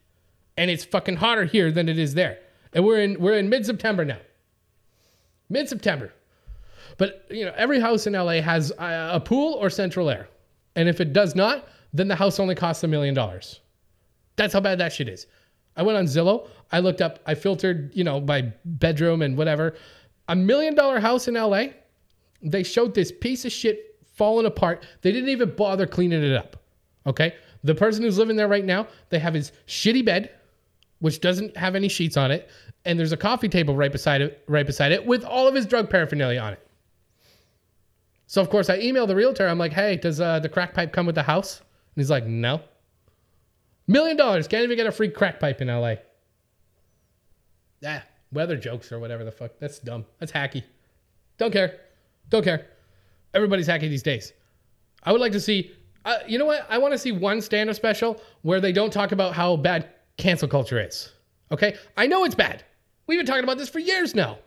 And 0.58 0.70
it's 0.70 0.84
fucking 0.84 1.16
hotter 1.16 1.46
here 1.46 1.72
than 1.72 1.90
it 1.90 1.98
is 1.98 2.14
there 2.14 2.38
and 2.74 2.86
we're 2.86 3.00
in 3.00 3.20
we're 3.20 3.38
in 3.38 3.50
mid 3.50 3.66
September 3.66 4.04
now. 4.04 4.18
Mid 5.50 5.70
September, 5.70 6.14
but 6.98 7.26
you 7.30 7.46
know 7.46 7.54
every 7.56 7.80
house 7.80 8.08
in 8.08 8.14
LA 8.14 8.42
has 8.42 8.72
a, 8.80 9.12
a 9.14 9.20
pool 9.20 9.54
or 9.56 9.70
central 9.70 10.10
air, 10.10 10.28
and 10.76 10.90
if 10.90 11.00
it 11.00 11.14
does 11.14 11.36
not, 11.36 11.68
then 11.94 12.08
the 12.08 12.16
house 12.16 12.40
only 12.40 12.56
costs 12.56 12.84
a 12.84 12.88
million 12.88 13.14
dollars. 13.14 13.60
That's 14.36 14.54
how 14.54 14.62
bad 14.62 14.80
that 14.80 14.92
shit 14.92 15.08
is. 15.08 15.28
I 15.76 15.84
went 15.84 15.98
on 15.98 16.06
Zillow. 16.06 16.48
I 16.72 16.80
looked 16.80 17.02
up. 17.02 17.20
I 17.26 17.36
filtered, 17.36 17.92
you 17.94 18.04
know, 18.04 18.20
by 18.20 18.54
bedroom 18.66 19.22
and 19.22 19.38
whatever. 19.38 19.76
A 20.28 20.36
million 20.36 20.76
dollar 20.76 21.00
house 21.00 21.28
in 21.28 21.36
LA. 21.36 21.66
They 22.42 22.64
showed 22.64 22.94
this 22.94 23.12
piece 23.12 23.46
of 23.46 23.52
shit 23.52 23.98
falling 24.16 24.46
apart. 24.46 24.86
They 25.02 25.12
didn't 25.12 25.30
even 25.30 25.56
bother 25.56 25.88
cleaning 25.88 26.24
it 26.24 26.36
up. 26.36 26.58
Okay. 27.06 27.36
The 27.64 27.76
person 27.76 28.04
who's 28.04 28.18
living 28.18 28.36
there 28.36 28.48
right 28.48 28.66
now, 28.66 28.88
they 29.10 29.20
have 29.20 29.34
his 29.34 29.52
shitty 29.68 30.04
bed 30.04 30.30
which 31.04 31.20
doesn't 31.20 31.58
have 31.58 31.76
any 31.76 31.90
sheets 31.90 32.16
on 32.16 32.32
it, 32.32 32.50
and 32.86 32.98
there's 32.98 33.12
a 33.12 33.18
coffee 33.18 33.50
table 33.50 33.76
right 33.76 33.92
beside 33.92 34.22
it, 34.22 34.42
right 34.48 34.66
beside 34.66 34.94
it, 34.94 35.06
with 35.06 35.26
all 35.26 35.50
of 35.50 35.54
his 35.54 35.66
drug 35.66 35.90
paraphernalia 35.90 36.40
on 36.40 36.54
it. 36.54 36.66
So 38.26 38.42
of 38.42 38.50
course 38.50 38.70
I 38.70 38.78
email 38.80 39.06
the 39.06 39.14
realtor. 39.14 39.46
I'm 39.46 39.58
like, 39.58 39.74
hey, 39.74 39.98
does 39.98 40.22
uh, 40.22 40.40
the 40.40 40.48
crack 40.48 40.74
pipe 40.74 40.94
come 40.94 41.06
with 41.06 41.16
the 41.16 41.24
house? 41.24 41.60
And 41.60 42.02
he's 42.02 42.10
like, 42.10 42.26
no. 42.26 42.62
Million 43.88 44.18
dollars 44.18 44.48
can't 44.48 44.64
even 44.64 44.78
get 44.78 44.88
a 44.88 44.92
free 44.92 45.10
crack 45.10 45.40
pipe 45.40 45.62
in 45.62 45.68
LA. 45.68 45.96
Ah, 47.86 48.04
weather 48.32 48.56
jokes 48.56 48.92
or 48.92 49.00
whatever 49.00 49.24
the 49.24 49.32
fuck. 49.32 49.52
That's 49.60 49.80
dumb. 49.80 50.06
That's 50.20 50.32
hacky. 50.32 50.64
Don't 51.38 51.52
care. 51.52 51.80
Don't 52.30 52.44
care. 52.44 52.68
Everybody's 53.34 53.68
hacky 53.68 53.90
these 53.90 54.04
days. 54.04 54.34
I 55.04 55.12
would 55.12 55.22
like 55.22 55.34
to 55.34 55.40
see. 55.42 55.72
Uh, 56.06 56.18
you 56.28 56.38
know 56.38 56.46
what? 56.46 56.66
I 56.70 56.78
want 56.78 56.94
to 56.94 56.98
see 56.98 57.12
one 57.12 57.42
stand-up 57.42 57.76
special 57.76 58.22
where 58.42 58.60
they 58.60 58.72
don't 58.72 58.92
talk 58.92 59.12
about 59.12 59.34
how 59.34 59.56
bad 59.56 59.90
cancel 60.18 60.48
culture 60.48 60.80
is. 60.80 61.12
Okay? 61.52 61.76
I 61.98 62.08
know 62.08 62.26
it's 62.26 62.36
bad. 62.36 62.64
We've 63.08 63.20
been 63.20 63.26
talking 63.26 63.44
about 63.44 63.58
this 63.58 63.70
for 63.70 63.80
years 63.80 64.16
now. 64.16 64.38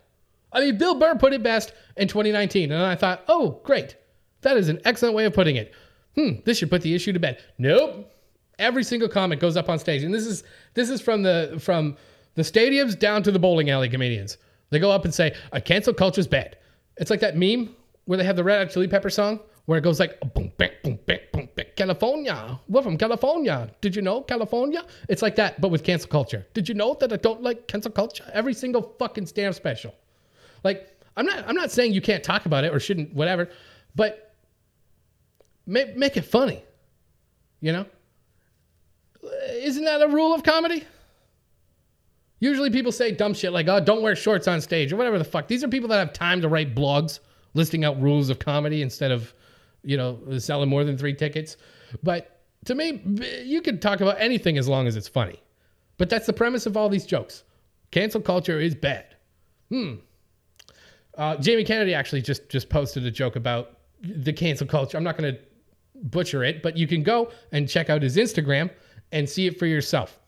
I 0.51 0.61
mean, 0.61 0.77
Bill 0.77 0.95
Burr 0.95 1.15
put 1.15 1.33
it 1.33 1.43
best 1.43 1.73
in 1.97 2.07
2019, 2.07 2.71
and 2.71 2.81
I 2.81 2.95
thought, 2.95 3.23
oh, 3.27 3.59
great. 3.63 3.95
That 4.41 4.57
is 4.57 4.69
an 4.69 4.79
excellent 4.85 5.15
way 5.15 5.25
of 5.25 5.33
putting 5.33 5.55
it. 5.55 5.73
Hmm, 6.15 6.39
this 6.45 6.57
should 6.57 6.69
put 6.69 6.81
the 6.81 6.93
issue 6.95 7.13
to 7.13 7.19
bed. 7.19 7.39
Nope. 7.57 8.11
Every 8.59 8.83
single 8.83 9.09
comic 9.09 9.39
goes 9.39 9.55
up 9.55 9.69
on 9.69 9.79
stage, 9.79 10.03
and 10.03 10.13
this 10.13 10.25
is 10.25 10.43
this 10.73 10.89
is 10.89 11.01
from 11.01 11.23
the 11.23 11.57
from 11.59 11.95
the 12.35 12.41
stadiums 12.41 12.97
down 12.97 13.23
to 13.23 13.31
the 13.31 13.39
bowling 13.39 13.69
alley 13.69 13.89
comedians. 13.89 14.37
They 14.69 14.79
go 14.79 14.91
up 14.91 15.05
and 15.05 15.13
say, 15.13 15.35
"A 15.51 15.61
cancel 15.61 15.93
culture 15.93 16.19
is 16.19 16.27
bad." 16.27 16.57
It's 16.97 17.11
like 17.11 17.19
that 17.19 17.37
meme 17.37 17.75
where 18.05 18.17
they 18.17 18.23
have 18.23 18.35
the 18.35 18.43
Red 18.43 18.59
Hot 18.59 18.73
Chili 18.73 18.87
Pepper 18.87 19.09
song 19.09 19.39
where 19.67 19.77
it 19.77 19.81
goes 19.81 19.99
like 19.99 20.17
boom, 20.33 20.51
bang, 20.57 20.71
boom, 20.81 20.97
bang, 21.05 21.19
boom, 21.33 21.47
bang, 21.53 21.67
California. 21.75 22.57
We're 22.69 22.81
from 22.81 22.97
California. 22.97 23.69
Did 23.81 23.95
you 23.95 24.01
know 24.01 24.21
California? 24.21 24.83
It's 25.09 25.21
like 25.21 25.35
that, 25.35 25.59
but 25.59 25.69
with 25.69 25.83
cancel 25.83 26.09
culture. 26.09 26.47
Did 26.53 26.69
you 26.69 26.73
know 26.73 26.95
that 27.01 27.11
I 27.11 27.17
don't 27.17 27.43
like 27.43 27.67
cancel 27.67 27.91
culture? 27.91 28.23
Every 28.33 28.53
single 28.53 28.95
fucking 28.97 29.25
stand 29.25 29.53
special. 29.55 29.93
Like, 30.63 30.97
I'm 31.17 31.25
not 31.25 31.47
I'm 31.47 31.55
not 31.55 31.69
saying 31.69 31.93
you 31.93 32.01
can't 32.01 32.23
talk 32.23 32.45
about 32.45 32.63
it 32.63 32.73
or 32.73 32.79
shouldn't, 32.79 33.13
whatever, 33.13 33.49
but 33.93 34.33
make 35.65 35.97
make 35.97 36.15
it 36.15 36.23
funny. 36.23 36.63
You 37.59 37.73
know? 37.73 37.85
Isn't 39.49 39.85
that 39.85 40.01
a 40.01 40.07
rule 40.07 40.33
of 40.33 40.43
comedy? 40.43 40.83
Usually 42.39 42.69
people 42.69 42.91
say 42.91 43.11
dumb 43.11 43.33
shit 43.33 43.51
like, 43.51 43.67
oh, 43.67 43.79
don't 43.79 44.01
wear 44.01 44.15
shorts 44.15 44.47
on 44.47 44.61
stage 44.61 44.93
or 44.93 44.95
whatever 44.95 45.17
the 45.17 45.23
fuck. 45.23 45.47
These 45.47 45.63
are 45.63 45.67
people 45.67 45.89
that 45.89 45.97
have 45.97 46.13
time 46.13 46.41
to 46.41 46.47
write 46.49 46.75
blogs 46.75 47.19
listing 47.55 47.83
out 47.83 47.99
rules 47.99 48.29
of 48.29 48.37
comedy 48.39 48.81
instead 48.81 49.11
of 49.11 49.33
you 49.83 49.95
know, 49.95 50.19
selling 50.37 50.69
more 50.69 50.83
than 50.83 50.97
three 50.97 51.13
tickets. 51.13 51.55
But 52.03 52.41
To 52.65 52.75
me, 52.75 53.01
you 53.43 53.61
can 53.61 53.79
talk 53.79 54.01
about 54.01 54.17
anything 54.19 54.57
as 54.57 54.67
long 54.67 54.85
as 54.87 54.95
it's 54.97 55.07
funny. 55.07 55.41
But 55.97 56.09
that's 56.09 56.25
the 56.25 56.33
premise 56.33 56.65
of 56.65 56.75
all 56.75 56.89
these 56.89 57.05
jokes. 57.05 57.43
Cancel 57.91 58.19
culture 58.21 58.59
is 58.59 58.75
bad. 58.75 59.15
Hmm. 59.69 59.95
Uh, 61.17 61.37
Jamie 61.37 61.63
Kennedy 61.63 61.93
actually 61.93 62.21
just 62.21 62.49
just 62.49 62.69
posted 62.69 63.05
a 63.05 63.11
joke 63.11 63.35
about 63.35 63.77
the 64.01 64.33
cancel 64.33 64.67
culture. 64.67 64.97
I'm 64.97 65.03
not 65.03 65.17
going 65.17 65.33
to 65.33 65.39
butcher 66.03 66.43
it, 66.43 66.61
but 66.61 66.77
you 66.77 66.85
can 66.85 67.01
go 67.01 67.31
and 67.51 67.67
check 67.69 67.89
out 67.89 68.01
his 68.01 68.17
Instagram 68.17 68.69
and 69.11 69.29
see 69.29 69.47
it 69.47 69.57
for 69.57 69.65
yourself. 69.65 70.19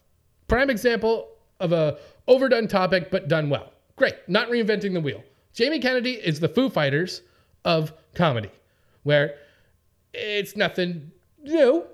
Prime 0.47 0.69
example 0.69 1.29
of 1.59 1.71
a 1.71 1.97
overdone 2.27 2.67
topic 2.67 3.11
but 3.11 3.27
done 3.27 3.49
well. 3.49 3.71
Great, 3.95 4.15
not 4.27 4.49
reinventing 4.49 4.93
the 4.93 5.01
wheel. 5.01 5.23
Jamie 5.53 5.79
Kennedy 5.79 6.13
is 6.13 6.39
the 6.39 6.47
Foo 6.47 6.69
Fighters 6.69 7.21
of 7.65 7.91
comedy, 8.15 8.51
where 9.03 9.35
it's 10.13 10.55
nothing 10.55 11.11
new, 11.41 11.85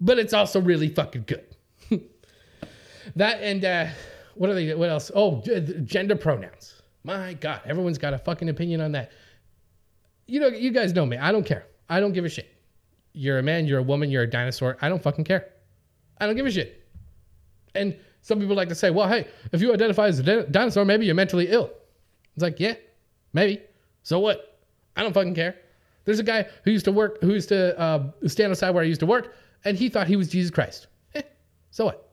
but 0.00 0.18
it's 0.18 0.32
also 0.32 0.60
really 0.60 0.88
fucking 0.88 1.24
good. 1.26 1.44
that 3.16 3.42
and 3.42 3.64
uh, 3.64 3.86
what 4.34 4.50
are 4.50 4.54
they? 4.54 4.74
What 4.74 4.88
else? 4.88 5.10
Oh, 5.14 5.42
gender 5.84 6.16
pronouns. 6.16 6.82
My 7.04 7.34
God, 7.34 7.60
everyone's 7.64 7.98
got 7.98 8.14
a 8.14 8.18
fucking 8.18 8.48
opinion 8.48 8.80
on 8.80 8.92
that. 8.92 9.12
You 10.26 10.40
know, 10.40 10.48
you 10.48 10.70
guys 10.70 10.94
know 10.94 11.04
me. 11.04 11.16
I 11.16 11.32
don't 11.32 11.44
care. 11.44 11.66
I 11.88 12.00
don't 12.00 12.12
give 12.12 12.24
a 12.24 12.28
shit. 12.28 12.48
You're 13.12 13.38
a 13.38 13.42
man. 13.42 13.66
You're 13.66 13.80
a 13.80 13.82
woman. 13.82 14.10
You're 14.10 14.22
a 14.22 14.30
dinosaur. 14.30 14.78
I 14.80 14.88
don't 14.88 15.02
fucking 15.02 15.24
care. 15.24 15.48
I 16.22 16.26
don't 16.26 16.36
give 16.36 16.46
a 16.46 16.50
shit. 16.52 16.86
And 17.74 17.96
some 18.20 18.38
people 18.38 18.54
like 18.54 18.68
to 18.68 18.76
say, 18.76 18.90
well, 18.90 19.08
hey, 19.08 19.26
if 19.50 19.60
you 19.60 19.74
identify 19.74 20.06
as 20.06 20.20
a 20.20 20.44
dinosaur, 20.44 20.84
maybe 20.84 21.04
you're 21.04 21.16
mentally 21.16 21.48
ill. 21.48 21.68
It's 22.34 22.42
like, 22.44 22.60
yeah, 22.60 22.74
maybe. 23.32 23.60
So 24.04 24.20
what? 24.20 24.60
I 24.94 25.02
don't 25.02 25.12
fucking 25.12 25.34
care. 25.34 25.56
There's 26.04 26.20
a 26.20 26.22
guy 26.22 26.46
who 26.64 26.70
used 26.70 26.84
to 26.84 26.92
work, 26.92 27.20
who 27.22 27.32
used 27.32 27.48
to 27.48 27.76
uh, 27.76 28.04
stand 28.28 28.52
outside 28.52 28.70
where 28.70 28.84
I 28.84 28.86
used 28.86 29.00
to 29.00 29.06
work, 29.06 29.34
and 29.64 29.76
he 29.76 29.88
thought 29.88 30.06
he 30.06 30.14
was 30.14 30.28
Jesus 30.28 30.52
Christ. 30.52 30.86
Eh, 31.16 31.22
so 31.72 31.86
what? 31.86 32.12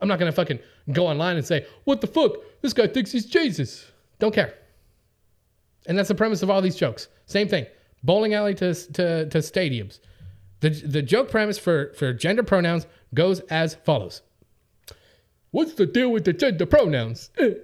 I'm 0.00 0.06
not 0.06 0.20
gonna 0.20 0.30
fucking 0.30 0.60
go 0.92 1.08
online 1.08 1.36
and 1.36 1.44
say, 1.44 1.66
what 1.84 2.00
the 2.00 2.06
fuck? 2.06 2.36
This 2.62 2.72
guy 2.72 2.86
thinks 2.86 3.10
he's 3.10 3.26
Jesus. 3.26 3.84
Don't 4.20 4.32
care. 4.32 4.54
And 5.86 5.98
that's 5.98 6.08
the 6.08 6.14
premise 6.14 6.44
of 6.44 6.50
all 6.50 6.62
these 6.62 6.76
jokes. 6.76 7.08
Same 7.26 7.48
thing. 7.48 7.66
Bowling 8.04 8.32
alley 8.32 8.54
to, 8.54 8.74
to, 8.74 9.28
to 9.28 9.38
stadiums. 9.38 9.98
The, 10.60 10.70
the 10.70 11.02
joke 11.02 11.30
premise 11.30 11.58
for, 11.58 11.92
for 11.94 12.12
gender 12.12 12.42
pronouns 12.42 12.86
goes 13.14 13.40
as 13.40 13.74
follows 13.74 14.22
What's 15.50 15.74
the 15.74 15.86
deal 15.86 16.10
with 16.12 16.24
the 16.24 16.32
gender 16.32 16.66
pronouns? 16.66 17.30
Eh. 17.38 17.54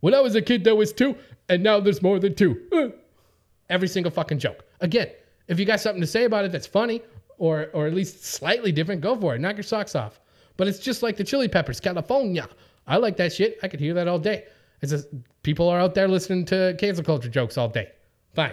When 0.00 0.14
I 0.14 0.20
was 0.20 0.34
a 0.34 0.42
kid, 0.42 0.64
there 0.64 0.74
was 0.74 0.92
two, 0.92 1.16
and 1.48 1.62
now 1.62 1.80
there's 1.80 2.02
more 2.02 2.18
than 2.18 2.34
two. 2.34 2.60
Eh. 2.72 2.88
Every 3.70 3.88
single 3.88 4.10
fucking 4.10 4.38
joke. 4.38 4.64
Again, 4.80 5.08
if 5.48 5.58
you 5.60 5.64
got 5.64 5.80
something 5.80 6.00
to 6.00 6.06
say 6.06 6.24
about 6.24 6.44
it 6.44 6.52
that's 6.52 6.66
funny 6.66 7.02
or 7.38 7.68
or 7.72 7.86
at 7.86 7.94
least 7.94 8.24
slightly 8.24 8.72
different, 8.72 9.00
go 9.00 9.16
for 9.16 9.34
it. 9.34 9.40
Knock 9.40 9.56
your 9.56 9.62
socks 9.62 9.94
off. 9.94 10.20
But 10.56 10.68
it's 10.68 10.78
just 10.78 11.02
like 11.02 11.16
the 11.16 11.24
Chili 11.24 11.48
Peppers, 11.48 11.80
California. 11.80 12.48
I 12.86 12.96
like 12.96 13.16
that 13.18 13.32
shit. 13.32 13.58
I 13.62 13.68
could 13.68 13.80
hear 13.80 13.94
that 13.94 14.08
all 14.08 14.18
day. 14.18 14.44
It's 14.80 14.92
just 14.92 15.08
people 15.42 15.68
are 15.68 15.80
out 15.80 15.94
there 15.94 16.08
listening 16.08 16.44
to 16.46 16.76
cancel 16.78 17.04
culture 17.04 17.28
jokes 17.28 17.58
all 17.58 17.68
day. 17.68 17.90
Fine. 18.34 18.52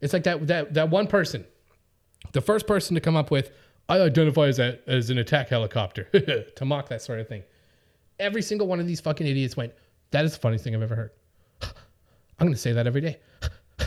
It's 0.00 0.12
like 0.12 0.24
that 0.24 0.46
that 0.46 0.74
that 0.74 0.90
one 0.90 1.06
person, 1.06 1.44
the 2.32 2.40
first 2.40 2.66
person 2.66 2.94
to 2.94 3.00
come 3.00 3.16
up 3.16 3.30
with, 3.30 3.50
I 3.88 4.00
identify 4.00 4.46
as 4.48 4.58
a, 4.58 4.78
as 4.86 5.10
an 5.10 5.18
attack 5.18 5.48
helicopter 5.48 6.04
to 6.56 6.64
mock 6.64 6.88
that 6.88 7.02
sort 7.02 7.20
of 7.20 7.28
thing. 7.28 7.42
Every 8.18 8.42
single 8.42 8.66
one 8.66 8.80
of 8.80 8.86
these 8.86 9.00
fucking 9.00 9.26
idiots 9.26 9.56
went, 9.56 9.72
that 10.10 10.24
is 10.24 10.34
the 10.34 10.40
funniest 10.40 10.64
thing 10.64 10.74
I've 10.74 10.82
ever 10.82 10.94
heard. 10.94 11.10
I'm 11.62 12.46
going 12.46 12.52
to 12.52 12.58
say 12.58 12.72
that 12.72 12.86
every 12.86 13.00
day. 13.00 13.18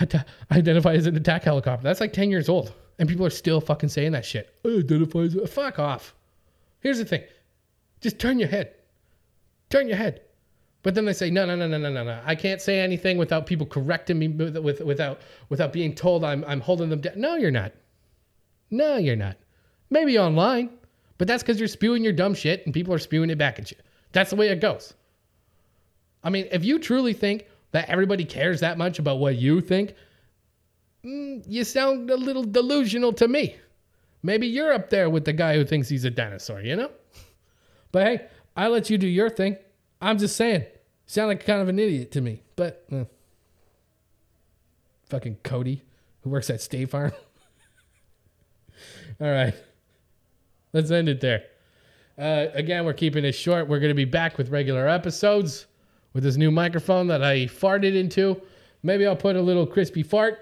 I 0.00 0.24
identify 0.50 0.94
as 0.94 1.06
an 1.06 1.16
attack 1.16 1.44
helicopter. 1.44 1.84
That's 1.84 2.00
like 2.00 2.12
10 2.12 2.30
years 2.30 2.48
old. 2.48 2.72
And 2.98 3.08
people 3.08 3.24
are 3.24 3.30
still 3.30 3.60
fucking 3.60 3.90
saying 3.90 4.12
that 4.12 4.24
shit. 4.24 4.58
I 4.64 4.78
identify 4.78 5.20
as 5.20 5.34
a... 5.36 5.46
Fuck 5.46 5.78
off. 5.78 6.14
Here's 6.80 6.98
the 6.98 7.04
thing. 7.04 7.22
Just 8.00 8.18
turn 8.18 8.38
your 8.40 8.48
head. 8.48 8.74
Turn 9.70 9.86
your 9.86 9.96
head. 9.96 10.22
But 10.82 10.94
then 10.94 11.04
they 11.04 11.12
say, 11.12 11.30
no, 11.30 11.44
no, 11.44 11.54
no, 11.54 11.68
no, 11.68 11.78
no, 11.78 11.90
no, 11.90 12.04
no. 12.04 12.20
I 12.24 12.34
can't 12.34 12.60
say 12.60 12.80
anything 12.80 13.18
without 13.18 13.46
people 13.46 13.66
correcting 13.66 14.18
me, 14.18 14.28
with, 14.28 14.56
with, 14.56 14.80
without, 14.80 15.20
without 15.48 15.72
being 15.72 15.94
told 15.94 16.24
I'm, 16.24 16.44
I'm 16.46 16.60
holding 16.60 16.88
them 16.88 17.00
down. 17.00 17.20
No, 17.20 17.36
you're 17.36 17.50
not. 17.50 17.72
No, 18.70 18.96
you're 18.96 19.16
not. 19.16 19.36
Maybe 19.90 20.18
online, 20.18 20.70
but 21.16 21.26
that's 21.26 21.42
because 21.42 21.58
you're 21.58 21.68
spewing 21.68 22.04
your 22.04 22.12
dumb 22.12 22.34
shit 22.34 22.64
and 22.64 22.74
people 22.74 22.92
are 22.94 22.98
spewing 22.98 23.30
it 23.30 23.38
back 23.38 23.58
at 23.58 23.70
you. 23.70 23.76
That's 24.12 24.30
the 24.30 24.36
way 24.36 24.48
it 24.48 24.60
goes. 24.60 24.94
I 26.22 26.30
mean, 26.30 26.48
if 26.50 26.64
you 26.64 26.78
truly 26.78 27.12
think 27.12 27.46
that 27.72 27.88
everybody 27.88 28.24
cares 28.24 28.60
that 28.60 28.78
much 28.78 28.98
about 28.98 29.18
what 29.18 29.36
you 29.36 29.60
think, 29.60 29.94
mm, 31.04 31.42
you 31.46 31.64
sound 31.64 32.10
a 32.10 32.16
little 32.16 32.44
delusional 32.44 33.12
to 33.14 33.28
me. 33.28 33.56
Maybe 34.22 34.46
you're 34.46 34.72
up 34.72 34.90
there 34.90 35.08
with 35.08 35.24
the 35.24 35.32
guy 35.32 35.54
who 35.54 35.64
thinks 35.64 35.88
he's 35.88 36.04
a 36.04 36.10
dinosaur, 36.10 36.60
you 36.60 36.76
know? 36.76 36.90
But 37.92 38.06
hey, 38.06 38.26
I 38.56 38.68
let 38.68 38.90
you 38.90 38.98
do 38.98 39.06
your 39.06 39.30
thing. 39.30 39.56
I'm 40.00 40.18
just 40.18 40.36
saying, 40.36 40.64
sound 41.06 41.28
like 41.28 41.44
kind 41.44 41.60
of 41.60 41.68
an 41.68 41.78
idiot 41.78 42.12
to 42.12 42.20
me. 42.20 42.42
But 42.56 42.84
uh, 42.92 43.04
fucking 45.08 45.38
Cody, 45.42 45.82
who 46.22 46.30
works 46.30 46.50
at 46.50 46.60
State 46.60 46.90
Farm. 46.90 47.12
All 49.20 49.30
right. 49.30 49.54
Let's 50.72 50.90
end 50.90 51.08
it 51.08 51.20
there. 51.20 51.44
Uh, 52.18 52.46
again, 52.52 52.84
we're 52.84 52.92
keeping 52.92 53.24
it 53.24 53.32
short. 53.32 53.68
We're 53.68 53.78
going 53.80 53.90
to 53.90 53.94
be 53.94 54.04
back 54.04 54.38
with 54.38 54.50
regular 54.50 54.88
episodes 54.88 55.66
with 56.12 56.24
this 56.24 56.36
new 56.36 56.50
microphone 56.50 57.06
that 57.08 57.22
I 57.22 57.46
farted 57.46 57.94
into. 57.94 58.40
Maybe 58.82 59.06
I'll 59.06 59.16
put 59.16 59.36
a 59.36 59.40
little 59.40 59.66
crispy 59.66 60.02
fart. 60.02 60.38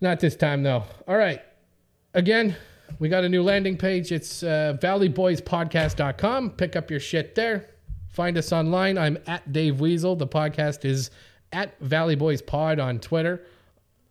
Not 0.00 0.20
this 0.20 0.36
time, 0.36 0.62
though. 0.62 0.84
All 1.08 1.16
right. 1.16 1.40
Again, 2.14 2.56
we 2.98 3.08
got 3.08 3.24
a 3.24 3.28
new 3.28 3.42
landing 3.42 3.76
page. 3.76 4.12
It's 4.12 4.42
uh, 4.42 4.76
valleyboyspodcast.com. 4.80 6.50
Pick 6.50 6.76
up 6.76 6.90
your 6.90 7.00
shit 7.00 7.34
there. 7.34 7.70
Find 8.08 8.38
us 8.38 8.52
online. 8.52 8.96
I'm 8.96 9.18
at 9.26 9.52
Dave 9.52 9.80
Weasel. 9.80 10.16
The 10.16 10.26
podcast 10.26 10.84
is 10.84 11.10
at 11.52 11.78
Valley 11.80 12.16
Boys 12.16 12.42
Pod 12.42 12.78
on 12.78 12.98
Twitter 12.98 13.44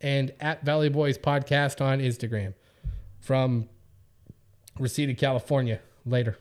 and 0.00 0.32
at 0.40 0.64
Valley 0.64 0.88
Boys 0.88 1.18
Podcast 1.18 1.80
on 1.80 2.00
Instagram 2.00 2.54
from 3.26 3.68
Reseda, 4.78 5.12
California. 5.14 5.80
Later. 6.04 6.38